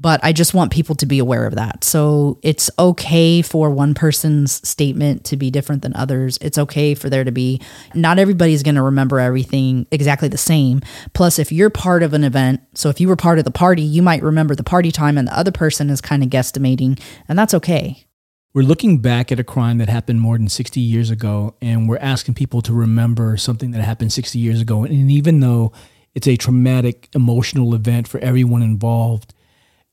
but 0.01 0.19
I 0.23 0.33
just 0.33 0.55
want 0.55 0.73
people 0.73 0.95
to 0.97 1.07
be 1.07 1.19
aware 1.19 1.47
of 1.47 1.57
that. 1.57 1.85
So 1.85 2.39
it's 2.43 2.71
okay 2.79 3.43
for 3.43 3.71
one 3.71 3.93
person's 3.93 4.67
statement 4.67 5.25
to 5.25 5.37
be 5.37 5.51
different 5.51 5.83
than 5.83 5.95
others. 5.95 6.39
It's 6.41 6.57
okay 6.57 6.95
for 6.95 7.11
there 7.11 7.23
to 7.23 7.31
be, 7.31 7.61
not 7.95 8.19
everybody's 8.19 8.63
going 8.63 8.77
to 8.77 8.83
remember 8.83 9.21
everything 9.21 9.87
exactly 9.91 10.29
the 10.29 10.39
same. 10.39 10.81
Plus, 11.13 11.39
if 11.39 11.53
you're 11.53 11.69
part 11.69 12.03
of 12.03 12.15
an 12.15 12.25
event, 12.25 12.63
so 12.75 12.89
if 12.89 12.99
you 12.99 13.09
were 13.09 13.17
part 13.17 13.39
of 13.39 13.45
the 13.45 13.51
party, 13.51 13.83
you 13.83 14.01
might 14.01 14.23
remember 14.23 14.55
the 14.55 14.65
party 14.65 14.91
time 14.91 15.19
and 15.19 15.29
the 15.29 15.39
other 15.39 15.53
person 15.53 15.91
is 15.91 16.01
kind 16.01 16.23
of 16.23 16.31
guesstimating, 16.31 16.99
and 17.29 17.39
that's 17.39 17.53
okay. 17.53 18.07
We're 18.55 18.63
looking 18.63 18.99
back 18.99 19.31
at 19.31 19.39
a 19.39 19.45
crime 19.45 19.79
that 19.79 19.89
happened 19.89 20.21
more 20.21 20.37
than 20.39 20.49
60 20.49 20.81
years 20.81 21.11
ago, 21.11 21.55
and 21.61 21.89
we're 21.89 21.99
asking 21.99 22.35
people 22.35 22.63
to 22.63 22.73
remember 22.73 23.37
something 23.37 23.71
that 23.73 23.83
happened 23.83 24.13
60 24.13 24.39
years 24.39 24.61
ago. 24.63 24.83
And 24.85 25.11
even 25.11 25.41
though 25.41 25.73
it's 26.15 26.27
a 26.27 26.37
traumatic, 26.37 27.09
emotional 27.15 27.75
event 27.75 28.09
for 28.09 28.19
everyone 28.21 28.63
involved, 28.63 29.35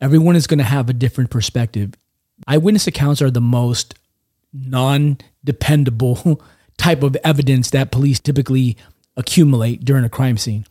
everyone 0.01 0.35
is 0.35 0.47
going 0.47 0.59
to 0.59 0.63
have 0.63 0.89
a 0.89 0.93
different 0.93 1.29
perspective. 1.29 1.93
Eyewitness 2.47 2.87
accounts 2.87 3.21
are 3.21 3.31
the 3.31 3.41
most 3.41 3.95
non 4.53 5.17
dependable 5.43 6.41
type 6.77 7.03
of 7.03 7.15
evidence 7.23 7.71
that 7.71 7.91
police 7.91 8.19
typically 8.19 8.77
accumulate 9.15 9.83
during 9.83 10.05
a 10.05 10.09
crime 10.09 10.37
scene. 10.37 10.65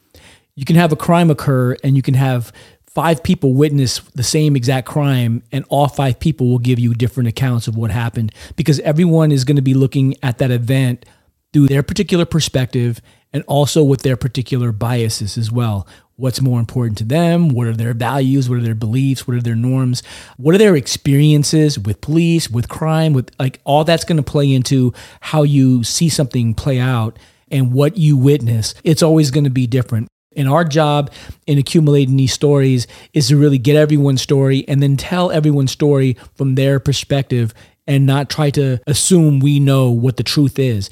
You 0.55 0.65
can 0.65 0.77
have 0.77 0.93
a 0.93 0.97
crime 0.97 1.31
occur 1.31 1.77
and 1.83 1.97
you 1.97 2.03
can 2.03 2.15
have 2.15 2.53
five 2.87 3.23
people 3.23 3.53
witness 3.53 3.99
the 4.15 4.23
same 4.23 4.57
exact 4.57 4.87
crime 4.89 5.43
and 5.53 5.67
all 5.69 5.87
five 5.87 6.19
people 6.19 6.49
will 6.49 6.59
give 6.59 6.79
you 6.79 6.95
different 6.95 7.29
accounts 7.29 7.69
of 7.69 7.77
what 7.77 7.91
happened 7.91 8.33
because 8.55 8.81
everyone 8.81 9.31
is 9.31 9.45
going 9.45 9.57
to 9.57 9.63
be 9.63 9.75
looking 9.75 10.15
at 10.23 10.39
that 10.39 10.51
event 10.51 11.05
through 11.53 11.67
their 11.67 11.83
particular 11.83 12.25
perspective 12.25 13.03
and 13.33 13.45
also 13.47 13.83
with 13.83 14.03
their 14.03 14.17
particular 14.17 14.73
biases 14.73 15.37
as 15.37 15.51
well. 15.53 15.87
What's 16.17 16.41
more 16.41 16.59
important 16.59 16.97
to 16.99 17.05
them? 17.05 17.51
What 17.51 17.67
are 17.67 17.77
their 17.77 17.93
values? 17.93 18.49
What 18.49 18.59
are 18.59 18.63
their 18.63 18.75
beliefs? 18.75 19.29
What 19.29 19.37
are 19.37 19.43
their 19.43 19.55
norms? 19.55 20.03
What 20.39 20.55
are 20.55 20.59
their 20.59 20.77
experiences 20.77 21.79
with 21.79 22.01
police 22.01 22.49
with 22.49 22.69
crime 22.69 23.13
with 23.13 23.31
like 23.39 23.61
all 23.65 23.85
that's 23.85 24.05
going 24.05 24.17
to 24.17 24.23
play 24.23 24.51
into 24.53 24.95
how 25.21 25.43
you 25.43 25.85
see 25.85 26.09
something 26.09 26.55
play 26.55 26.79
out 26.79 27.19
and 27.51 27.73
what 27.73 27.97
you 27.97 28.17
witness. 28.17 28.75
It's 28.85 29.03
always 29.03 29.31
going 29.31 29.45
to 29.45 29.51
be 29.51 29.67
different. 29.67 30.09
And 30.37 30.49
our 30.49 30.65
job 30.65 31.11
in 31.47 31.59
accumulating 31.59 32.17
these 32.17 32.33
stories 32.33 32.87
is 33.15 33.29
to 33.29 33.37
really 33.37 33.59
get 33.59 33.77
everyone's 33.77 34.21
story 34.21 34.65
and 34.69 34.83
then 34.83 34.97
tell 34.97 35.31
everyone's 35.31 35.73
story 35.73 36.17
from 36.35 36.55
their 36.55 36.79
perspective 36.79 37.55
and 37.87 38.05
not 38.05 38.29
try 38.29 38.51
to 38.51 38.79
assume 38.87 39.41
we 39.41 39.61
know 39.61 39.91
what 39.91 40.17
the 40.17 40.23
truth 40.23 40.59
is. 40.59 40.91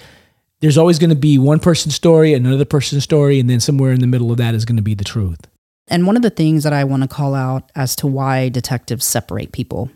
There's 0.64 0.78
always 0.78 0.98
going 0.98 1.10
to 1.10 1.16
be 1.16 1.36
one 1.36 1.60
person's 1.60 1.94
story, 1.94 2.32
another 2.32 2.64
person's 2.64 3.04
story, 3.04 3.38
and 3.38 3.50
then 3.50 3.60
somewhere 3.60 3.92
in 3.92 4.00
the 4.00 4.06
middle 4.06 4.30
of 4.30 4.38
that 4.38 4.54
is 4.54 4.64
going 4.64 4.78
to 4.78 4.82
be 4.82 4.94
the 4.94 5.04
truth. 5.04 5.40
And 5.88 6.06
one 6.06 6.16
of 6.16 6.22
the 6.22 6.30
things 6.30 6.64
that 6.64 6.72
I 6.72 6.84
want 6.84 7.02
to 7.02 7.06
call 7.06 7.34
out 7.34 7.70
as 7.74 7.94
to 7.96 8.06
why 8.06 8.48
detectives 8.48 9.04
separate 9.04 9.52
people, 9.52 9.90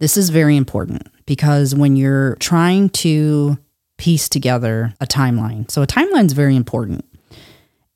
this 0.00 0.18
is 0.18 0.28
very 0.28 0.58
important 0.58 1.08
because 1.24 1.74
when 1.74 1.96
you're 1.96 2.36
trying 2.36 2.90
to 2.90 3.56
piece 3.96 4.28
together 4.28 4.92
a 5.00 5.06
timeline, 5.06 5.70
so 5.70 5.80
a 5.80 5.86
timeline 5.86 6.26
is 6.26 6.34
very 6.34 6.54
important. 6.54 7.06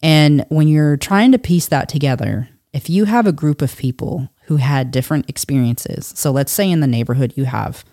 And 0.03 0.47
when 0.49 0.67
you're 0.67 0.97
trying 0.97 1.33
to 1.33 1.39
piece 1.39 1.67
that 1.67 1.91
together, 1.91 2.49
if 2.73 2.89
you 2.89 3.05
have 3.05 3.27
a 3.27 3.33
group 3.33 3.61
of 3.61 3.77
people 3.77 4.31
who 4.45 4.57
had 4.57 4.93
different 4.93 5.29
experiences, 5.29 6.15
so 6.17 6.31
let's 6.31 6.53
say 6.53 6.71
in 6.71 6.81
the 6.81 6.87
neighborhood 6.87 7.35
you 7.37 7.45
have 7.45 7.85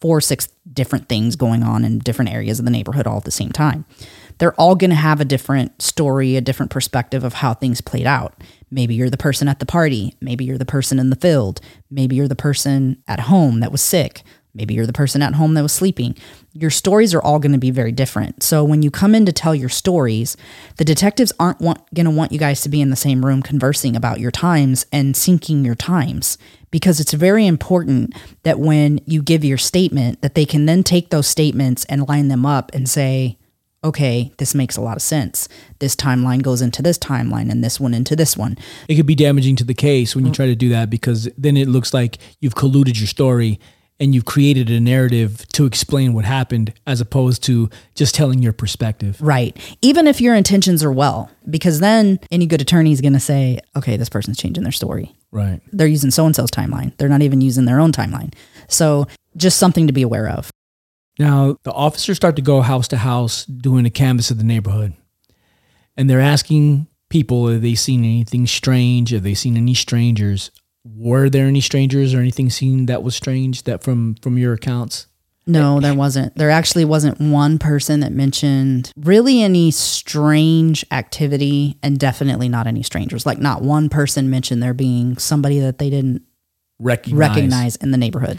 four 0.00 0.18
or 0.18 0.20
six 0.20 0.48
different 0.72 1.08
things 1.08 1.34
going 1.34 1.62
on 1.62 1.84
in 1.84 1.98
different 1.98 2.32
areas 2.32 2.58
of 2.58 2.64
the 2.64 2.70
neighborhood 2.70 3.06
all 3.06 3.16
at 3.18 3.24
the 3.24 3.30
same 3.30 3.50
time, 3.50 3.84
they're 4.38 4.54
all 4.54 4.76
going 4.76 4.90
to 4.90 4.96
have 4.96 5.20
a 5.20 5.24
different 5.24 5.82
story, 5.82 6.36
a 6.36 6.40
different 6.40 6.70
perspective 6.70 7.24
of 7.24 7.34
how 7.34 7.54
things 7.54 7.80
played 7.80 8.06
out. 8.06 8.40
Maybe 8.70 8.94
you're 8.94 9.10
the 9.10 9.16
person 9.16 9.48
at 9.48 9.58
the 9.58 9.66
party. 9.66 10.14
Maybe 10.20 10.44
you're 10.44 10.58
the 10.58 10.64
person 10.64 10.98
in 10.98 11.10
the 11.10 11.16
field. 11.16 11.60
Maybe 11.90 12.16
you're 12.16 12.28
the 12.28 12.36
person 12.36 13.02
at 13.08 13.20
home 13.20 13.60
that 13.60 13.72
was 13.72 13.82
sick. 13.82 14.22
Maybe 14.58 14.74
you're 14.74 14.86
the 14.86 14.92
person 14.92 15.22
at 15.22 15.34
home 15.34 15.54
that 15.54 15.62
was 15.62 15.72
sleeping. 15.72 16.16
Your 16.52 16.70
stories 16.70 17.14
are 17.14 17.22
all 17.22 17.38
going 17.38 17.52
to 17.52 17.58
be 17.58 17.70
very 17.70 17.92
different. 17.92 18.42
So 18.42 18.64
when 18.64 18.82
you 18.82 18.90
come 18.90 19.14
in 19.14 19.24
to 19.26 19.32
tell 19.32 19.54
your 19.54 19.68
stories, 19.68 20.36
the 20.76 20.84
detectives 20.84 21.32
aren't 21.38 21.60
going 21.60 22.04
to 22.04 22.10
want 22.10 22.32
you 22.32 22.38
guys 22.38 22.60
to 22.62 22.68
be 22.68 22.80
in 22.80 22.90
the 22.90 22.96
same 22.96 23.24
room 23.24 23.40
conversing 23.40 23.94
about 23.94 24.18
your 24.18 24.32
times 24.32 24.84
and 24.92 25.14
syncing 25.14 25.64
your 25.64 25.76
times 25.76 26.36
because 26.70 26.98
it's 26.98 27.12
very 27.12 27.46
important 27.46 28.14
that 28.42 28.58
when 28.58 29.00
you 29.06 29.22
give 29.22 29.44
your 29.44 29.58
statement 29.58 30.20
that 30.22 30.34
they 30.34 30.44
can 30.44 30.66
then 30.66 30.82
take 30.82 31.10
those 31.10 31.28
statements 31.28 31.84
and 31.84 32.08
line 32.08 32.28
them 32.28 32.44
up 32.44 32.70
and 32.74 32.88
say, 32.88 33.38
okay, 33.84 34.32
this 34.38 34.54
makes 34.54 34.76
a 34.76 34.80
lot 34.80 34.96
of 34.96 35.02
sense. 35.02 35.48
This 35.78 35.94
timeline 35.94 36.42
goes 36.42 36.60
into 36.60 36.82
this 36.82 36.98
timeline 36.98 37.50
and 37.50 37.62
this 37.62 37.78
one 37.78 37.94
into 37.94 38.16
this 38.16 38.36
one. 38.36 38.58
It 38.88 38.96
could 38.96 39.06
be 39.06 39.14
damaging 39.14 39.56
to 39.56 39.64
the 39.64 39.74
case 39.74 40.16
when 40.16 40.26
you 40.26 40.32
try 40.32 40.46
to 40.46 40.56
do 40.56 40.68
that 40.70 40.90
because 40.90 41.28
then 41.38 41.56
it 41.56 41.68
looks 41.68 41.94
like 41.94 42.18
you've 42.40 42.56
colluded 42.56 42.98
your 42.98 43.06
story 43.06 43.60
and 44.00 44.14
you've 44.14 44.24
created 44.24 44.70
a 44.70 44.80
narrative 44.80 45.46
to 45.48 45.66
explain 45.66 46.12
what 46.12 46.24
happened 46.24 46.72
as 46.86 47.00
opposed 47.00 47.42
to 47.44 47.68
just 47.94 48.14
telling 48.14 48.42
your 48.42 48.52
perspective. 48.52 49.20
Right. 49.20 49.56
Even 49.82 50.06
if 50.06 50.20
your 50.20 50.34
intentions 50.34 50.84
are 50.84 50.92
well, 50.92 51.30
because 51.48 51.80
then 51.80 52.20
any 52.30 52.46
good 52.46 52.60
attorney 52.60 52.92
is 52.92 53.00
going 53.00 53.14
to 53.14 53.20
say, 53.20 53.60
okay, 53.76 53.96
this 53.96 54.08
person's 54.08 54.38
changing 54.38 54.62
their 54.62 54.72
story. 54.72 55.14
Right. 55.30 55.60
They're 55.72 55.86
using 55.86 56.10
so 56.10 56.26
and 56.26 56.34
so's 56.34 56.50
timeline. 56.50 56.96
They're 56.96 57.08
not 57.08 57.22
even 57.22 57.40
using 57.40 57.64
their 57.64 57.80
own 57.80 57.92
timeline. 57.92 58.34
So 58.68 59.06
just 59.36 59.58
something 59.58 59.86
to 59.86 59.92
be 59.92 60.02
aware 60.02 60.28
of. 60.28 60.50
Now, 61.18 61.56
the 61.64 61.72
officers 61.72 62.16
start 62.16 62.36
to 62.36 62.42
go 62.42 62.60
house 62.60 62.86
to 62.88 62.96
house 62.96 63.44
doing 63.44 63.84
a 63.84 63.90
canvass 63.90 64.30
of 64.30 64.38
the 64.38 64.44
neighborhood. 64.44 64.94
And 65.96 66.08
they're 66.08 66.20
asking 66.20 66.86
people 67.10 67.48
have 67.48 67.62
they 67.62 67.74
seen 67.74 68.04
anything 68.04 68.46
strange? 68.46 69.10
Have 69.10 69.24
they 69.24 69.34
seen 69.34 69.56
any 69.56 69.74
strangers? 69.74 70.52
Were 70.96 71.28
there 71.28 71.46
any 71.46 71.60
strangers 71.60 72.14
or 72.14 72.18
anything 72.18 72.50
seen 72.50 72.86
that 72.86 73.02
was 73.02 73.14
strange 73.14 73.64
that 73.64 73.82
from 73.82 74.16
from 74.16 74.38
your 74.38 74.54
accounts? 74.54 75.06
No, 75.46 75.80
there 75.80 75.94
wasn't. 75.94 76.36
There 76.36 76.50
actually 76.50 76.84
wasn't 76.84 77.18
one 77.20 77.58
person 77.58 78.00
that 78.00 78.12
mentioned 78.12 78.92
really 78.98 79.40
any 79.42 79.70
strange 79.70 80.84
activity 80.90 81.78
and 81.82 81.98
definitely 81.98 82.50
not 82.50 82.66
any 82.66 82.82
strangers. 82.82 83.24
Like 83.24 83.38
not 83.38 83.62
one 83.62 83.88
person 83.88 84.28
mentioned 84.28 84.62
there 84.62 84.74
being 84.74 85.16
somebody 85.16 85.58
that 85.60 85.78
they 85.78 85.88
didn't 85.88 86.22
Recognize. 86.78 87.18
recognize 87.18 87.76
in 87.76 87.92
the 87.92 87.96
neighborhood. 87.96 88.38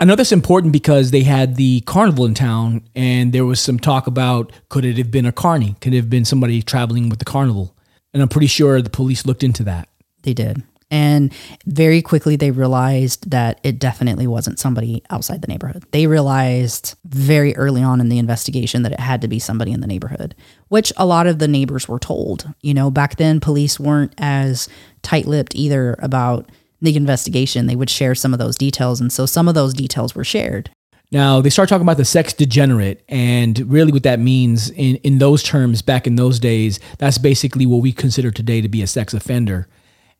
I 0.00 0.04
know 0.04 0.14
that's 0.16 0.30
important 0.30 0.72
because 0.72 1.10
they 1.10 1.22
had 1.22 1.56
the 1.56 1.80
carnival 1.80 2.26
in 2.26 2.34
town 2.34 2.82
and 2.94 3.32
there 3.32 3.46
was 3.46 3.58
some 3.58 3.78
talk 3.80 4.06
about 4.06 4.52
could 4.68 4.84
it 4.84 4.98
have 4.98 5.10
been 5.10 5.26
a 5.26 5.32
carny? 5.32 5.76
Could 5.80 5.94
it 5.94 5.96
have 5.96 6.10
been 6.10 6.26
somebody 6.26 6.62
traveling 6.62 7.08
with 7.08 7.18
the 7.20 7.24
carnival? 7.24 7.74
And 8.12 8.22
I'm 8.22 8.28
pretty 8.28 8.46
sure 8.48 8.80
the 8.82 8.90
police 8.90 9.24
looked 9.26 9.42
into 9.42 9.64
that. 9.64 9.88
They 10.22 10.34
did. 10.34 10.62
And 10.90 11.32
very 11.66 12.00
quickly, 12.00 12.36
they 12.36 12.50
realized 12.50 13.30
that 13.30 13.60
it 13.62 13.78
definitely 13.78 14.26
wasn't 14.26 14.58
somebody 14.58 15.02
outside 15.10 15.42
the 15.42 15.48
neighborhood. 15.48 15.84
They 15.90 16.06
realized 16.06 16.94
very 17.04 17.54
early 17.56 17.82
on 17.82 18.00
in 18.00 18.08
the 18.08 18.18
investigation 18.18 18.82
that 18.82 18.92
it 18.92 19.00
had 19.00 19.20
to 19.20 19.28
be 19.28 19.38
somebody 19.38 19.72
in 19.72 19.80
the 19.80 19.86
neighborhood, 19.86 20.34
which 20.68 20.92
a 20.96 21.04
lot 21.04 21.26
of 21.26 21.38
the 21.38 21.48
neighbors 21.48 21.88
were 21.88 21.98
told. 21.98 22.52
You 22.62 22.72
know, 22.72 22.90
back 22.90 23.16
then, 23.16 23.38
police 23.38 23.78
weren't 23.78 24.14
as 24.16 24.68
tight 25.02 25.26
lipped 25.26 25.54
either 25.54 25.94
about 25.98 26.48
the 26.80 26.96
investigation. 26.96 27.66
They 27.66 27.76
would 27.76 27.90
share 27.90 28.14
some 28.14 28.32
of 28.32 28.38
those 28.38 28.56
details. 28.56 29.00
And 29.00 29.12
so 29.12 29.26
some 29.26 29.48
of 29.48 29.54
those 29.54 29.74
details 29.74 30.14
were 30.14 30.24
shared. 30.24 30.70
Now 31.10 31.40
they 31.40 31.50
start 31.50 31.68
talking 31.68 31.86
about 31.86 31.96
the 31.96 32.04
sex 32.04 32.34
degenerate, 32.34 33.02
and 33.08 33.58
really 33.60 33.92
what 33.92 34.02
that 34.02 34.20
means 34.20 34.68
in, 34.70 34.96
in 34.96 35.18
those 35.18 35.42
terms 35.42 35.80
back 35.80 36.06
in 36.06 36.16
those 36.16 36.38
days, 36.38 36.80
that's 36.98 37.16
basically 37.16 37.64
what 37.64 37.80
we 37.80 37.92
consider 37.92 38.30
today 38.30 38.60
to 38.60 38.68
be 38.68 38.82
a 38.82 38.86
sex 38.86 39.14
offender. 39.14 39.68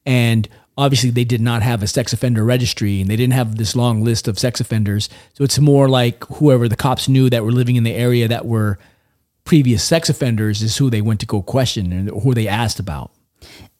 And 0.06 0.48
obviously, 0.76 1.10
they 1.10 1.24
did 1.24 1.40
not 1.40 1.62
have 1.62 1.82
a 1.82 1.86
sex 1.86 2.12
offender 2.12 2.44
registry 2.44 3.00
and 3.00 3.10
they 3.10 3.16
didn't 3.16 3.34
have 3.34 3.56
this 3.56 3.76
long 3.76 4.02
list 4.02 4.28
of 4.28 4.38
sex 4.38 4.60
offenders. 4.60 5.08
So 5.34 5.44
it's 5.44 5.58
more 5.58 5.88
like 5.88 6.24
whoever 6.24 6.68
the 6.68 6.76
cops 6.76 7.08
knew 7.08 7.30
that 7.30 7.44
were 7.44 7.52
living 7.52 7.76
in 7.76 7.84
the 7.84 7.94
area 7.94 8.28
that 8.28 8.46
were 8.46 8.78
previous 9.44 9.82
sex 9.82 10.08
offenders 10.08 10.62
is 10.62 10.76
who 10.76 10.90
they 10.90 11.00
went 11.00 11.20
to 11.20 11.26
go 11.26 11.42
question 11.42 11.92
and 11.92 12.08
who 12.22 12.34
they 12.34 12.46
asked 12.46 12.78
about. 12.78 13.10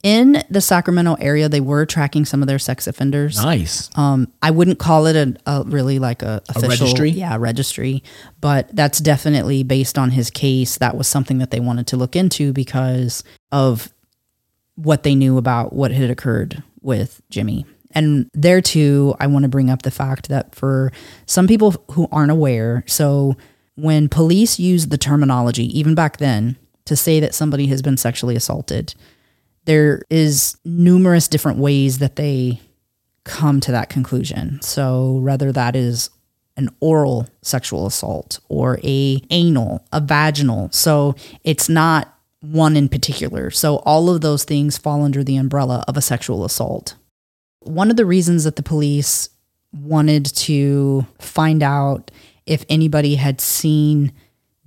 In 0.05 0.45
the 0.49 0.61
Sacramento 0.61 1.15
area, 1.15 1.49
they 1.49 1.61
were 1.61 1.85
tracking 1.85 2.25
some 2.25 2.41
of 2.41 2.47
their 2.47 2.61
sex 2.61 2.87
offenders. 2.87 3.43
Nice. 3.43 3.91
Um, 3.99 4.33
I 4.41 4.53
wouldn't 4.53 4.79
call 4.79 5.07
it 5.07 5.17
a, 5.17 5.37
a 5.45 5.65
really 5.65 5.99
like 5.99 6.23
a 6.23 6.41
official 6.49 6.69
registry? 6.87 7.11
yeah 7.11 7.37
registry, 7.37 8.05
but 8.41 8.75
that's 8.75 9.01
definitely 9.01 9.65
based 9.65 9.99
on 9.99 10.13
his 10.13 10.31
case. 10.31 10.79
That 10.79 10.97
was 10.97 11.09
something 11.09 11.39
that 11.39 11.51
they 11.51 11.59
wanted 11.59 11.89
to 11.89 11.97
look 11.97 12.15
into 12.15 12.53
because 12.53 13.25
of 13.51 13.93
what 14.79 15.03
they 15.03 15.15
knew 15.15 15.37
about 15.39 15.73
what 15.73 15.91
had 15.91 16.09
occurred 16.09 16.63
with 16.81 17.21
Jimmy. 17.31 17.67
And 17.93 18.31
there 18.33 18.61
too, 18.61 19.15
I 19.19 19.27
want 19.27 19.43
to 19.43 19.49
bring 19.49 19.71
up 19.71 19.83
the 19.83 19.91
fact 19.91 20.29
that 20.29 20.55
for 20.55 20.93
some 21.27 21.49
people 21.49 21.75
who 21.91 22.07
aren't 22.13 22.31
aware, 22.31 22.85
so 22.87 23.37
when 23.75 24.09
police 24.09 24.59
use 24.59 24.87
the 24.87 24.99
terminology, 24.99 25.67
even 25.79 25.95
back 25.95 26.19
then, 26.19 26.57
to 26.85 26.95
say 26.97 27.19
that 27.21 27.35
somebody 27.35 27.67
has 27.67 27.83
been 27.83 27.97
sexually 27.97 28.37
assaulted, 28.37 28.95
there 29.65 30.03
is 30.11 30.57
numerous 30.65 31.29
different 31.29 31.59
ways 31.59 31.99
that 31.99 32.17
they 32.17 32.61
come 33.25 33.61
to 33.61 33.73
that 33.73 33.91
conclusion. 33.91 34.61
So 34.63 35.13
whether 35.15 35.53
that 35.53 35.77
is 35.77 36.09
an 36.57 36.71
oral 36.81 37.29
sexual 37.43 37.87
assault 37.87 38.41
or 38.49 38.79
a 38.83 39.23
anal, 39.31 39.85
a 39.93 40.01
vaginal. 40.01 40.71
So 40.73 41.15
it's 41.45 41.69
not 41.69 42.18
one 42.41 42.77
in 42.77 42.89
particular. 42.89 43.51
So 43.51 43.77
all 43.79 44.11
of 44.11 44.21
those 44.21 44.45
things 44.45 44.79
fall 44.79 45.03
under 45.03 45.25
the 45.25 45.37
umbrella 45.37 45.85
of 45.89 45.97
a 45.97 46.03
sexual 46.03 46.45
assault. 46.45 46.95
One 47.61 47.91
of 47.91 47.97
the 47.97 48.07
reasons 48.07 48.45
that 48.45 48.57
the 48.57 48.63
police 48.63 49.31
wanted 49.73 50.25
to 50.25 51.07
find 51.21 51.63
out 51.63 52.11
if 52.47 52.65
anybody 52.69 53.17
had 53.17 53.41
seen 53.41 54.13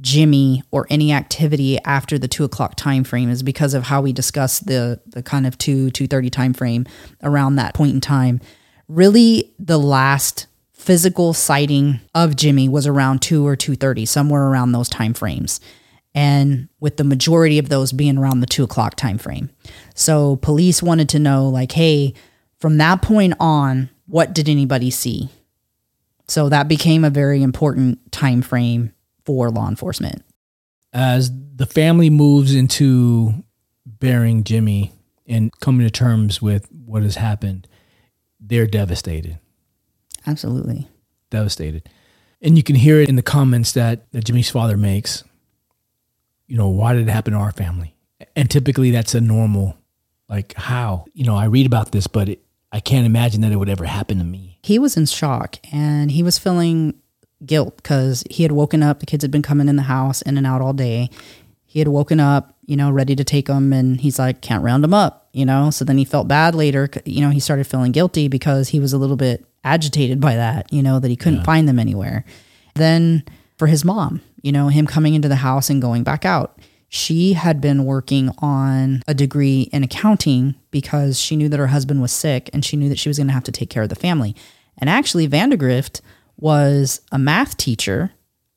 Jimmy 0.01 0.63
or 0.71 0.87
any 0.89 1.13
activity 1.13 1.79
after 1.85 2.17
the 2.17 2.27
two 2.27 2.43
o'clock 2.43 2.75
time 2.75 3.03
frame 3.03 3.29
is 3.29 3.43
because 3.43 3.73
of 3.73 3.83
how 3.83 4.01
we 4.01 4.11
discussed 4.13 4.65
the 4.65 4.99
the 5.07 5.21
kind 5.21 5.45
of 5.45 5.57
two 5.57 5.91
two 5.91 6.07
thirty 6.07 6.29
time 6.29 6.53
frame 6.53 6.85
around 7.23 7.55
that 7.55 7.73
point 7.73 7.93
in 7.93 8.01
time. 8.01 8.41
Really, 8.87 9.53
the 9.59 9.79
last 9.79 10.47
physical 10.73 11.33
sighting 11.33 11.99
of 12.15 12.35
Jimmy 12.35 12.67
was 12.67 12.87
around 12.87 13.21
2 13.21 13.45
or 13.45 13.55
2.30, 13.55 14.07
somewhere 14.07 14.47
around 14.47 14.71
those 14.71 14.89
time 14.89 15.13
frames. 15.13 15.59
And 16.13 16.67
with 16.79 16.97
the 16.97 17.03
majority 17.03 17.57
of 17.57 17.69
those 17.69 17.93
being 17.93 18.17
around 18.17 18.41
the 18.41 18.47
2 18.47 18.63
o'clock 18.63 18.95
time 18.95 19.17
frame. 19.17 19.49
So 19.95 20.35
police 20.37 20.83
wanted 20.83 21.09
to 21.09 21.19
know, 21.19 21.47
like, 21.47 21.71
hey, 21.71 22.13
from 22.59 22.77
that 22.77 23.01
point 23.01 23.33
on, 23.39 23.89
what 24.07 24.33
did 24.33 24.49
anybody 24.49 24.91
see? 24.91 25.29
So 26.27 26.49
that 26.49 26.67
became 26.67 27.03
a 27.03 27.09
very 27.09 27.41
important 27.41 28.11
time 28.11 28.41
frame 28.41 28.93
for 29.25 29.49
law 29.49 29.67
enforcement. 29.67 30.23
As 30.93 31.31
the 31.55 31.65
family 31.65 32.09
moves 32.09 32.53
into 32.53 33.43
burying 33.85 34.43
Jimmy 34.43 34.91
and 35.25 35.51
coming 35.59 35.85
to 35.85 35.91
terms 35.91 36.41
with 36.41 36.67
what 36.71 37.03
has 37.03 37.15
happened, 37.15 37.67
they're 38.39 38.67
devastated. 38.67 39.39
Absolutely. 40.27 40.87
Devastated. 41.29 41.87
And 42.41 42.57
you 42.57 42.63
can 42.63 42.75
hear 42.75 42.99
it 42.99 43.09
in 43.09 43.15
the 43.15 43.21
comments 43.21 43.71
that, 43.73 44.11
that 44.11 44.25
Jimmy's 44.25 44.49
father 44.49 44.75
makes. 44.75 45.23
You 46.51 46.57
know, 46.57 46.67
why 46.67 46.91
did 46.91 47.07
it 47.07 47.11
happen 47.11 47.31
to 47.31 47.39
our 47.39 47.53
family? 47.53 47.95
And 48.35 48.49
typically 48.51 48.91
that's 48.91 49.15
a 49.15 49.21
normal, 49.21 49.77
like, 50.27 50.53
how? 50.57 51.05
You 51.13 51.23
know, 51.23 51.37
I 51.37 51.45
read 51.45 51.65
about 51.65 51.93
this, 51.93 52.07
but 52.07 52.27
it, 52.27 52.43
I 52.73 52.81
can't 52.81 53.05
imagine 53.05 53.39
that 53.39 53.53
it 53.53 53.55
would 53.55 53.69
ever 53.69 53.85
happen 53.85 54.17
to 54.17 54.25
me. 54.25 54.59
He 54.61 54.77
was 54.77 54.97
in 54.97 55.05
shock 55.05 55.55
and 55.71 56.11
he 56.11 56.23
was 56.23 56.37
feeling 56.37 56.95
guilt 57.45 57.77
because 57.77 58.25
he 58.29 58.43
had 58.43 58.51
woken 58.51 58.83
up. 58.83 58.99
The 58.99 59.05
kids 59.05 59.23
had 59.23 59.31
been 59.31 59.41
coming 59.41 59.69
in 59.69 59.77
the 59.77 59.83
house 59.83 60.21
in 60.23 60.37
and 60.37 60.45
out 60.45 60.59
all 60.61 60.73
day. 60.73 61.09
He 61.63 61.79
had 61.79 61.87
woken 61.87 62.19
up, 62.19 62.53
you 62.65 62.75
know, 62.75 62.91
ready 62.91 63.15
to 63.15 63.23
take 63.23 63.45
them, 63.47 63.71
and 63.71 64.01
he's 64.01 64.19
like, 64.19 64.41
can't 64.41 64.61
round 64.61 64.83
them 64.83 64.93
up, 64.93 65.29
you 65.31 65.45
know. 65.45 65.69
So 65.69 65.85
then 65.85 65.97
he 65.97 66.03
felt 66.03 66.27
bad 66.27 66.53
later. 66.53 66.89
You 67.05 67.21
know, 67.21 67.29
he 67.29 67.39
started 67.39 67.65
feeling 67.65 67.93
guilty 67.93 68.27
because 68.27 68.67
he 68.67 68.81
was 68.81 68.91
a 68.91 68.97
little 68.97 69.15
bit 69.15 69.45
agitated 69.63 70.19
by 70.19 70.35
that, 70.35 70.71
you 70.73 70.83
know, 70.83 70.99
that 70.99 71.07
he 71.07 71.15
couldn't 71.15 71.39
Yeah. 71.39 71.45
find 71.45 71.65
them 71.69 71.79
anywhere. 71.79 72.25
Then 72.75 73.23
for 73.61 73.67
his 73.67 73.85
mom, 73.85 74.21
you 74.41 74.51
know, 74.51 74.69
him 74.69 74.87
coming 74.87 75.13
into 75.13 75.27
the 75.27 75.35
house 75.35 75.69
and 75.69 75.83
going 75.83 76.01
back 76.01 76.25
out. 76.25 76.57
She 76.89 77.33
had 77.33 77.61
been 77.61 77.85
working 77.85 78.31
on 78.39 79.03
a 79.07 79.13
degree 79.13 79.69
in 79.71 79.83
accounting 79.83 80.55
because 80.71 81.19
she 81.19 81.35
knew 81.35 81.47
that 81.47 81.59
her 81.59 81.67
husband 81.67 82.01
was 82.01 82.11
sick 82.11 82.49
and 82.53 82.65
she 82.65 82.75
knew 82.75 82.89
that 82.89 82.97
she 82.97 83.07
was 83.07 83.19
going 83.19 83.27
to 83.27 83.33
have 83.33 83.43
to 83.43 83.51
take 83.51 83.69
care 83.69 83.83
of 83.83 83.89
the 83.89 83.95
family. 83.95 84.35
And 84.79 84.89
actually, 84.89 85.27
Vandergrift 85.27 86.01
was 86.37 87.01
a 87.11 87.19
math 87.19 87.55
teacher 87.55 88.13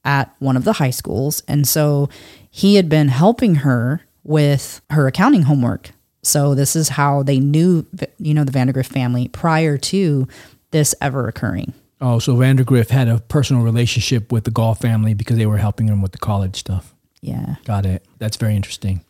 at 0.07 0.35
one 0.39 0.57
of 0.57 0.65
the 0.65 0.73
high 0.73 0.89
schools. 0.89 1.43
And 1.47 1.69
so 1.69 2.09
he 2.51 2.77
had 2.77 2.89
been 2.89 3.09
helping 3.09 3.57
her 3.57 4.01
with 4.23 4.81
her 4.89 5.07
accounting 5.07 5.43
homework. 5.43 5.91
So 6.23 6.55
this 6.55 6.75
is 6.75 6.89
how 6.89 7.23
they 7.23 7.41
knew, 7.41 7.85
you 8.17 8.33
know, 8.33 8.45
the 8.45 8.59
Vandergrift 8.59 8.87
family 8.87 9.29
prior 9.29 9.77
to 9.77 10.27
this 10.71 10.95
ever 11.03 11.29
occurring. 11.29 11.75
Oh, 12.01 12.19
so 12.19 12.35
Vandergrift 12.37 12.91
had 12.91 13.09
a 13.09 13.19
personal 13.19 13.63
relationship 13.63 14.33
with 14.33 14.45
the 14.45 14.51
Gaul 14.51 14.75
family 14.75 15.15
because 15.15 15.37
they 15.37 15.47
were 15.47 15.59
helping 15.59 15.89
him 15.89 16.03
with 16.03 16.13
the 16.13 16.19
college 16.19 16.57
stuff. 16.57 16.95
Yeah. 17.21 17.57
Got 17.65 17.87
it. 17.87 18.05
That's 18.19 18.37
very 18.37 18.57
interesting. 18.57 19.05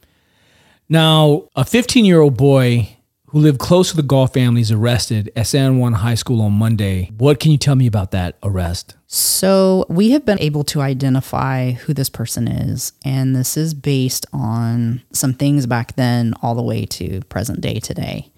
Now, 0.89 1.49
a 1.57 1.65
15 1.65 2.05
year 2.05 2.21
old 2.21 2.37
boy 2.37 2.97
who 3.35 3.41
lived 3.41 3.59
close 3.59 3.91
to 3.91 3.97
the 3.97 4.03
Gaul 4.03 4.29
family 4.29 4.61
is 4.61 4.71
arrested 4.71 5.33
at 5.35 5.49
San 5.49 5.79
Juan 5.79 5.95
High 5.95 6.15
School 6.15 6.41
on 6.41 6.53
Monday. 6.53 7.11
What 7.19 7.41
can 7.41 7.51
you 7.51 7.59
tell 7.59 7.75
me 7.75 7.89
about 7.89 8.13
that 8.13 8.39
arrest? 8.45 8.95
So 9.09 9.87
we 9.89 10.11
have 10.11 10.25
been 10.25 10.39
able 10.41 10.63
to 10.65 10.81
identify 10.81 11.73
who 11.73 11.95
this 11.95 12.09
person 12.09 12.47
is, 12.47 12.93
and 13.05 13.35
this 13.35 13.57
is 13.57 13.75
based 13.75 14.25
on 14.33 15.03
some 15.13 15.35
things 15.35 15.67
back 15.67 15.97
then 15.97 16.35
all 16.43 16.55
the 16.55 16.63
way 16.63 16.87
to 16.87 17.23
present 17.23 17.61
day 17.61 17.81
today. 17.81 18.31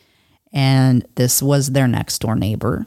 And 0.50 1.06
this 1.16 1.42
was 1.42 1.72
their 1.72 1.86
next 1.86 2.20
door 2.20 2.34
neighbor. 2.34 2.86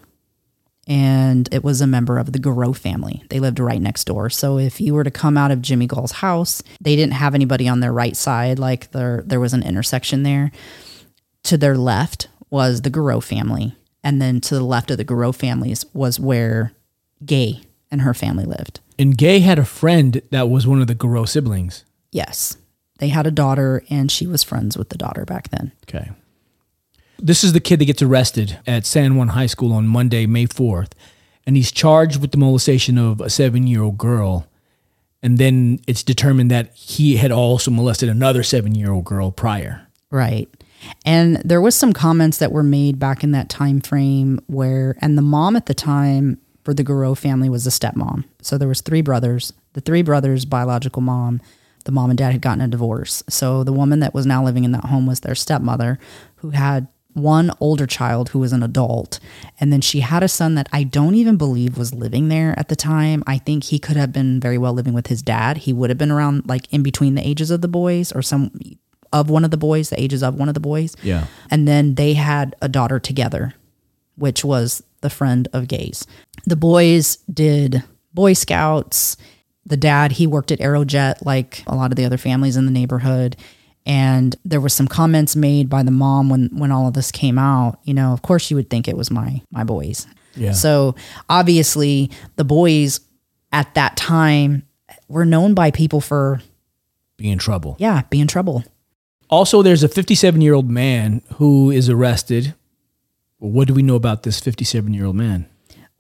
And 0.90 1.48
it 1.52 1.64
was 1.64 1.80
a 1.80 1.88
member 1.88 2.18
of 2.18 2.34
the 2.34 2.40
Garreau 2.40 2.76
family. 2.76 3.24
They 3.30 3.40
lived 3.40 3.60
right 3.60 3.82
next 3.82 4.06
door. 4.06 4.32
So 4.32 4.58
if 4.58 4.82
you 4.82 4.96
were 4.96 5.04
to 5.04 5.12
come 5.12 5.38
out 5.38 5.52
of 5.52 5.62
Jimmy 5.62 5.86
Gaul's 5.86 6.14
house, 6.14 6.64
they 6.82 6.96
didn't 6.96 7.14
have 7.14 7.36
anybody 7.36 7.68
on 7.68 7.80
their 7.80 7.94
right 7.94 8.18
side, 8.18 8.58
like 8.58 8.92
there 8.92 9.24
there 9.26 9.40
was 9.40 9.54
an 9.54 9.62
intersection 9.62 10.24
there. 10.24 10.52
To 11.44 11.58
their 11.58 11.78
left 11.78 12.28
was 12.50 12.82
the 12.82 12.90
Garreau 12.90 13.24
family. 13.24 13.76
And 14.04 14.22
then 14.22 14.42
to 14.42 14.56
the 14.56 14.64
left 14.64 14.90
of 14.90 14.98
the 14.98 15.06
Garreau 15.06 15.34
families 15.34 15.86
was 15.94 16.20
where 16.20 16.74
Gay 17.24 17.62
and 17.92 18.02
her 18.02 18.14
family 18.14 18.46
lived. 18.46 18.80
And 18.98 19.18
Gay 19.18 19.40
had 19.40 19.60
a 19.60 19.66
friend 19.66 20.22
that 20.32 20.50
was 20.50 20.66
one 20.66 20.82
of 20.82 20.88
the 20.88 20.96
Garreau 20.96 21.28
siblings. 21.28 21.86
Yes. 22.12 22.58
They 22.98 23.10
had 23.10 23.28
a 23.28 23.32
daughter 23.32 23.84
and 23.90 24.12
she 24.12 24.26
was 24.26 24.44
friends 24.44 24.78
with 24.78 24.90
the 24.90 24.98
daughter 24.98 25.26
back 25.26 25.50
then. 25.50 25.72
Okay. 25.88 26.12
This 27.22 27.44
is 27.44 27.54
the 27.54 27.60
kid 27.60 27.80
that 27.80 27.86
gets 27.86 28.02
arrested 28.02 28.60
at 28.66 28.86
San 28.86 29.16
Juan 29.16 29.30
High 29.30 29.48
School 29.48 29.74
on 29.74 29.88
Monday, 29.88 30.26
May 30.26 30.46
4th. 30.46 30.92
And 31.46 31.58
he's 31.58 31.72
charged 31.72 32.22
with 32.22 32.32
the 32.32 32.38
molestation 32.38 32.98
of 32.98 33.20
a 33.22 33.30
seven 33.30 33.68
year 33.68 33.82
old 33.82 33.98
girl. 33.98 34.48
And 35.22 35.38
then 35.38 35.80
it's 35.88 36.04
determined 36.04 36.50
that 36.52 36.74
he 36.74 37.18
had 37.18 37.32
also 37.32 37.72
molested 37.72 38.08
another 38.08 38.44
seven 38.44 38.76
year 38.76 38.92
old 38.92 39.06
girl 39.06 39.32
prior. 39.32 39.88
Right. 40.12 40.48
And 41.06 41.38
there 41.38 41.60
was 41.60 41.76
some 41.76 41.92
comments 41.92 42.38
that 42.38 42.54
were 42.54 42.64
made 42.64 43.00
back 43.00 43.24
in 43.24 43.32
that 43.32 43.50
time 43.50 43.82
frame 43.82 44.40
where 44.48 44.96
and 45.02 45.18
the 45.18 45.22
mom 45.22 45.56
at 45.56 45.66
the 45.66 45.74
time 45.74 46.40
for 46.64 46.74
the 46.74 46.84
Garreau 46.84 47.18
family 47.18 47.50
was 47.50 47.68
a 47.68 47.70
stepmom. 47.70 48.24
So 48.42 48.58
there 48.58 48.68
was 48.68 48.82
three 48.82 49.02
brothers. 49.02 49.52
The 49.74 49.82
three 49.82 50.04
brothers 50.04 50.46
biological 50.46 51.02
mom, 51.02 51.42
the 51.86 51.92
mom 51.92 52.10
and 52.12 52.18
dad 52.18 52.32
had 52.32 52.42
gotten 52.42 52.62
a 52.62 52.68
divorce. 52.68 53.24
So 53.28 53.64
the 53.64 53.74
woman 53.74 54.00
that 54.00 54.14
was 54.14 54.26
now 54.26 54.44
living 54.44 54.64
in 54.64 54.72
that 54.72 54.86
home 54.86 55.06
was 55.06 55.20
their 55.20 55.36
stepmother 55.36 56.00
who 56.38 56.52
had 56.52 56.88
one 57.14 57.52
older 57.60 57.88
child 57.88 58.30
who 58.30 58.40
was 58.40 58.54
an 58.54 58.62
adult 58.62 59.20
and 59.60 59.74
then 59.74 59.82
she 59.82 60.02
had 60.02 60.22
a 60.22 60.28
son 60.28 60.56
that 60.56 60.70
I 60.72 60.84
don't 60.84 61.16
even 61.16 61.38
believe 61.38 61.78
was 61.78 61.94
living 61.94 62.30
there 62.30 62.58
at 62.58 62.70
the 62.70 62.76
time. 62.76 63.24
I 63.26 63.40
think 63.40 63.66
he 63.66 63.80
could 63.80 63.98
have 63.98 64.14
been 64.14 64.40
very 64.40 64.58
well 64.58 64.74
living 64.74 64.94
with 64.94 65.08
his 65.08 65.22
dad. 65.22 65.58
He 65.58 65.74
would 65.74 65.90
have 65.90 65.98
been 65.98 66.12
around 66.12 66.48
like 66.48 66.72
in 66.72 66.84
between 66.84 67.16
the 67.16 67.28
ages 67.28 67.52
of 67.52 67.62
the 67.62 67.68
boys 67.68 68.12
or 68.12 68.22
some 68.22 68.52
of 69.12 69.30
one 69.30 69.44
of 69.44 69.52
the 69.52 69.58
boys, 69.58 69.90
the 69.90 70.02
ages 70.02 70.24
of 70.24 70.36
one 70.36 70.48
of 70.48 70.54
the 70.54 70.60
boys. 70.60 70.96
Yeah. 71.02 71.26
And 71.50 71.68
then 71.68 71.96
they 71.96 72.14
had 72.14 72.56
a 72.62 72.70
daughter 72.70 73.00
together, 73.00 73.54
which 74.16 74.46
was 74.46 74.84
the 75.02 75.10
friend 75.10 75.48
of 75.54 75.68
Gay's. 75.68 76.06
The 76.46 76.56
boys 76.56 77.18
did 77.32 77.84
Boy 78.14 78.34
Scouts. 78.34 79.18
The 79.66 79.78
dad, 79.78 80.14
he 80.14 80.28
worked 80.28 80.52
at 80.52 80.60
Aerojet 80.60 81.26
like 81.26 81.64
a 81.68 81.76
lot 81.76 81.92
of 81.92 81.96
the 81.96 82.06
other 82.06 82.18
families 82.18 82.56
in 82.56 82.66
the 82.66 82.72
neighborhood. 82.72 83.36
And 83.90 84.36
there 84.46 84.62
was 84.62 84.72
some 84.74 84.88
comments 84.88 85.36
made 85.36 85.68
by 85.68 85.82
the 85.82 85.90
mom 85.92 86.30
when 86.30 86.50
when 86.56 86.72
all 86.72 86.88
of 86.88 86.94
this 86.94 87.12
came 87.12 87.40
out. 87.40 87.80
You 87.84 87.96
know, 87.96 88.14
of 88.14 88.22
course 88.22 88.52
you 88.52 88.56
would 88.56 88.70
think 88.70 88.88
it 88.88 88.96
was 88.96 89.10
my 89.10 89.42
my 89.52 89.64
boys. 89.64 90.06
Yeah. 90.36 90.52
So 90.52 90.94
obviously 91.28 92.12
the 92.36 92.44
boys 92.44 93.00
at 93.52 93.74
that 93.74 93.98
time 93.98 94.62
were 95.08 95.26
known 95.26 95.56
by 95.56 95.72
people 95.72 96.02
for 96.02 96.40
being 97.18 97.34
in 97.34 97.40
trouble. 97.40 97.76
yeah, 97.80 98.04
being 98.12 98.22
in 98.22 98.28
trouble. 98.28 98.64
Also, 99.28 99.62
there's 99.62 99.84
a 99.84 99.88
57 99.88 100.40
year 100.40 100.54
old 100.54 100.70
man 100.70 101.22
who 101.36 101.72
is 101.72 101.90
arrested. 101.90 102.54
What 103.40 103.68
do 103.68 103.74
we 103.74 103.82
know 103.82 103.96
about 103.96 104.22
this 104.24 104.40
57 104.40 104.94
year 104.94 105.06
old 105.06 105.16
man? 105.16 105.48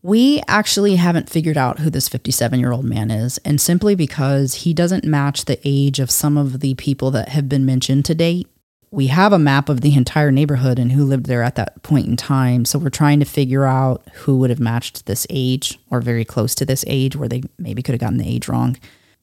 We 0.01 0.41
actually 0.47 0.95
haven't 0.95 1.29
figured 1.29 1.57
out 1.57 1.79
who 1.79 1.89
this 1.89 2.07
57 2.07 2.59
year 2.59 2.71
old 2.71 2.85
man 2.85 3.11
is, 3.11 3.37
and 3.39 3.59
simply 3.59 3.95
because 3.95 4.55
he 4.55 4.73
doesn't 4.73 5.03
match 5.03 5.45
the 5.45 5.59
age 5.65 5.99
of 5.99 6.09
some 6.09 6.37
of 6.37 6.61
the 6.61 6.75
people 6.75 7.11
that 7.11 7.29
have 7.29 7.49
been 7.49 7.65
mentioned 7.65 8.05
to 8.05 8.15
date. 8.15 8.47
We 8.91 9.07
have 9.07 9.33
a 9.33 9.39
map 9.39 9.67
of 9.67 9.81
the 9.81 9.95
entire 9.95 10.31
neighborhood 10.31 10.79
and 10.79 10.93
who 10.93 11.03
lived 11.03 11.25
there 11.25 11.43
at 11.43 11.55
that 11.55 11.83
point 11.83 12.07
in 12.07 12.15
time. 12.15 12.65
So 12.65 12.79
we're 12.79 12.89
trying 12.89 13.19
to 13.19 13.25
figure 13.25 13.65
out 13.65 14.01
who 14.13 14.37
would 14.37 14.49
have 14.49 14.59
matched 14.59 15.05
this 15.05 15.27
age 15.29 15.77
or 15.91 16.01
very 16.01 16.25
close 16.25 16.55
to 16.55 16.65
this 16.65 16.85
age 16.87 17.15
where 17.15 17.29
they 17.29 17.43
maybe 17.59 17.83
could 17.83 17.93
have 17.93 17.99
gotten 17.99 18.17
the 18.17 18.27
age 18.27 18.47
wrong. 18.47 18.77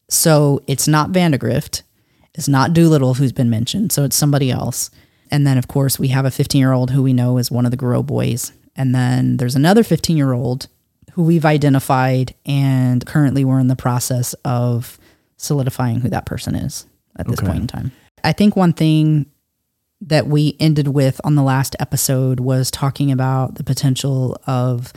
So 0.08 0.62
it's 0.66 0.86
not 0.86 1.10
Vandergrift. 1.10 1.82
It's 2.34 2.48
not 2.48 2.74
Doolittle 2.74 3.14
who's 3.14 3.32
been 3.32 3.50
mentioned. 3.50 3.92
So 3.92 4.04
it's 4.04 4.14
somebody 4.14 4.50
else. 4.50 4.90
And 5.30 5.46
then, 5.46 5.58
of 5.58 5.66
course, 5.66 5.98
we 5.98 6.08
have 6.08 6.26
a 6.26 6.30
15 6.30 6.58
year 6.60 6.72
old 6.72 6.90
who 6.90 7.02
we 7.02 7.14
know 7.14 7.38
is 7.38 7.50
one 7.50 7.64
of 7.64 7.70
the 7.70 7.76
Garreau 7.76 8.04
boys. 8.04 8.52
And 8.76 8.94
then 8.94 9.36
there's 9.38 9.56
another 9.56 9.82
15 9.82 10.16
year 10.16 10.32
old 10.32 10.68
who 11.12 11.22
we've 11.22 11.46
identified, 11.46 12.34
and 12.44 13.04
currently 13.06 13.44
we're 13.44 13.58
in 13.60 13.68
the 13.68 13.76
process 13.76 14.34
of 14.44 14.98
solidifying 15.38 16.00
who 16.00 16.08
that 16.10 16.26
person 16.26 16.54
is 16.54 16.86
at 17.18 17.26
this 17.26 17.38
Okay. 17.38 17.46
point 17.48 17.60
in 17.62 17.66
time. 17.66 17.92
I 18.22 18.32
think 18.32 18.54
one 18.56 18.72
thing 18.74 19.26
that 20.02 20.26
we 20.26 20.56
ended 20.60 20.88
with 20.88 21.20
on 21.24 21.34
the 21.36 21.42
last 21.42 21.74
episode 21.80 22.38
was 22.40 22.70
talking 22.70 23.10
about 23.10 23.54
the 23.54 23.64
potential 23.64 24.36
of 24.46 24.92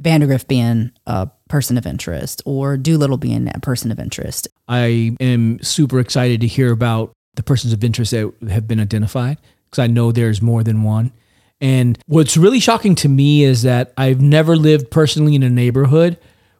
Vandergrift 0.00 0.46
being 0.48 0.90
a 1.06 1.28
person 1.48 1.76
of 1.76 1.86
interest 1.86 2.40
or 2.46 2.76
Doolittle 2.78 3.18
being 3.18 3.50
a 3.54 3.60
person 3.60 3.90
of 3.92 3.98
interest. 3.98 4.48
I 4.68 5.14
am 5.20 5.60
super 5.62 5.98
excited 6.00 6.40
to 6.40 6.46
hear 6.46 6.70
about 6.72 7.12
the 7.34 7.42
persons 7.42 7.72
of 7.74 7.84
interest 7.84 8.12
that 8.12 8.32
have 8.48 8.66
been 8.66 8.80
identified 8.80 9.36
because 9.66 9.80
I 9.82 9.86
know 9.86 10.12
there's 10.12 10.40
more 10.40 10.62
than 10.64 10.82
one. 10.82 11.12
And 11.60 11.98
what's 12.06 12.36
really 12.36 12.60
shocking 12.60 12.94
to 12.96 13.08
me 13.08 13.42
is 13.42 13.62
that 13.62 13.92
I've 13.96 14.20
never 14.20 14.56
lived 14.56 14.90
personally 14.90 15.34
in 15.34 15.42
a 15.42 15.50
neighborhood 15.50 16.18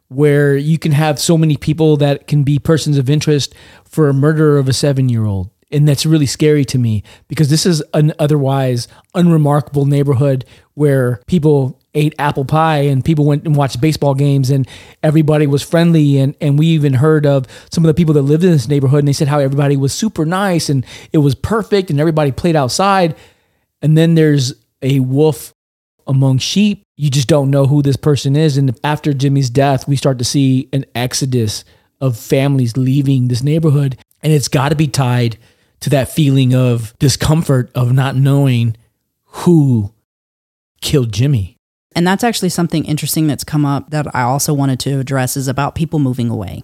where 0.09 0.57
you 0.57 0.77
can 0.77 0.91
have 0.91 1.19
so 1.19 1.37
many 1.37 1.55
people 1.55 1.95
that 1.97 2.27
can 2.27 2.43
be 2.43 2.59
persons 2.59 2.97
of 2.97 3.09
interest 3.09 3.53
for 3.85 4.09
a 4.09 4.13
murder 4.13 4.57
of 4.57 4.67
a 4.67 4.73
seven 4.73 5.07
year 5.07 5.25
old. 5.25 5.49
And 5.71 5.87
that's 5.87 6.05
really 6.05 6.25
scary 6.25 6.65
to 6.65 6.79
me 6.79 7.03
because 7.27 7.49
this 7.49 7.65
is 7.65 7.83
an 7.93 8.11
otherwise 8.17 8.87
unremarkable 9.13 9.85
neighborhood 9.85 10.43
where 10.73 11.21
people 11.27 11.79
ate 11.95 12.13
apple 12.19 12.45
pie 12.45 12.81
and 12.81 13.03
people 13.03 13.25
went 13.25 13.45
and 13.45 13.55
watched 13.55 13.81
baseball 13.81 14.13
games 14.13 14.51
and 14.51 14.67
everybody 15.01 15.47
was 15.47 15.63
friendly 15.63 16.19
and 16.19 16.35
and 16.39 16.59
we 16.59 16.67
even 16.67 16.93
heard 16.93 17.25
of 17.25 17.47
some 17.71 17.83
of 17.83 17.87
the 17.87 17.95
people 17.95 18.13
that 18.13 18.21
lived 18.21 18.43
in 18.43 18.51
this 18.51 18.67
neighborhood 18.67 18.99
and 18.99 19.07
they 19.07 19.13
said 19.13 19.27
how 19.27 19.39
everybody 19.39 19.75
was 19.75 19.91
super 19.91 20.23
nice 20.23 20.69
and 20.69 20.85
it 21.11 21.17
was 21.17 21.33
perfect 21.33 21.89
and 21.89 21.99
everybody 21.99 22.31
played 22.31 22.55
outside 22.55 23.15
and 23.81 23.97
then 23.97 24.13
there's 24.13 24.53
a 24.81 24.99
wolf 24.99 25.53
among 26.07 26.39
sheep. 26.39 26.83
You 26.97 27.09
just 27.09 27.27
don't 27.27 27.51
know 27.51 27.65
who 27.67 27.81
this 27.81 27.95
person 27.95 28.35
is. 28.35 28.57
And 28.57 28.77
after 28.83 29.13
Jimmy's 29.13 29.49
death 29.49 29.87
we 29.87 29.95
start 29.95 30.17
to 30.19 30.25
see 30.25 30.69
an 30.73 30.85
exodus 30.95 31.63
of 32.01 32.17
families 32.17 32.77
leaving 32.77 33.27
this 33.27 33.43
neighborhood. 33.43 33.97
And 34.21 34.33
it's 34.33 34.47
got 34.47 34.69
to 34.69 34.75
be 34.75 34.87
tied 34.87 35.37
to 35.81 35.89
that 35.91 36.09
feeling 36.09 36.53
of 36.53 36.93
discomfort 36.99 37.71
of 37.73 37.93
not 37.93 38.15
knowing 38.15 38.75
who 39.25 39.93
killed 40.81 41.13
Jimmy. 41.13 41.55
And 41.95 42.05
that's 42.05 42.23
actually 42.23 42.49
something 42.49 42.85
interesting 42.85 43.27
that's 43.27 43.43
come 43.43 43.65
up 43.65 43.89
that 43.91 44.13
I 44.15 44.21
also 44.21 44.53
wanted 44.53 44.79
to 44.81 44.99
address 44.99 45.35
is 45.37 45.47
about 45.47 45.75
people 45.75 45.99
moving 45.99 46.29
away. 46.29 46.63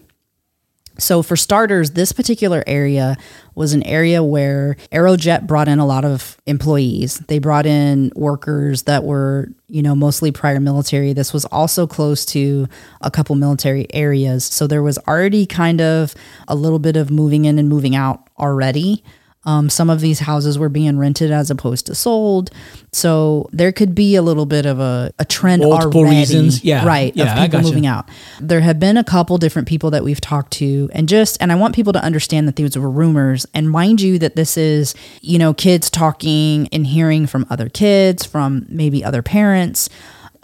So, 0.97 1.21
for 1.21 1.35
starters, 1.35 1.91
this 1.91 2.11
particular 2.11 2.63
area 2.65 3.17
was 3.53 3.73
an 3.73 3.83
area 3.83 4.23
where 4.23 4.77
Aerojet 4.91 5.45
brought 5.45 5.67
in 5.67 5.79
a 5.79 5.85
lot 5.85 6.05
of 6.05 6.37
employees. 6.45 7.17
They 7.27 7.39
brought 7.39 7.65
in 7.65 8.11
workers 8.15 8.83
that 8.83 9.03
were, 9.03 9.49
you 9.67 9.81
know, 9.81 9.95
mostly 9.95 10.31
prior 10.31 10.59
military. 10.59 11.13
This 11.13 11.33
was 11.33 11.45
also 11.45 11.85
close 11.85 12.25
to 12.27 12.67
a 13.01 13.11
couple 13.11 13.35
military 13.35 13.87
areas. 13.93 14.45
So, 14.45 14.67
there 14.67 14.83
was 14.83 14.97
already 14.99 15.45
kind 15.45 15.81
of 15.81 16.15
a 16.47 16.55
little 16.55 16.79
bit 16.79 16.95
of 16.95 17.11
moving 17.11 17.45
in 17.45 17.59
and 17.59 17.67
moving 17.67 17.95
out 17.95 18.29
already. 18.39 19.03
Um, 19.45 19.69
some 19.69 19.89
of 19.89 20.01
these 20.01 20.19
houses 20.19 20.57
were 20.57 20.69
being 20.69 20.97
rented 20.97 21.31
as 21.31 21.51
opposed 21.51 21.85
to 21.87 21.95
sold. 21.95 22.49
So 22.91 23.49
there 23.51 23.71
could 23.71 23.93
be 23.93 24.15
a 24.15 24.21
little 24.21 24.45
bit 24.45 24.65
of 24.65 24.79
a, 24.79 25.11
a 25.19 25.25
trend 25.25 25.61
Multiple 25.61 26.01
already, 26.01 26.17
reasons. 26.17 26.63
Yeah. 26.63 26.85
right, 26.85 27.15
Yeah, 27.15 27.23
of 27.33 27.37
I 27.37 27.45
people 27.45 27.59
gotcha. 27.59 27.67
moving 27.67 27.85
out. 27.85 28.09
There 28.39 28.61
have 28.61 28.79
been 28.79 28.97
a 28.97 29.03
couple 29.03 29.37
different 29.37 29.67
people 29.67 29.91
that 29.91 30.03
we've 30.03 30.21
talked 30.21 30.53
to, 30.53 30.89
and 30.93 31.07
just 31.07 31.37
and 31.41 31.51
I 31.51 31.55
want 31.55 31.75
people 31.75 31.93
to 31.93 32.01
understand 32.01 32.47
that 32.47 32.55
these 32.55 32.77
were 32.77 32.89
rumors. 32.89 33.45
And 33.53 33.69
mind 33.69 34.01
you, 34.01 34.17
that 34.19 34.35
this 34.35 34.57
is 34.57 34.95
you 35.21 35.37
know 35.37 35.53
kids 35.53 35.89
talking 35.89 36.67
and 36.71 36.87
hearing 36.87 37.27
from 37.27 37.45
other 37.49 37.69
kids, 37.69 38.25
from 38.25 38.65
maybe 38.69 39.03
other 39.03 39.21
parents 39.21 39.89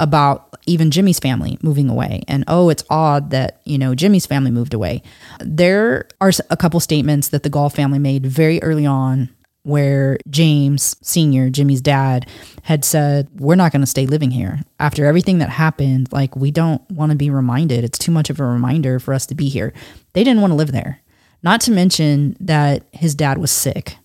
about 0.02 0.58
even 0.66 0.90
Jimmy's 0.90 1.20
family 1.20 1.60
moving 1.62 1.88
away. 1.88 2.24
And 2.28 2.44
oh, 2.48 2.70
it's 2.70 2.84
odd 2.90 3.30
that, 3.30 3.62
you 3.66 3.78
know, 3.78 3.94
Jimmy's 3.94 4.26
family 4.26 4.50
moved 4.50 4.74
away. 4.74 5.04
There 5.40 6.08
are 6.20 6.32
a 6.50 6.58
couple 6.58 6.80
statements 6.80 7.30
that 7.30 7.44
the 7.44 7.50
Gaul 7.50 7.70
family 7.70 8.00
made 8.00 8.26
very 8.26 8.62
early 8.64 8.86
on 8.86 9.30
where 9.64 10.18
James 10.28 10.96
Sr., 11.04 11.52
Jimmy's 11.52 11.82
dad, 11.82 12.28
had 12.64 12.84
said, 12.84 13.30
We're 13.40 13.54
not 13.56 13.72
going 13.72 13.82
to 13.82 13.88
stay 13.88 14.08
living 14.08 14.32
here. 14.32 14.62
After 14.80 15.06
everything 15.06 15.38
that 15.38 15.50
happened, 15.50 16.12
like, 16.12 16.36
we 16.36 16.50
don't 16.50 16.82
want 16.90 17.12
to 17.12 17.16
be 17.16 17.30
reminded. 17.30 17.84
It's 17.84 18.00
too 18.00 18.12
much 18.12 18.32
of 18.32 18.40
a 18.40 18.44
reminder 18.44 18.98
for 18.98 19.14
us 19.14 19.28
to 19.28 19.36
be 19.36 19.50
here. 19.50 19.72
They 20.14 20.24
didn't 20.24 20.42
want 20.42 20.50
to 20.50 20.56
live 20.56 20.72
there. 20.72 21.02
Not 21.44 21.62
to 21.62 21.72
mention 21.72 22.36
that 22.40 22.86
his 22.92 23.14
dad 23.14 23.38
was 23.38 23.52
sick 23.52 23.98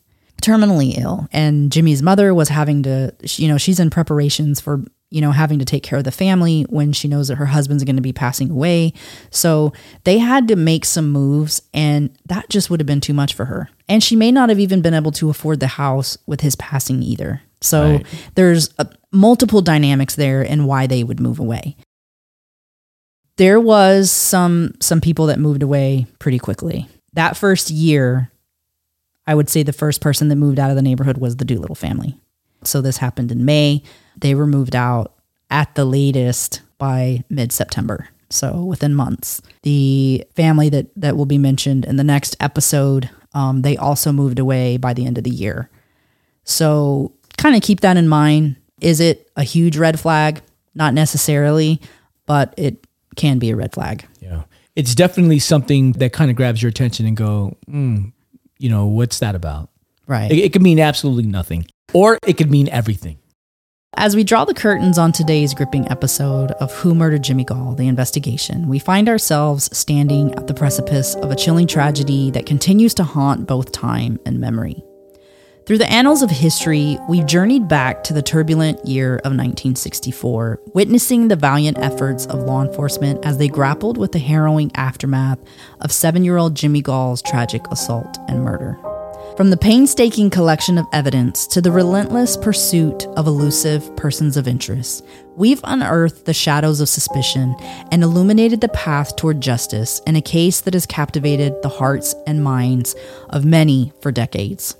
terminally 0.43 0.97
ill 0.99 1.27
and 1.33 1.73
Jimmy's 1.73 2.03
mother 2.03 2.35
was 2.35 2.51
having 2.51 2.83
to 2.83 3.13
you 3.23 3.49
know 3.49 3.57
she's 3.57 3.81
in 3.81 3.89
preparations 3.89 4.61
for 4.61 4.85
you 5.11 5.21
know 5.21 5.31
having 5.33 5.59
to 5.59 5.65
take 5.65 5.83
care 5.83 5.99
of 5.99 6.05
the 6.05 6.11
family 6.11 6.63
when 6.69 6.93
she 6.93 7.07
knows 7.09 7.29
that 7.29 7.37
her 7.37 7.47
husband's 7.47 7.85
going 7.85 7.97
to 7.97 8.03
be 8.03 8.13
passing 8.13 8.51
away 8.51 8.93
so 9.31 9.73
they 10.05 10.19
had 10.19 10.49
to 10.49 10.57
make 10.57 10.85
some 10.85 11.11
moves 11.11 11.63
and 11.73 12.11
that 12.27 12.49
just 12.49 12.71
would 12.71 12.81
have 12.81 12.87
been 12.87 13.01
too 13.01 13.15
much 13.15 13.33
for 13.35 13.45
her 13.45 13.69
and 13.89 14.03
she 14.03 14.17
may 14.17 14.33
not 14.33 14.49
have 14.49 14.59
even 14.59 14.83
been 14.83 14.95
able 14.95 15.13
to 15.13 15.31
afford 15.31 15.61
the 15.61 15.67
house 15.69 16.19
with 16.27 16.41
his 16.41 16.57
passing 16.57 17.03
either 17.03 17.41
so 17.61 17.93
Right. 17.93 18.07
there's 18.35 18.71
uh 18.79 18.85
multiple 19.13 19.63
dynamics 19.63 20.17
there 20.17 20.43
and 20.43 20.67
why 20.67 20.87
they 20.87 21.05
would 21.05 21.21
move 21.21 21.39
away 21.39 21.77
there 23.37 23.61
was 23.61 24.11
some 24.11 24.75
some 24.81 25.01
people 25.01 25.27
that 25.27 25.39
moved 25.39 25.63
away 25.63 26.07
pretty 26.19 26.39
quickly 26.39 26.87
that 27.13 27.37
first 27.37 27.71
year 27.71 28.31
I 29.29 29.35
would 29.35 29.49
say 29.49 29.63
the 29.65 29.73
first 29.73 30.01
person 30.01 30.29
that 30.29 30.37
moved 30.37 30.59
out 30.61 30.71
of 30.71 30.77
the 30.77 30.83
neighborhood 30.83 31.19
was 31.19 31.37
the 31.37 31.45
Doolittle 31.45 31.75
family. 31.75 32.17
So 32.63 32.81
this 32.81 32.99
happened 32.99 33.33
in 33.33 33.45
May. 33.45 33.83
They 34.17 34.35
were 34.35 34.47
moved 34.47 34.75
out 34.75 35.15
at 35.51 35.75
the 35.75 35.85
latest 35.85 36.63
by 36.79 37.25
mid 37.29 37.53
September. 37.53 38.09
So 38.31 38.65
within 38.65 38.95
months. 38.95 39.41
The 39.63 40.25
family 40.35 40.69
that, 40.71 40.89
that 40.97 41.17
will 41.17 41.27
be 41.27 41.39
mentioned 41.39 41.85
in 41.85 41.97
the 41.97 42.05
next 42.05 42.37
episode, 42.41 43.09
um, 43.35 43.63
they 43.63 43.77
also 43.77 44.13
moved 44.13 44.39
away 44.39 44.77
by 44.77 44.95
the 44.95 45.07
end 45.07 45.19
of 45.19 45.25
the 45.25 45.31
year. 45.31 45.71
So 46.45 47.13
kind 47.37 47.55
of 47.55 47.63
keep 47.63 47.81
that 47.81 47.97
in 47.97 48.09
mind. 48.09 48.57
Is 48.81 49.01
it 49.01 49.31
a 49.37 49.43
huge 49.43 49.77
red 49.77 49.99
flag? 50.01 50.43
Not 50.75 50.93
necessarily, 50.93 51.81
but 52.27 52.53
it 52.57 52.87
can 53.17 53.39
be 53.39 53.51
a 53.51 53.57
red 53.57 53.73
flag. 53.73 54.07
Yeah. 54.21 54.43
It's 54.75 54.95
definitely 54.95 55.39
something 55.39 55.93
that 55.93 56.13
kind 56.13 56.31
of 56.31 56.37
grabs 56.37 56.63
your 56.63 56.69
attention 56.69 57.07
and 57.07 57.17
go, 57.17 57.57
mm, 57.69 58.13
you 58.59 58.69
know, 58.69 58.87
what's 58.87 59.21
that 59.21 59.35
about? 59.35 59.71
Right. 60.07 60.31
It, 60.31 60.39
it 60.39 60.53
could 60.53 60.63
mean 60.63 60.79
absolutely 60.79 61.25
nothing, 61.25 61.67
or 61.93 62.19
it 62.27 62.37
could 62.37 62.51
mean 62.51 62.69
everything. 62.69 63.19
As 63.99 64.15
we 64.15 64.25
draw 64.25 64.45
the 64.45 64.53
curtains 64.53 64.99
on 64.99 65.11
today's 65.11 65.55
gripping 65.55 65.91
episode 65.91 66.51
of 66.53 66.71
Who 66.75 66.95
Murdered 66.95 67.23
Jimmy 67.23 67.45
Gaul, 67.45 67.75
the 67.75 67.89
investigation, 67.89 68.69
we 68.69 68.79
find 68.79 69.09
ourselves 69.09 69.75
standing 69.77 70.35
at 70.35 70.47
the 70.47 70.53
precipice 70.53 71.15
of 71.15 71.31
a 71.31 71.35
chilling 71.35 71.67
tragedy 71.67 72.31
that 72.33 72.45
continues 72.45 72.93
to 72.93 73.05
haunt 73.05 73.47
both 73.47 73.73
time 73.73 74.21
and 74.27 74.39
memory. 74.39 74.85
Through 75.65 75.79
the 75.79 75.91
annals 75.91 76.21
of 76.21 76.31
history, 76.31 76.99
we've 77.09 77.25
journeyed 77.25 77.69
back 77.69 78.05
to 78.05 78.13
the 78.13 78.21
turbulent 78.21 78.85
year 78.87 79.17
of 79.17 79.33
1964, 79.33 80.61
witnessing 80.75 81.29
the 81.29 81.35
valiant 81.35 81.79
efforts 81.79 82.27
of 82.27 82.41
law 82.41 82.63
enforcement 82.63 83.25
as 83.25 83.39
they 83.39 83.49
grappled 83.49 83.97
with 83.97 84.13
the 84.13 84.19
harrowing 84.19 84.71
aftermath 84.75 85.39
of 85.81 85.91
seven 85.91 86.23
year 86.23 86.37
old 86.37 86.55
Jimmy 86.55 86.83
Gaul's 86.83 87.23
tragic 87.23 87.67
assault 87.71 88.19
and 88.29 88.45
murder. 88.45 88.79
From 89.37 89.51
the 89.51 89.59
painstaking 89.59 90.31
collection 90.31 90.79
of 90.79 90.87
evidence 90.95 91.47
to 91.49 91.61
the 91.61 91.71
relentless 91.71 92.39
pursuit 92.39 93.05
of 93.19 93.27
elusive 93.27 93.95
persons 93.95 94.39
of 94.39 94.49
interest, 94.49 95.05
we've 95.37 95.61
unearthed 95.65 96.25
the 96.25 96.33
shadows 96.33 96.81
of 96.81 96.89
suspicion 96.89 97.55
and 97.93 98.03
illuminated 98.03 98.63
the 98.63 98.71
path 98.71 99.15
toward 99.15 99.43
justice 99.43 100.01
in 100.07 100.17
a 100.17 100.23
case 100.23 100.63
that 100.63 100.73
has 100.73 100.87
captivated 100.87 101.53
the 101.61 101.69
hearts 101.69 102.15
and 102.27 102.43
minds 102.43 102.97
of 103.29 103.45
many 103.45 103.93
for 104.01 104.11
decades. 104.11 104.75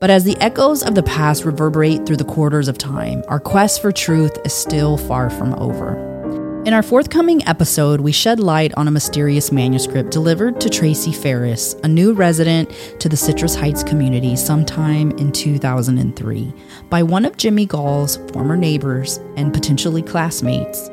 But 0.00 0.08
as 0.08 0.24
the 0.24 0.38
echoes 0.40 0.82
of 0.82 0.94
the 0.94 1.02
past 1.02 1.44
reverberate 1.44 2.06
through 2.06 2.16
the 2.16 2.24
corridors 2.24 2.68
of 2.68 2.78
time, 2.78 3.22
our 3.28 3.38
quest 3.38 3.82
for 3.82 3.92
truth 3.92 4.38
is 4.46 4.54
still 4.54 4.96
far 4.96 5.28
from 5.28 5.52
over. 5.56 6.13
In 6.64 6.72
our 6.72 6.82
forthcoming 6.82 7.46
episode, 7.46 8.00
we 8.00 8.10
shed 8.10 8.40
light 8.40 8.72
on 8.78 8.88
a 8.88 8.90
mysterious 8.90 9.52
manuscript 9.52 10.10
delivered 10.10 10.62
to 10.62 10.70
Tracy 10.70 11.12
Ferris, 11.12 11.74
a 11.84 11.88
new 11.88 12.14
resident 12.14 12.70
to 13.00 13.08
the 13.10 13.18
Citrus 13.18 13.54
Heights 13.54 13.82
community 13.82 14.34
sometime 14.34 15.10
in 15.18 15.30
2003, 15.30 16.54
by 16.88 17.02
one 17.02 17.26
of 17.26 17.36
Jimmy 17.36 17.66
Gaul's 17.66 18.16
former 18.32 18.56
neighbors 18.56 19.18
and 19.36 19.52
potentially 19.52 20.00
classmates, 20.00 20.88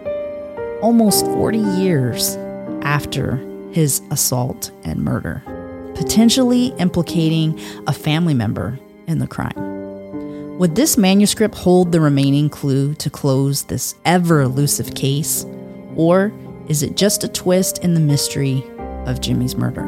almost 0.81 1.25
40 1.27 1.59
years 1.59 2.35
after 2.81 3.37
his 3.71 4.01
assault 4.11 4.71
and 4.83 5.01
murder, 5.01 5.41
potentially 5.95 6.73
implicating 6.79 7.57
a 7.87 7.93
family 7.93 8.33
member 8.33 8.77
in 9.07 9.19
the 9.19 9.27
crime. 9.27 10.57
Would 10.57 10.75
this 10.75 10.97
manuscript 10.97 11.55
hold 11.55 11.93
the 11.93 12.01
remaining 12.01 12.49
clue 12.49 12.93
to 12.95 13.09
close 13.09 13.63
this 13.63 13.95
ever 14.03 14.41
elusive 14.41 14.95
case? 14.95 15.45
Or 16.01 16.33
is 16.67 16.81
it 16.81 16.97
just 16.97 17.23
a 17.23 17.27
twist 17.27 17.83
in 17.83 17.93
the 17.93 17.99
mystery 17.99 18.63
of 19.05 19.21
Jimmy's 19.21 19.55
murder? 19.55 19.87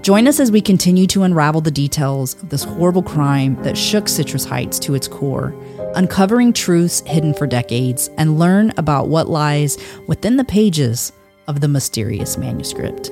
Join 0.00 0.28
us 0.28 0.38
as 0.38 0.52
we 0.52 0.60
continue 0.60 1.08
to 1.08 1.24
unravel 1.24 1.60
the 1.60 1.70
details 1.72 2.34
of 2.34 2.48
this 2.48 2.62
horrible 2.62 3.02
crime 3.02 3.60
that 3.64 3.76
shook 3.76 4.06
Citrus 4.06 4.44
Heights 4.44 4.78
to 4.78 4.94
its 4.94 5.08
core, 5.08 5.52
uncovering 5.96 6.52
truths 6.52 7.00
hidden 7.06 7.34
for 7.34 7.48
decades, 7.48 8.08
and 8.16 8.38
learn 8.38 8.72
about 8.76 9.08
what 9.08 9.28
lies 9.28 9.76
within 10.06 10.36
the 10.36 10.44
pages 10.44 11.10
of 11.48 11.60
the 11.60 11.66
mysterious 11.66 12.38
manuscript. 12.38 13.10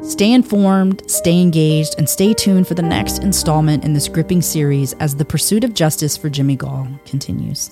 Stay 0.00 0.32
informed, 0.32 1.02
stay 1.10 1.42
engaged, 1.42 1.96
and 1.98 2.08
stay 2.08 2.32
tuned 2.32 2.66
for 2.66 2.72
the 2.72 2.80
next 2.80 3.18
installment 3.18 3.84
in 3.84 3.92
this 3.92 4.08
gripping 4.08 4.40
series 4.40 4.94
as 4.94 5.14
the 5.14 5.26
pursuit 5.26 5.62
of 5.62 5.74
justice 5.74 6.16
for 6.16 6.30
Jimmy 6.30 6.56
Gaul 6.56 6.88
continues. 7.04 7.70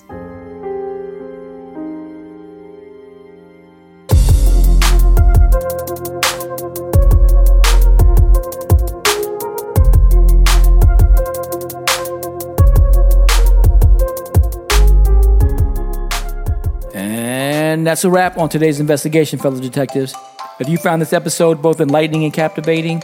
That's 17.93 18.03
a 18.03 18.09
wrap 18.09 18.39
on 18.39 18.49
today's 18.49 18.79
investigation, 18.79 19.37
fellow 19.37 19.59
detectives. 19.59 20.15
If 20.59 20.67
you 20.67 20.79
found 20.79 20.99
this 20.99 21.13
episode 21.13 21.61
both 21.61 21.79
enlightening 21.79 22.23
and 22.23 22.33
captivating, 22.33 23.03